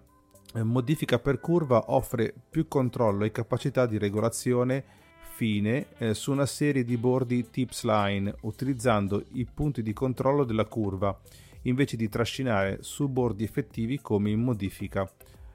Eh, 0.54 0.62
modifica 0.62 1.18
per 1.18 1.40
curva 1.40 1.92
offre 1.92 2.34
più 2.50 2.66
controllo 2.66 3.24
e 3.24 3.30
capacità 3.30 3.86
di 3.86 3.98
regolazione 3.98 4.98
fine 5.40 5.86
eh, 5.96 6.12
su 6.12 6.32
una 6.32 6.44
serie 6.44 6.84
di 6.84 6.98
bordi 6.98 7.48
tips 7.48 7.84
line 7.84 8.34
utilizzando 8.42 9.24
i 9.32 9.46
punti 9.46 9.80
di 9.80 9.94
controllo 9.94 10.44
della 10.44 10.66
curva 10.66 11.18
invece 11.62 11.96
di 11.96 12.10
trascinare 12.10 12.82
su 12.82 13.08
bordi 13.08 13.42
effettivi 13.42 14.00
come 14.02 14.28
in 14.28 14.42
modifica. 14.42 15.10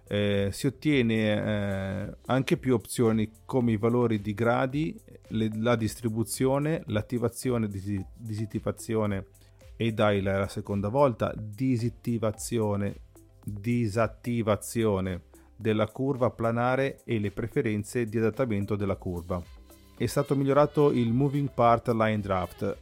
Eh, 0.08 0.50
si 0.52 0.66
ottiene 0.66 2.08
eh, 2.08 2.18
anche 2.26 2.58
più 2.58 2.74
opzioni 2.74 3.30
come 3.46 3.74
i 3.74 3.78
valori 3.78 4.22
di 4.22 4.34
gradi, 4.34 5.00
le, 5.28 5.52
la 5.54 5.76
distribuzione, 5.76 6.82
l'attivazione, 6.88 7.68
dis- 7.68 8.04
disattivazione 8.16 9.28
e 9.76 9.92
dai 9.92 10.20
la 10.24 10.48
seconda 10.48 10.90
volta, 10.90 11.32
disattivazione, 11.38 13.02
disattivazione 13.44 15.26
della 15.56 15.86
curva 15.86 16.32
planare 16.32 17.02
e 17.04 17.20
le 17.20 17.30
preferenze 17.30 18.06
di 18.06 18.18
adattamento 18.18 18.76
della 18.76 18.96
curva 18.96 19.55
è 19.98 20.06
stato 20.08 20.36
migliorato 20.36 20.92
il 20.92 21.14
Moving 21.14 21.50
Part 21.54 21.88
Line 21.90 22.20
Draft. 22.20 22.78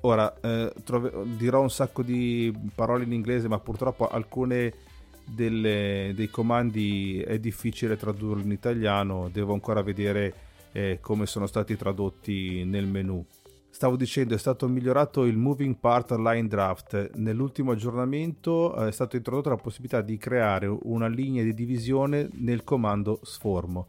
Ora 0.00 0.34
eh, 0.40 0.72
trove- 0.84 1.12
dirò 1.36 1.60
un 1.60 1.70
sacco 1.70 2.02
di 2.02 2.52
parole 2.74 3.04
in 3.04 3.12
inglese, 3.12 3.48
ma 3.48 3.58
purtroppo 3.58 4.08
alcune 4.08 4.72
delle, 5.24 6.12
dei 6.14 6.28
comandi 6.28 7.20
è 7.20 7.38
difficile 7.38 7.96
tradurlo 7.96 8.42
in 8.42 8.52
italiano, 8.52 9.28
devo 9.32 9.52
ancora 9.52 9.82
vedere 9.82 10.34
eh, 10.72 10.98
come 11.00 11.26
sono 11.26 11.46
stati 11.46 11.76
tradotti 11.76 12.64
nel 12.64 12.86
menu. 12.86 13.24
Stavo 13.70 13.96
dicendo, 13.96 14.34
è 14.34 14.38
stato 14.38 14.68
migliorato 14.68 15.24
il 15.24 15.36
Moving 15.36 15.76
Part 15.76 16.12
Line 16.12 16.48
Draft. 16.48 17.10
Nell'ultimo 17.16 17.72
aggiornamento 17.72 18.74
eh, 18.76 18.88
è 18.88 18.92
stata 18.92 19.16
introdotta 19.16 19.50
la 19.50 19.56
possibilità 19.56 20.00
di 20.00 20.16
creare 20.16 20.66
una 20.66 21.08
linea 21.08 21.42
di 21.42 21.52
divisione 21.52 22.28
nel 22.34 22.64
comando 22.64 23.20
sformo 23.22 23.88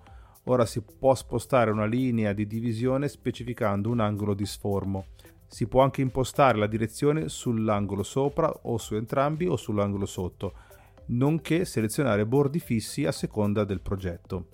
Ora 0.50 0.66
si 0.66 0.82
può 0.82 1.14
spostare 1.14 1.72
una 1.72 1.86
linea 1.86 2.32
di 2.32 2.48
divisione 2.48 3.10
specificando 3.10 3.90
un 3.90 4.00
angolo 4.00 4.34
di 4.34 4.46
sformo. 4.46 5.08
Si 5.46 5.68
può 5.68 5.82
anche 5.82 6.02
impostare 6.02 6.58
la 6.58 6.68
direzione 6.68 7.28
sull'angolo 7.28 8.04
sopra 8.04 8.52
o 8.64 8.78
su 8.78 8.96
entrambi 8.96 9.46
o 9.46 9.58
sull'angolo 9.58 10.06
sotto, 10.06 10.54
nonché 11.08 11.66
selezionare 11.66 12.26
bordi 12.26 12.60
fissi 12.60 13.06
a 13.06 13.12
seconda 13.12 13.66
del 13.66 13.82
progetto. 13.82 14.48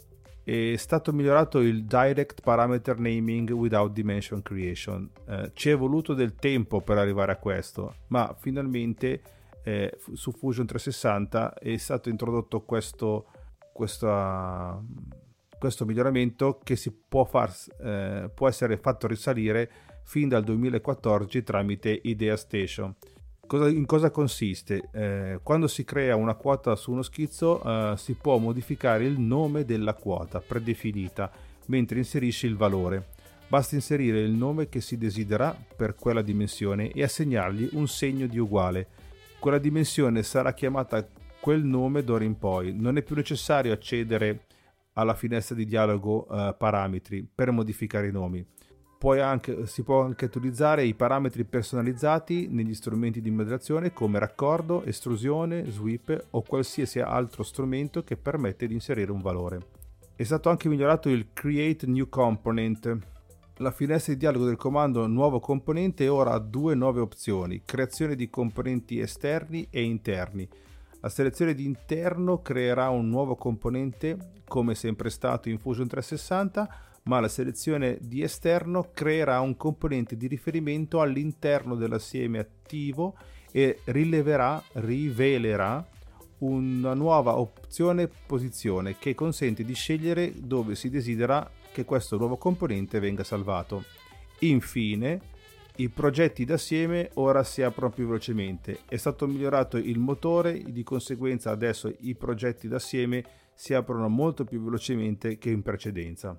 È 0.43 0.75
stato 0.77 1.13
migliorato 1.13 1.59
il 1.59 1.85
Direct 1.85 2.41
Parameter 2.41 2.97
Naming 2.97 3.51
Without 3.51 3.93
Dimension 3.93 4.41
Creation. 4.41 5.07
Eh, 5.27 5.51
ci 5.53 5.69
è 5.69 5.77
voluto 5.77 6.15
del 6.15 6.33
tempo 6.33 6.81
per 6.81 6.97
arrivare 6.97 7.31
a 7.31 7.37
questo, 7.37 7.97
ma 8.07 8.35
finalmente 8.39 9.21
eh, 9.63 9.95
su 10.13 10.31
Fusion 10.31 10.65
360 10.65 11.53
è 11.53 11.77
stato 11.77 12.09
introdotto 12.09 12.61
questo, 12.61 13.27
questa 13.71 14.81
questo 15.63 15.85
miglioramento 15.85 16.59
che 16.61 16.75
si 16.75 16.91
può, 16.91 17.23
far, 17.23 17.49
eh, 17.81 18.29
può 18.35 18.49
essere 18.49 18.75
fatto 18.75 19.07
risalire 19.07 19.71
fin 20.03 20.27
dal 20.27 20.43
2014 20.43 21.41
tramite 21.41 22.01
Idea 22.03 22.35
Station. 22.35 22.93
Cosa, 23.47 23.69
in 23.69 23.85
cosa 23.85 24.11
consiste? 24.11 24.89
Eh, 24.91 25.39
quando 25.41 25.69
si 25.69 25.85
crea 25.85 26.17
una 26.17 26.33
quota 26.33 26.75
su 26.75 26.91
uno 26.91 27.01
schizzo 27.01 27.63
eh, 27.63 27.95
si 27.95 28.15
può 28.15 28.39
modificare 28.39 29.05
il 29.05 29.17
nome 29.17 29.63
della 29.63 29.93
quota 29.93 30.41
predefinita 30.41 31.31
mentre 31.67 31.99
inserisce 31.99 32.45
il 32.45 32.57
valore. 32.57 33.11
Basta 33.47 33.75
inserire 33.75 34.19
il 34.19 34.31
nome 34.31 34.67
che 34.67 34.81
si 34.81 34.97
desidera 34.97 35.55
per 35.77 35.95
quella 35.95 36.21
dimensione 36.21 36.91
e 36.91 37.03
assegnargli 37.03 37.69
un 37.71 37.87
segno 37.87 38.27
di 38.27 38.37
uguale. 38.37 38.87
Quella 39.39 39.59
dimensione 39.59 40.23
sarà 40.23 40.53
chiamata 40.53 41.07
quel 41.39 41.63
nome 41.63 42.03
d'ora 42.03 42.25
in 42.25 42.37
poi. 42.37 42.73
Non 42.77 42.97
è 42.97 43.01
più 43.01 43.15
necessario 43.15 43.71
accedere 43.71 44.47
alla 44.93 45.13
finestra 45.13 45.55
di 45.55 45.65
dialogo 45.65 46.27
eh, 46.27 46.55
parametri 46.57 47.27
per 47.33 47.51
modificare 47.51 48.07
i 48.07 48.11
nomi. 48.11 48.45
Anche, 49.03 49.65
si 49.65 49.83
può 49.83 50.03
anche 50.03 50.23
utilizzare 50.23 50.85
i 50.85 50.93
parametri 50.93 51.43
personalizzati 51.43 52.47
negli 52.47 52.73
strumenti 52.73 53.19
di 53.19 53.31
modellazione 53.31 53.91
come 53.91 54.17
raccordo, 54.17 54.81
estrusione, 54.85 55.69
sweep 55.69 56.27
o 56.29 56.41
qualsiasi 56.41 57.01
altro 57.01 57.43
strumento 57.43 58.05
che 58.05 58.15
permette 58.15 58.65
di 58.65 58.73
inserire 58.73 59.11
un 59.11 59.19
valore. 59.19 59.59
È 60.15 60.23
stato 60.23 60.49
anche 60.49 60.69
migliorato 60.69 61.09
il 61.09 61.33
Create 61.33 61.85
New 61.85 62.07
Component. 62.07 62.97
La 63.57 63.71
finestra 63.71 64.13
di 64.13 64.19
dialogo 64.19 64.45
del 64.45 64.55
comando 64.55 65.05
nuovo 65.05 65.41
componente 65.41 66.07
ora 66.07 66.31
ha 66.31 66.39
due 66.39 66.73
nuove 66.73 67.01
opzioni, 67.01 67.63
creazione 67.65 68.15
di 68.15 68.29
componenti 68.29 68.99
esterni 68.99 69.67
e 69.69 69.83
interni 69.83 70.47
la 71.03 71.09
selezione 71.09 71.53
di 71.53 71.65
interno 71.65 72.41
creerà 72.41 72.87
un 72.87 73.09
nuovo 73.09 73.35
componente 73.35 74.31
come 74.47 74.73
sempre 74.73 75.09
stato 75.09 75.49
in 75.49 75.59
Fusion 75.59 75.85
360, 75.85 76.77
ma 77.03 77.19
la 77.19 77.27
selezione 77.27 77.97
di 77.99 78.23
esterno 78.23 78.89
creerà 78.93 79.41
un 79.41 79.57
componente 79.57 80.15
di 80.15 80.27
riferimento 80.27 81.01
all'interno 81.01 81.75
dell'assieme 81.75 82.39
attivo 82.39 83.17
e 83.51 83.81
rileverà, 83.83 84.63
rivelerà 84.75 85.85
una 86.37 86.93
nuova 86.93 87.37
opzione 87.37 88.07
posizione 88.07 88.97
che 88.97 89.13
consente 89.13 89.65
di 89.65 89.73
scegliere 89.73 90.31
dove 90.37 90.75
si 90.75 90.89
desidera 90.89 91.51
che 91.73 91.83
questo 91.83 92.15
nuovo 92.15 92.37
componente 92.37 93.01
venga 93.01 93.25
salvato. 93.25 93.83
Infine, 94.39 95.19
i 95.77 95.89
progetti 95.89 96.45
d'assieme 96.45 97.09
ora 97.15 97.43
si 97.43 97.63
aprono 97.63 97.91
più 97.91 98.05
velocemente. 98.05 98.79
È 98.87 98.95
stato 98.95 99.25
migliorato 99.25 99.77
il 99.77 99.97
motore, 99.97 100.61
di 100.67 100.83
conseguenza 100.83 101.49
adesso 101.49 101.91
i 102.01 102.13
progetti 102.13 102.67
d'assieme 102.67 103.23
si 103.55 103.73
aprono 103.73 104.07
molto 104.07 104.43
più 104.43 104.63
velocemente 104.63 105.37
che 105.37 105.49
in 105.49 105.63
precedenza. 105.63 106.37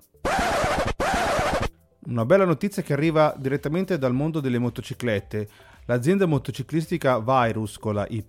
Una 2.07 2.23
bella 2.23 2.45
notizia 2.45 2.83
che 2.83 2.93
arriva 2.93 3.35
direttamente 3.37 3.97
dal 3.97 4.13
mondo 4.13 4.39
delle 4.39 4.59
motociclette. 4.59 5.49
L'azienda 5.87 6.25
motociclistica 6.25 7.19
Virus 7.19 7.77
con 7.77 7.93
la 7.95 8.07
Y 8.09 8.23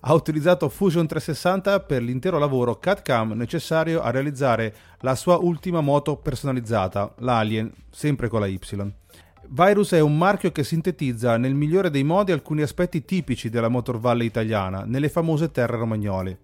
ha 0.00 0.14
utilizzato 0.14 0.68
Fusion 0.68 1.06
360 1.06 1.80
per 1.80 2.02
l'intero 2.02 2.38
lavoro 2.38 2.78
CAD-CAM 2.78 3.32
necessario 3.32 4.00
a 4.00 4.10
realizzare 4.10 4.74
la 5.00 5.14
sua 5.14 5.36
ultima 5.38 5.80
moto 5.80 6.16
personalizzata, 6.16 7.14
l'Alien, 7.18 7.72
sempre 7.90 8.28
con 8.28 8.40
la 8.40 8.46
Y. 8.46 8.58
Virus 9.48 9.92
è 9.92 10.00
un 10.00 10.16
marchio 10.16 10.50
che 10.52 10.64
sintetizza 10.64 11.36
nel 11.36 11.54
migliore 11.54 11.90
dei 11.90 12.02
modi 12.02 12.32
alcuni 12.32 12.62
aspetti 12.62 13.04
tipici 13.04 13.50
della 13.50 13.68
Motor 13.68 13.98
Valley 13.98 14.26
italiana, 14.26 14.84
nelle 14.86 15.08
famose 15.08 15.50
terre 15.50 15.76
romagnole. 15.76 16.38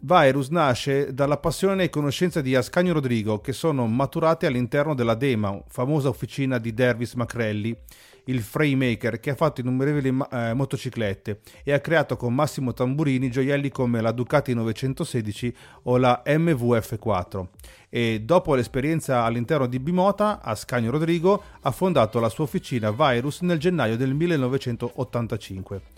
Virus 0.00 0.48
nasce 0.48 1.14
dalla 1.14 1.38
passione 1.38 1.84
e 1.84 1.90
conoscenza 1.90 2.40
di 2.40 2.54
Ascanio 2.54 2.92
Rodrigo, 2.92 3.40
che 3.40 3.52
sono 3.52 3.86
maturate 3.86 4.46
all'interno 4.46 4.94
della 4.94 5.14
Dema, 5.14 5.62
famosa 5.68 6.08
officina 6.08 6.58
di 6.58 6.74
Dervis 6.74 7.14
Macrelli, 7.14 7.76
il 8.24 8.40
Framemaker, 8.40 9.20
che 9.20 9.30
ha 9.30 9.34
fatto 9.34 9.60
innumerevoli 9.60 10.16
eh, 10.30 10.54
motociclette 10.54 11.40
e 11.64 11.72
ha 11.72 11.80
creato 11.80 12.16
con 12.16 12.34
Massimo 12.34 12.72
Tamburini 12.72 13.30
gioielli 13.30 13.70
come 13.70 14.00
la 14.00 14.12
Ducati 14.12 14.54
916 14.54 15.54
o 15.84 15.96
la 15.96 16.22
MV 16.26 16.62
F4. 16.76 17.46
E 17.88 18.22
dopo 18.22 18.54
l'esperienza 18.54 19.24
all'interno 19.24 19.66
di 19.66 19.78
Bimota, 19.78 20.40
Ascanio 20.42 20.90
Rodrigo 20.90 21.42
ha 21.60 21.70
fondato 21.70 22.20
la 22.20 22.28
sua 22.28 22.44
officina 22.44 22.90
Virus 22.90 23.40
nel 23.42 23.58
gennaio 23.58 23.96
del 23.96 24.14
1985. 24.14 25.91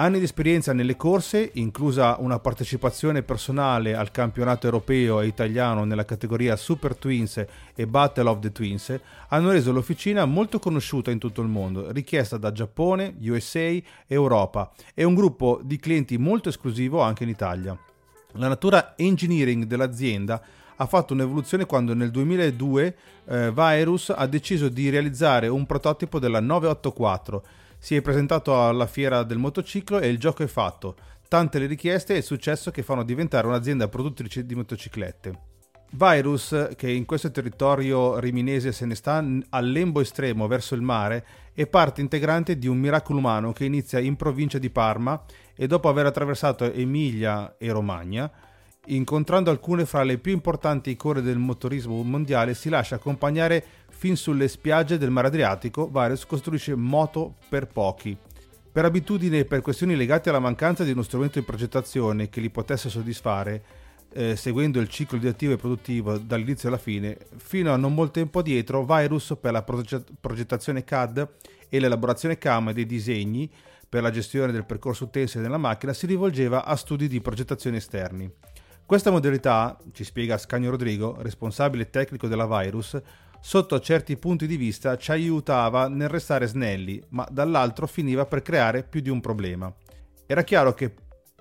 Anni 0.00 0.16
di 0.16 0.24
esperienza 0.24 0.72
nelle 0.72 0.96
corse, 0.96 1.50
inclusa 1.56 2.16
una 2.20 2.38
partecipazione 2.38 3.22
personale 3.22 3.94
al 3.94 4.10
campionato 4.10 4.64
europeo 4.64 5.20
e 5.20 5.26
italiano 5.26 5.84
nella 5.84 6.06
categoria 6.06 6.56
Super 6.56 6.96
Twins 6.96 7.44
e 7.74 7.86
Battle 7.86 8.30
of 8.30 8.38
the 8.38 8.50
Twins, 8.50 8.98
hanno 9.28 9.50
reso 9.50 9.72
l'officina 9.72 10.24
molto 10.24 10.58
conosciuta 10.58 11.10
in 11.10 11.18
tutto 11.18 11.42
il 11.42 11.48
mondo, 11.48 11.92
richiesta 11.92 12.38
da 12.38 12.50
Giappone, 12.50 13.14
USA 13.24 13.76
Europa, 14.06 14.72
e 14.94 15.04
un 15.04 15.14
gruppo 15.14 15.60
di 15.62 15.76
clienti 15.76 16.16
molto 16.16 16.48
esclusivo 16.48 17.02
anche 17.02 17.24
in 17.24 17.28
Italia. 17.28 17.78
La 18.36 18.48
natura 18.48 18.94
engineering 18.96 19.64
dell'azienda 19.64 20.42
ha 20.76 20.86
fatto 20.86 21.12
un'evoluzione 21.12 21.66
quando 21.66 21.92
nel 21.92 22.10
2002 22.10 22.96
eh, 23.26 23.52
Virus 23.52 24.14
ha 24.16 24.26
deciso 24.26 24.70
di 24.70 24.88
realizzare 24.88 25.46
un 25.48 25.66
prototipo 25.66 26.18
della 26.18 26.40
984 26.40 27.44
si 27.80 27.96
è 27.96 28.02
presentato 28.02 28.62
alla 28.62 28.86
fiera 28.86 29.22
del 29.22 29.38
motociclo 29.38 29.98
e 30.00 30.08
il 30.08 30.18
gioco 30.18 30.42
è 30.42 30.46
fatto. 30.46 30.96
Tante 31.26 31.58
le 31.58 31.66
richieste 31.66 32.12
e 32.12 32.18
il 32.18 32.22
successo 32.22 32.70
che 32.70 32.82
fanno 32.82 33.02
diventare 33.02 33.46
un'azienda 33.46 33.88
produttrice 33.88 34.44
di 34.44 34.54
motociclette. 34.54 35.38
Virus, 35.92 36.68
che 36.76 36.90
in 36.90 37.06
questo 37.06 37.30
territorio 37.30 38.18
riminese 38.18 38.70
se 38.70 38.84
ne 38.84 38.94
sta 38.94 39.24
al 39.48 39.66
lembo 39.66 40.00
estremo 40.00 40.46
verso 40.46 40.74
il 40.74 40.82
mare, 40.82 41.24
è 41.54 41.66
parte 41.66 42.00
integrante 42.02 42.58
di 42.58 42.68
un 42.68 42.78
miracolo 42.78 43.18
umano 43.18 43.52
che 43.52 43.64
inizia 43.64 43.98
in 43.98 44.14
provincia 44.14 44.58
di 44.58 44.70
Parma 44.70 45.20
e 45.56 45.66
dopo 45.66 45.88
aver 45.88 46.06
attraversato 46.06 46.70
Emilia 46.70 47.56
e 47.58 47.72
Romagna, 47.72 48.30
incontrando 48.86 49.50
alcune 49.50 49.86
fra 49.86 50.02
le 50.02 50.18
più 50.18 50.32
importanti 50.32 50.90
icone 50.90 51.22
del 51.22 51.38
motorismo 51.38 52.02
mondiale, 52.02 52.54
si 52.54 52.68
lascia 52.68 52.96
accompagnare 52.96 53.64
fin 54.00 54.16
sulle 54.16 54.48
spiagge 54.48 54.96
del 54.96 55.10
mare 55.10 55.26
Adriatico, 55.26 55.90
Varius 55.90 56.24
costruisce 56.24 56.74
moto 56.74 57.34
per 57.50 57.66
pochi. 57.66 58.16
Per 58.72 58.82
abitudine 58.82 59.40
e 59.40 59.44
per 59.44 59.60
questioni 59.60 59.94
legate 59.94 60.30
alla 60.30 60.38
mancanza 60.38 60.84
di 60.84 60.92
uno 60.92 61.02
strumento 61.02 61.38
di 61.38 61.44
progettazione 61.44 62.30
che 62.30 62.40
li 62.40 62.48
potesse 62.48 62.88
soddisfare, 62.88 63.62
eh, 64.14 64.36
seguendo 64.36 64.80
il 64.80 64.88
ciclo 64.88 65.18
di 65.18 65.28
attivo 65.28 65.52
e 65.52 65.58
produttivo 65.58 66.16
dall'inizio 66.16 66.68
alla 66.68 66.78
fine, 66.78 67.18
fino 67.36 67.74
a 67.74 67.76
non 67.76 67.92
molto 67.92 68.12
tempo 68.12 68.40
dietro, 68.40 68.86
Virus 68.86 69.36
per 69.38 69.52
la 69.52 69.62
progettazione 69.62 70.82
CAD 70.82 71.28
e 71.68 71.78
l'elaborazione 71.78 72.38
CAM 72.38 72.72
dei 72.72 72.86
disegni 72.86 73.50
per 73.86 74.00
la 74.00 74.10
gestione 74.10 74.50
del 74.50 74.64
percorso 74.64 75.04
utensile 75.04 75.42
della 75.42 75.58
macchina 75.58 75.92
si 75.92 76.06
rivolgeva 76.06 76.64
a 76.64 76.74
studi 76.74 77.06
di 77.06 77.20
progettazione 77.20 77.76
esterni. 77.76 78.32
Questa 78.86 79.10
modalità, 79.10 79.78
ci 79.92 80.04
spiega 80.04 80.38
Scagno 80.38 80.70
Rodrigo, 80.70 81.16
responsabile 81.20 81.90
tecnico 81.90 82.28
della 82.28 82.46
Virus, 82.46 82.98
sotto 83.40 83.80
certi 83.80 84.16
punti 84.16 84.46
di 84.46 84.56
vista 84.56 84.96
ci 84.96 85.10
aiutava 85.10 85.88
nel 85.88 86.08
restare 86.08 86.46
snelli, 86.46 87.02
ma 87.08 87.26
dall'altro 87.30 87.86
finiva 87.86 88.26
per 88.26 88.42
creare 88.42 88.82
più 88.82 89.00
di 89.00 89.08
un 89.08 89.20
problema. 89.20 89.72
Era 90.26 90.42
chiaro 90.42 90.74
che 90.74 90.94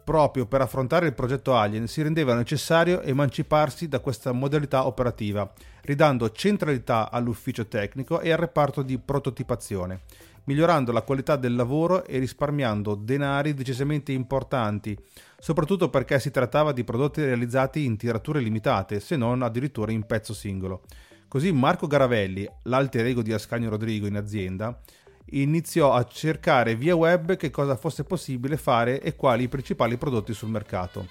proprio 0.09 0.47
per 0.47 0.61
affrontare 0.61 1.05
il 1.05 1.13
progetto 1.13 1.55
Alien 1.55 1.85
si 1.85 2.01
rendeva 2.01 2.33
necessario 2.33 3.01
emanciparsi 3.01 3.87
da 3.87 3.99
questa 3.99 4.31
modalità 4.31 4.87
operativa, 4.87 5.53
ridando 5.83 6.31
centralità 6.31 7.11
all'ufficio 7.11 7.67
tecnico 7.67 8.19
e 8.19 8.31
al 8.31 8.39
reparto 8.39 8.81
di 8.81 8.97
prototipazione, 8.97 10.01
migliorando 10.45 10.91
la 10.91 11.03
qualità 11.03 11.35
del 11.35 11.53
lavoro 11.53 12.05
e 12.05 12.17
risparmiando 12.17 12.95
denari 12.95 13.53
decisamente 13.53 14.11
importanti, 14.11 14.97
soprattutto 15.37 15.89
perché 15.89 16.19
si 16.19 16.31
trattava 16.31 16.71
di 16.71 16.83
prodotti 16.83 17.23
realizzati 17.23 17.85
in 17.85 17.95
tirature 17.95 18.39
limitate, 18.39 18.99
se 18.99 19.15
non 19.15 19.43
addirittura 19.43 19.91
in 19.91 20.07
pezzo 20.07 20.33
singolo. 20.33 20.81
Così 21.29 21.51
Marco 21.51 21.85
Garavelli, 21.85 22.49
l'alter 22.63 23.05
ego 23.05 23.21
di 23.21 23.31
Ascanio 23.31 23.69
Rodrigo 23.69 24.07
in 24.07 24.15
azienda, 24.15 24.81
iniziò 25.33 25.93
a 25.93 26.03
cercare 26.03 26.75
via 26.75 26.95
web 26.95 27.35
che 27.35 27.51
cosa 27.51 27.75
fosse 27.75 28.03
possibile 28.03 28.57
fare 28.57 28.99
e 28.99 29.15
quali 29.15 29.43
i 29.43 29.47
principali 29.47 29.95
prodotti 29.95 30.33
sul 30.33 30.49
mercato. 30.49 31.07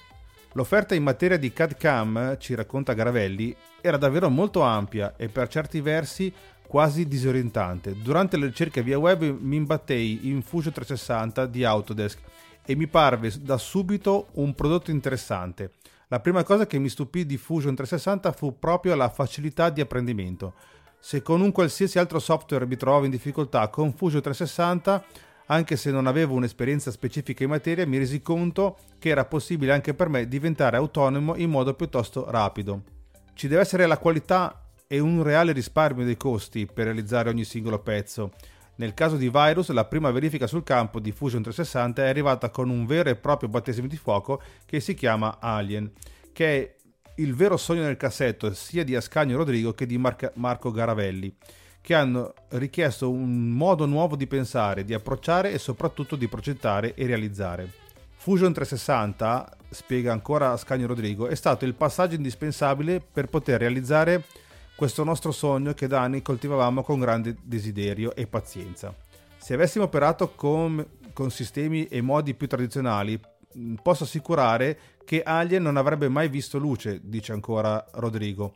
L'offerta 0.53 0.93
in 0.93 1.03
materia 1.03 1.37
di 1.37 1.53
CAD-CAM, 1.53 2.37
ci 2.37 2.53
racconta 2.53 2.91
Garavelli, 2.91 3.55
era 3.79 3.95
davvero 3.95 4.27
molto 4.29 4.59
ampia 4.59 5.15
e 5.15 5.29
per 5.29 5.47
certi 5.47 5.79
versi 5.79 6.33
quasi 6.67 7.07
disorientante. 7.07 7.95
Durante 8.01 8.35
le 8.35 8.47
ricerche 8.47 8.83
via 8.83 8.99
web 8.99 9.21
mi 9.21 9.55
imbattei 9.55 10.27
in 10.27 10.41
Fusion 10.41 10.73
360 10.73 11.45
di 11.45 11.63
Autodesk 11.63 12.19
e 12.65 12.75
mi 12.75 12.87
parve 12.87 13.31
da 13.39 13.57
subito 13.57 14.27
un 14.33 14.53
prodotto 14.53 14.91
interessante. 14.91 15.71
La 16.11 16.19
prima 16.19 16.41
cosa 16.41 16.65
che 16.65 16.79
mi 16.79 16.89
stupì 16.89 17.23
di 17.23 17.37
Fusion 17.37 17.75
360 17.75 18.31
fu 18.31 18.57
proprio 18.57 18.95
la 18.95 19.09
facilità 19.09 19.69
di 19.69 19.79
apprendimento. 19.79 20.55
Se 20.99 21.21
con 21.21 21.39
un 21.39 21.51
qualsiasi 21.51 21.99
altro 21.99 22.17
software 22.17 22.65
mi 22.65 22.77
trovavo 22.77 23.05
in 23.05 23.11
difficoltà 23.11 23.67
con 23.67 23.93
Fusion 23.93 24.19
360, 24.19 25.05
anche 25.45 25.75
se 25.75 25.91
non 25.91 26.07
avevo 26.07 26.33
un'esperienza 26.33 26.89
specifica 26.89 27.43
in 27.43 27.51
materia, 27.51 27.85
mi 27.85 27.99
resi 27.99 28.23
conto 28.23 28.77
che 28.97 29.09
era 29.09 29.25
possibile 29.25 29.71
anche 29.71 29.93
per 29.93 30.09
me 30.09 30.27
diventare 30.27 30.77
autonomo 30.77 31.35
in 31.35 31.51
modo 31.51 31.75
piuttosto 31.75 32.25
rapido. 32.31 32.81
Ci 33.35 33.47
deve 33.47 33.61
essere 33.61 33.85
la 33.85 33.99
qualità 33.99 34.63
e 34.87 34.97
un 34.97 35.21
reale 35.21 35.51
risparmio 35.51 36.05
dei 36.05 36.17
costi 36.17 36.65
per 36.65 36.85
realizzare 36.85 37.29
ogni 37.29 37.43
singolo 37.43 37.77
pezzo. 37.77 38.31
Nel 38.79 38.93
caso 38.93 39.17
di 39.17 39.29
Virus, 39.29 39.69
la 39.71 39.83
prima 39.83 40.09
verifica 40.09 40.47
sul 40.47 40.63
campo 40.63 41.01
di 41.01 41.11
Fusion 41.11 41.41
360 41.41 42.01
è 42.01 42.07
arrivata 42.07 42.49
con 42.49 42.69
un 42.69 42.85
vero 42.85 43.09
e 43.09 43.17
proprio 43.17 43.49
battesimo 43.49 43.87
di 43.87 43.97
fuoco 43.97 44.41
che 44.65 44.79
si 44.79 44.93
chiama 44.93 45.37
Alien, 45.41 45.91
che 46.31 46.47
è 46.47 46.75
il 47.15 47.35
vero 47.35 47.57
sogno 47.57 47.81
nel 47.81 47.97
cassetto 47.97 48.53
sia 48.53 48.85
di 48.85 48.95
Ascanio 48.95 49.35
Rodrigo 49.35 49.73
che 49.73 49.85
di 49.85 49.97
Mar- 49.97 50.31
Marco 50.35 50.71
Garavelli, 50.71 51.35
che 51.81 51.93
hanno 51.93 52.33
richiesto 52.51 53.11
un 53.11 53.49
modo 53.49 53.85
nuovo 53.85 54.15
di 54.15 54.27
pensare, 54.27 54.85
di 54.85 54.93
approcciare 54.93 55.51
e 55.51 55.57
soprattutto 55.57 56.15
di 56.15 56.29
progettare 56.29 56.93
e 56.93 57.05
realizzare. 57.05 57.69
Fusion 58.15 58.53
360, 58.53 59.57
spiega 59.71 60.13
ancora 60.13 60.51
Ascanio 60.51 60.87
Rodrigo, 60.87 61.27
è 61.27 61.35
stato 61.35 61.65
il 61.65 61.73
passaggio 61.73 62.15
indispensabile 62.15 63.01
per 63.01 63.27
poter 63.27 63.59
realizzare 63.59 64.23
questo 64.79 65.03
nostro 65.03 65.33
sogno 65.33 65.73
che 65.73 65.87
da 65.87 65.99
anni 65.99 66.21
coltivavamo 66.21 66.83
con 66.83 67.01
grande 67.01 67.35
desiderio 67.43 68.15
e 68.15 68.27
pazienza. 68.27 68.95
Se 69.37 69.53
avessimo 69.53 69.83
operato 69.83 70.29
con, 70.35 70.85
con 71.11 71.31
sistemi 71.31 71.87
e 71.87 71.99
modi 71.99 72.33
più 72.33 72.47
tradizionali, 72.47 73.19
mm, 73.57 73.75
posso 73.83 74.05
assicurare 74.05 74.79
che 75.03 75.21
Alien 75.21 75.63
non 75.63 75.75
avrebbe 75.75 76.07
mai 76.07 76.29
visto 76.29 76.57
luce, 76.57 77.01
dice 77.03 77.33
ancora 77.33 77.85
Rodrigo. 77.95 78.53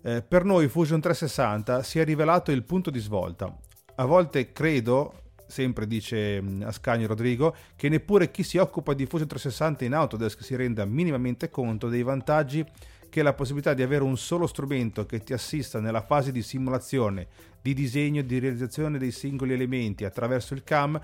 Eh, 0.00 0.22
per 0.22 0.44
noi 0.44 0.66
Fusion 0.68 0.98
360 0.98 1.82
si 1.82 1.98
è 1.98 2.04
rivelato 2.04 2.52
il 2.52 2.62
punto 2.62 2.88
di 2.88 2.98
svolta. 2.98 3.54
A 3.96 4.04
volte 4.06 4.52
credo, 4.52 5.24
sempre 5.46 5.86
dice 5.86 6.40
mm, 6.40 6.62
Ascanio 6.62 7.06
Rodrigo, 7.06 7.54
che 7.76 7.90
neppure 7.90 8.30
chi 8.30 8.44
si 8.44 8.56
occupa 8.56 8.94
di 8.94 9.04
Fusion 9.04 9.28
360 9.28 9.84
in 9.84 9.92
Autodesk 9.92 10.42
si 10.42 10.56
renda 10.56 10.86
minimamente 10.86 11.50
conto 11.50 11.90
dei 11.90 12.02
vantaggi 12.02 12.64
che 13.08 13.22
la 13.22 13.34
possibilità 13.34 13.74
di 13.74 13.82
avere 13.82 14.04
un 14.04 14.16
solo 14.16 14.46
strumento 14.46 15.06
che 15.06 15.20
ti 15.20 15.32
assista 15.32 15.80
nella 15.80 16.02
fase 16.02 16.32
di 16.32 16.42
simulazione, 16.42 17.26
di 17.60 17.74
disegno 17.74 18.20
e 18.20 18.26
di 18.26 18.38
realizzazione 18.38 18.98
dei 18.98 19.10
singoli 19.10 19.52
elementi 19.52 20.04
attraverso 20.04 20.54
il 20.54 20.64
CAM 20.64 21.00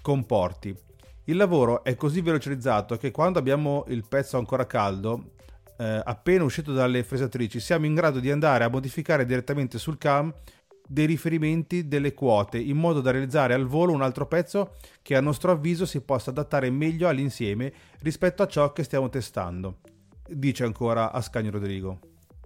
comporti. 0.00 0.76
Il 1.24 1.36
lavoro 1.36 1.84
è 1.84 1.94
così 1.94 2.20
velocizzato 2.20 2.96
che 2.96 3.10
quando 3.10 3.38
abbiamo 3.38 3.84
il 3.88 4.04
pezzo 4.08 4.38
ancora 4.38 4.66
caldo, 4.66 5.34
eh, 5.78 6.00
appena 6.04 6.44
uscito 6.44 6.72
dalle 6.72 7.04
fresatrici, 7.04 7.60
siamo 7.60 7.86
in 7.86 7.94
grado 7.94 8.18
di 8.18 8.30
andare 8.30 8.64
a 8.64 8.68
modificare 8.68 9.24
direttamente 9.24 9.78
sul 9.78 9.98
CAM 9.98 10.34
dei 10.86 11.06
riferimenti 11.06 11.88
delle 11.88 12.12
quote 12.12 12.58
in 12.58 12.76
modo 12.76 13.00
da 13.00 13.12
realizzare 13.12 13.54
al 13.54 13.66
volo 13.66 13.92
un 13.92 14.02
altro 14.02 14.26
pezzo 14.26 14.74
che 15.00 15.16
a 15.16 15.20
nostro 15.20 15.52
avviso 15.52 15.86
si 15.86 16.00
possa 16.00 16.30
adattare 16.30 16.70
meglio 16.70 17.08
all'insieme 17.08 17.72
rispetto 18.00 18.42
a 18.42 18.46
ciò 18.46 18.72
che 18.72 18.82
stiamo 18.82 19.08
testando, 19.08 19.78
dice 20.34 20.64
ancora 20.64 21.12
Ascanio 21.12 21.50
Rodrigo. 21.50 21.98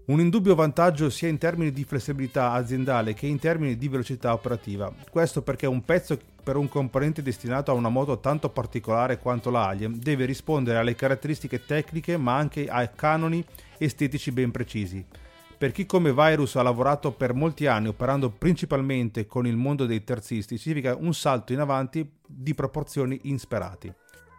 Un 0.07 0.20
indubbio 0.20 0.55
vantaggio 0.55 1.11
sia 1.11 1.26
in 1.26 1.37
termini 1.37 1.72
di 1.72 1.82
flessibilità 1.82 2.53
aziendale 2.53 3.12
che 3.12 3.26
in 3.26 3.41
termini 3.41 3.76
di 3.76 3.89
velocità 3.89 4.32
operativa. 4.32 4.93
Questo 5.11 5.43
perché 5.43 5.66
un 5.66 5.84
pezzo 5.84 6.16
per 6.45 6.55
un 6.55 6.68
componente 6.68 7.22
destinato 7.22 7.72
a 7.72 7.74
una 7.74 7.89
moto 7.89 8.20
tanto 8.20 8.49
particolare 8.51 9.18
quanto 9.18 9.51
l'Alien 9.51 9.99
deve 9.99 10.24
rispondere 10.24 10.78
alle 10.78 10.95
caratteristiche 10.95 11.64
tecniche 11.64 12.16
ma 12.16 12.37
anche 12.37 12.68
ai 12.68 12.91
canoni 12.95 13.45
estetici 13.78 14.30
ben 14.30 14.53
precisi. 14.53 15.05
Per 15.59 15.72
chi 15.72 15.87
come 15.87 16.12
Virus 16.12 16.55
ha 16.55 16.62
lavorato 16.62 17.11
per 17.11 17.34
molti 17.34 17.66
anni 17.66 17.89
operando 17.89 18.30
principalmente 18.30 19.26
con 19.26 19.45
il 19.47 19.57
mondo 19.57 19.87
dei 19.87 20.05
terzisti 20.05 20.57
significa 20.57 20.95
un 20.95 21.14
salto 21.14 21.53
in 21.53 21.59
avanti 21.59 22.09
di 22.24 22.55
proporzioni 22.55 23.18
insperati. 23.22 23.93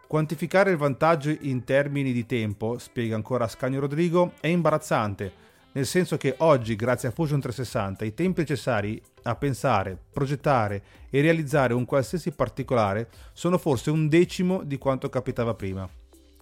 Quantificare 0.07 0.71
il 0.71 0.77
vantaggio 0.77 1.35
in 1.41 1.63
termini 1.63 2.13
di 2.13 2.25
tempo, 2.25 2.77
spiega 2.77 3.15
ancora 3.15 3.47
Scagno 3.47 3.79
Rodrigo, 3.79 4.33
è 4.39 4.47
imbarazzante 4.47 5.45
nel 5.77 5.85
senso 5.85 6.17
che 6.17 6.33
oggi, 6.39 6.75
grazie 6.75 7.09
a 7.09 7.11
Fusion 7.11 7.39
360, 7.39 8.03
i 8.03 8.15
tempi 8.15 8.39
necessari 8.39 8.99
a 9.23 9.35
pensare, 9.35 9.95
progettare 10.11 10.81
e 11.07 11.21
realizzare 11.21 11.75
un 11.75 11.85
qualsiasi 11.85 12.31
particolare 12.31 13.09
sono 13.31 13.59
forse 13.59 13.91
un 13.91 14.07
decimo 14.07 14.63
di 14.63 14.79
quanto 14.79 15.07
capitava 15.07 15.53
prima. 15.53 15.87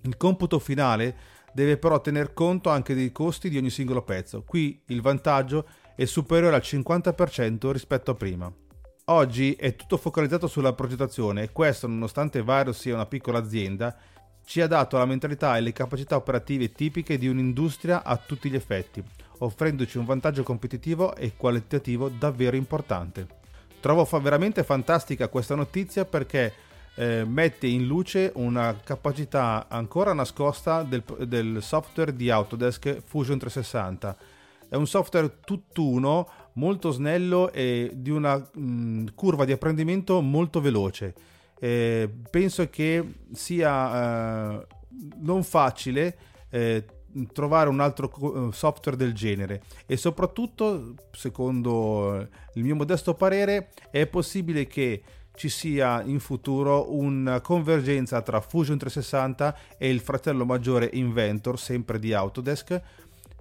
Il 0.04 0.16
computo 0.16 0.58
finale 0.58 1.16
deve 1.52 1.76
però 1.76 2.00
tener 2.00 2.34
conto 2.34 2.70
anche 2.70 2.96
dei 2.96 3.12
costi 3.12 3.50
di 3.50 3.58
ogni 3.58 3.72
singolo 3.72 4.04
pezzo. 4.04 4.42
Qui 4.44 4.84
il 4.86 5.02
vantaggio 5.02 5.68
è 5.98 6.06
superiore 6.06 6.56
al 6.56 6.62
50% 6.64 7.72
rispetto 7.72 8.12
a 8.12 8.16
prima. 8.16 8.50
Oggi 9.08 9.54
è 9.54 9.76
tutto 9.76 9.98
focalizzato 9.98 10.48
sulla 10.48 10.74
progettazione 10.74 11.44
e 11.44 11.52
questo, 11.52 11.86
nonostante 11.86 12.42
Virus 12.42 12.80
sia 12.80 12.96
una 12.96 13.06
piccola 13.06 13.38
azienda, 13.38 13.96
ci 14.44 14.62
ha 14.62 14.68
dato 14.68 14.98
la 14.98 15.06
mentalità 15.06 15.56
e 15.56 15.62
le 15.62 15.74
capacità 15.74 16.16
operative 16.16 16.72
tipiche 16.72 17.20
di 17.20 17.28
un'industria 17.28 18.04
a 18.04 18.18
tutti 18.18 18.50
gli 18.50 18.56
effetti, 18.56 19.04
offrendoci 19.40 20.00
un 20.00 20.06
vantaggio 20.06 20.42
competitivo 20.42 21.16
e 21.16 21.34
qualitativo 21.38 22.10
davvero 22.10 22.56
importante. 22.56 23.28
Trovo 23.80 24.06
fa 24.06 24.18
veramente 24.18 24.64
fantastica 24.64 25.28
questa 25.28 25.54
notizia 25.54 26.04
perché 26.06 26.52
eh, 26.96 27.24
mette 27.26 27.68
in 27.68 27.86
luce 27.86 28.32
una 28.34 28.80
capacità 28.84 29.68
ancora 29.70 30.14
nascosta 30.14 30.82
del, 30.82 31.04
del, 31.28 31.62
software 31.62 32.16
di 32.16 32.32
Autodesk 32.32 33.04
Fusion 33.06 33.38
360. 33.38 34.18
È 34.68 34.76
un 34.76 34.88
software 34.88 35.42
tutt'uno, 35.46 36.28
molto 36.56 36.92
snello 36.92 37.52
e 37.52 37.92
di 37.94 38.10
una 38.10 38.38
mh, 38.38 39.14
curva 39.16 39.46
di 39.46 39.52
apprendimento 39.52 40.22
molto 40.22 40.62
veloce. 40.62 41.14
Eh, 41.58 42.10
penso 42.30 42.70
che 42.70 43.14
sia 43.32 44.60
eh, 44.60 44.68
non 45.18 45.44
facile 45.44 46.18
eh, 46.50 46.86
trovare 47.32 47.70
un 47.70 47.80
altro 47.80 48.12
eh, 48.50 48.54
software 48.54 48.98
del 48.98 49.14
genere 49.14 49.64
e 49.86 49.96
soprattutto 49.96 50.96
secondo 51.12 52.28
il 52.54 52.64
mio 52.64 52.76
modesto 52.76 53.14
parere 53.14 53.70
è 53.90 54.06
possibile 54.06 54.68
che 54.68 55.02
ci 55.36 55.50
sia 55.50 56.02
in 56.02 56.20
futuro 56.20 56.94
una 56.94 57.42
convergenza 57.42 58.22
tra 58.22 58.40
Fusion 58.40 58.78
360 58.78 59.58
e 59.78 59.90
il 59.90 60.00
fratello 60.00 60.46
maggiore 60.46 60.90
Inventor 60.94 61.60
sempre 61.60 62.00
di 62.00 62.14
Autodesk 62.14 62.82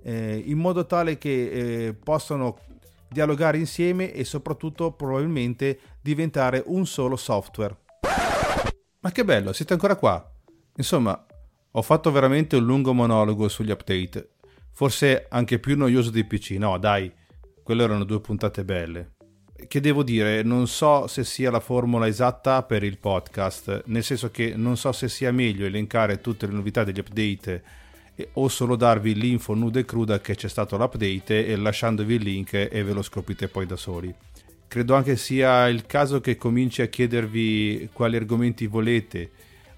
eh, 0.02 0.42
in 0.44 0.58
modo 0.58 0.86
tale 0.86 1.18
che 1.18 1.86
eh, 1.86 1.94
possano 1.94 2.58
dialogare 3.14 3.58
insieme 3.58 4.12
e 4.12 4.24
soprattutto 4.24 4.90
probabilmente 4.90 5.78
diventare 6.00 6.62
un 6.66 6.84
solo 6.84 7.14
software. 7.14 7.76
Ma 9.00 9.12
che 9.12 9.24
bello 9.24 9.52
siete 9.52 9.72
ancora 9.72 9.94
qua. 9.94 10.30
Insomma 10.76 11.26
ho 11.70 11.82
fatto 11.82 12.10
veramente 12.10 12.56
un 12.56 12.64
lungo 12.64 12.92
monologo 12.92 13.48
sugli 13.48 13.70
update, 13.70 14.30
forse 14.72 15.26
anche 15.28 15.58
più 15.58 15.76
noioso 15.76 16.10
dei 16.10 16.24
PC, 16.24 16.50
no 16.52 16.76
dai, 16.78 17.12
quelle 17.62 17.84
erano 17.84 18.04
due 18.04 18.20
puntate 18.20 18.64
belle. 18.64 19.12
Che 19.66 19.80
devo 19.80 20.02
dire, 20.02 20.42
non 20.42 20.66
so 20.66 21.06
se 21.06 21.22
sia 21.22 21.50
la 21.50 21.60
formula 21.60 22.08
esatta 22.08 22.64
per 22.64 22.82
il 22.82 22.98
podcast, 22.98 23.84
nel 23.86 24.02
senso 24.02 24.30
che 24.30 24.54
non 24.56 24.76
so 24.76 24.90
se 24.92 25.08
sia 25.08 25.30
meglio 25.30 25.64
elencare 25.64 26.20
tutte 26.20 26.46
le 26.46 26.52
novità 26.52 26.82
degli 26.82 26.98
update 26.98 27.62
o 28.34 28.48
solo 28.48 28.76
darvi 28.76 29.14
l'info 29.14 29.54
nuda 29.54 29.80
e 29.80 29.84
cruda 29.84 30.20
che 30.20 30.34
c'è 30.34 30.48
stato 30.48 30.76
l'update 30.76 31.46
e 31.46 31.56
lasciandovi 31.56 32.14
il 32.14 32.22
link 32.22 32.52
e 32.54 32.82
ve 32.82 32.92
lo 32.92 33.02
scoprite 33.02 33.48
poi 33.48 33.66
da 33.66 33.76
soli. 33.76 34.14
Credo 34.66 34.94
anche 34.94 35.16
sia 35.16 35.68
il 35.68 35.86
caso 35.86 36.20
che 36.20 36.36
cominci 36.36 36.82
a 36.82 36.86
chiedervi 36.86 37.90
quali 37.92 38.16
argomenti 38.16 38.66
volete 38.66 39.30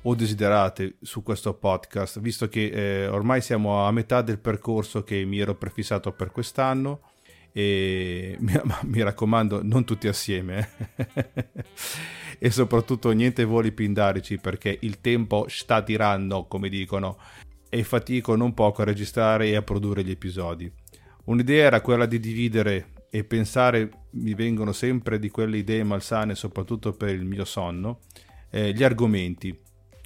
o 0.02 0.14
desiderate 0.14 0.94
su 1.02 1.22
questo 1.22 1.52
podcast, 1.54 2.20
visto 2.20 2.48
che 2.48 2.66
eh, 2.66 3.08
ormai 3.08 3.40
siamo 3.40 3.84
a 3.84 3.90
metà 3.90 4.22
del 4.22 4.38
percorso 4.38 5.02
che 5.02 5.24
mi 5.24 5.38
ero 5.38 5.54
prefissato 5.54 6.12
per 6.12 6.30
quest'anno 6.30 7.00
e 7.52 8.36
mi, 8.40 8.52
mi 8.82 9.02
raccomando 9.02 9.60
non 9.62 9.84
tutti 9.84 10.08
assieme 10.08 10.68
eh. 10.96 11.54
e 12.38 12.50
soprattutto 12.50 13.10
niente 13.12 13.44
voli 13.44 13.72
pindarici 13.72 14.36
perché 14.36 14.76
il 14.82 15.00
tempo 15.00 15.46
sta 15.48 15.82
tirando 15.82 16.44
come 16.44 16.68
dicono 16.68 17.16
e 17.78 17.84
fatico 17.84 18.36
non 18.36 18.54
poco 18.54 18.82
a 18.82 18.84
registrare 18.84 19.48
e 19.48 19.56
a 19.56 19.62
produrre 19.62 20.04
gli 20.04 20.10
episodi 20.10 20.70
un'idea 21.24 21.66
era 21.66 21.80
quella 21.80 22.06
di 22.06 22.18
dividere 22.18 22.92
e 23.10 23.24
pensare 23.24 23.90
mi 24.12 24.34
vengono 24.34 24.72
sempre 24.72 25.18
di 25.18 25.30
quelle 25.30 25.58
idee 25.58 25.84
malsane 25.84 26.34
soprattutto 26.34 26.92
per 26.92 27.14
il 27.14 27.24
mio 27.24 27.44
sonno 27.44 28.00
eh, 28.50 28.72
gli 28.72 28.82
argomenti 28.82 29.56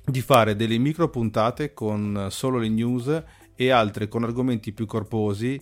di 0.04 0.20
fare 0.20 0.56
delle 0.56 0.78
micro 0.78 1.08
puntate 1.08 1.72
con 1.72 2.28
solo 2.30 2.58
le 2.58 2.68
news 2.68 3.24
e 3.54 3.70
altre 3.70 4.08
con 4.08 4.24
argomenti 4.24 4.72
più 4.72 4.86
corposi 4.86 5.60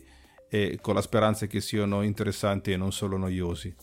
e 0.49 0.79
con 0.81 0.95
la 0.95 1.03
speranza 1.03 1.47
che 1.47 1.61
siano 1.61 2.03
interessanti 2.03 2.73
e 2.73 2.77
non 2.77 2.93
solo 2.93 3.17
noiosi. 3.17 3.75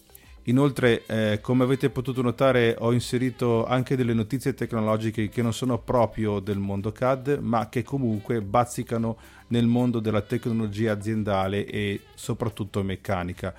Inoltre, 0.47 1.05
eh, 1.05 1.39
come 1.41 1.63
avete 1.63 1.89
potuto 1.89 2.21
notare, 2.21 2.75
ho 2.77 2.91
inserito 2.93 3.65
anche 3.65 3.95
delle 3.95 4.13
notizie 4.13 4.53
tecnologiche 4.53 5.27
che 5.29 5.41
non 5.41 5.53
sono 5.53 5.79
proprio 5.79 6.39
del 6.39 6.59
mondo 6.59 6.91
CAD, 6.91 7.39
ma 7.41 7.67
che 7.69 7.83
comunque 7.83 8.41
bazzicano 8.41 9.17
nel 9.47 9.65
mondo 9.65 9.99
della 9.99 10.21
tecnologia 10.21 10.91
aziendale 10.91 11.65
e 11.65 12.01
soprattutto 12.13 12.83
meccanica 12.83 13.53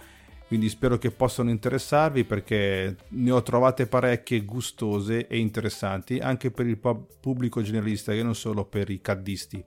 quindi 0.47 0.69
spero 0.69 0.97
che 0.97 1.11
possano 1.11 1.51
interessarvi 1.51 2.25
perché 2.25 2.97
ne 3.09 3.31
ho 3.33 3.43
trovate 3.43 3.89
parecchie 3.89 4.45
gustose 4.45 5.27
e 5.27 5.39
interessanti 5.39 6.19
anche 6.19 6.53
per 6.53 6.67
il 6.67 6.79
pubblico 6.79 7.63
generalista 7.63 8.13
e 8.13 8.23
non 8.23 8.37
solo 8.37 8.65
per 8.65 8.89
i 8.89 9.01
caddisti. 9.01 9.63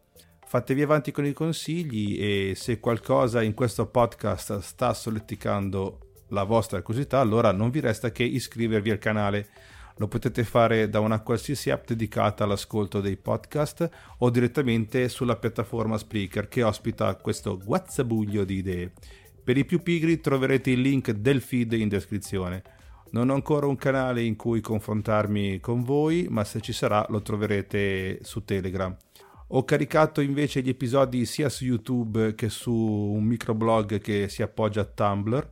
Fatevi 0.46 0.82
avanti 0.82 1.12
con 1.12 1.26
i 1.26 1.34
consigli 1.34 2.18
e 2.20 2.54
se 2.56 2.80
qualcosa 2.80 3.42
in 3.42 3.54
questo 3.54 3.88
podcast 3.88 4.60
sta 4.60 4.94
solleticando 4.94 6.09
la 6.30 6.44
vostra 6.44 6.82
curiosità, 6.82 7.20
allora 7.20 7.52
non 7.52 7.70
vi 7.70 7.80
resta 7.80 8.12
che 8.12 8.24
iscrivervi 8.24 8.90
al 8.90 8.98
canale. 8.98 9.50
Lo 9.98 10.08
potete 10.08 10.44
fare 10.44 10.90
da 10.90 11.02
una 11.02 11.20
qualsiasi 11.20 11.70
app 11.70 11.88
dedicata 11.88 12.46
all'ascolto 12.46 13.02
dei 13.02 13.18
podcast 13.18 13.90
o 14.20 14.30
direttamente 14.30 15.10
sulla 15.10 15.36
piattaforma 15.36 15.98
Spreaker 15.98 16.48
che 16.48 16.64
ospita 16.64 17.14
questo 17.16 17.58
guazzabuglio 17.58 18.46
di 18.46 18.56
idee. 18.56 18.94
Per 19.44 19.58
i 19.58 19.66
più 19.66 19.82
pigri 19.82 20.22
troverete 20.22 20.72
il 20.72 20.82
link 20.82 21.12
del 21.12 21.42
feed 21.42 21.74
in 21.74 21.90
descrizione. 21.90 22.64
Non 23.12 23.30
ho 23.30 23.34
ancora 23.34 23.66
un 23.66 23.76
canale 23.76 24.22
in 24.22 24.36
cui 24.36 24.62
confrontarmi 24.62 25.60
con 25.60 25.84
voi, 25.84 26.28
ma 26.30 26.44
se 26.44 26.62
ci 26.62 26.72
sarà 26.72 27.06
lo 27.10 27.22
troverete 27.22 28.20
su 28.22 28.46
Telegram. 28.46 28.96
Ho 29.48 29.66
caricato 29.66 30.22
invece 30.22 30.62
gli 30.62 30.70
episodi 30.70 31.26
sia 31.26 31.50
su 31.50 31.66
YouTube 31.66 32.36
che 32.36 32.50
su 32.50 32.72
un 32.72 33.24
microblog 33.24 34.00
che 34.00 34.30
si 34.30 34.44
appoggia 34.44 34.82
a 34.82 34.86
Tumblr. 34.86 35.50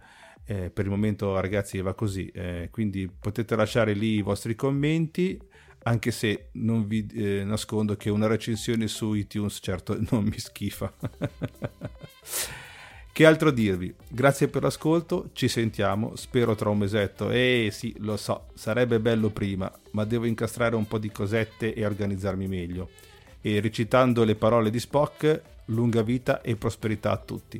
Eh, 0.49 0.69
per 0.69 0.85
il 0.85 0.91
momento 0.91 1.37
ragazzi 1.39 1.81
va 1.81 1.93
così, 1.93 2.27
eh, 2.27 2.69
quindi 2.71 3.09
potete 3.09 3.53
lasciare 3.57 3.91
lì 3.91 4.15
i 4.15 4.21
vostri 4.21 4.55
commenti, 4.55 5.37
anche 5.83 6.11
se 6.11 6.49
non 6.53 6.87
vi 6.87 7.05
eh, 7.15 7.43
nascondo 7.43 7.97
che 7.97 8.09
una 8.09 8.27
recensione 8.27 8.87
su 8.87 9.13
iTunes 9.13 9.59
certo 9.61 9.97
non 10.09 10.23
mi 10.23 10.39
schifa. 10.39 10.91
Che 13.17 13.25
altro 13.25 13.49
dirvi? 13.49 13.91
Grazie 14.07 14.47
per 14.47 14.61
l'ascolto, 14.61 15.31
ci 15.33 15.47
sentiamo, 15.47 16.15
spero 16.15 16.53
tra 16.53 16.69
un 16.69 16.77
mesetto. 16.77 17.31
Eh 17.31 17.69
sì, 17.71 17.95
lo 17.97 18.15
so, 18.15 18.49
sarebbe 18.53 18.99
bello 18.99 19.31
prima, 19.31 19.71
ma 19.93 20.03
devo 20.03 20.25
incastrare 20.25 20.75
un 20.75 20.85
po' 20.85 20.99
di 20.99 21.09
cosette 21.09 21.73
e 21.73 21.83
organizzarmi 21.83 22.47
meglio. 22.47 22.91
E 23.41 23.59
recitando 23.59 24.23
le 24.23 24.35
parole 24.35 24.69
di 24.69 24.79
Spock, 24.79 25.41
lunga 25.65 26.03
vita 26.03 26.41
e 26.41 26.57
prosperità 26.57 27.09
a 27.09 27.17
tutti. 27.17 27.59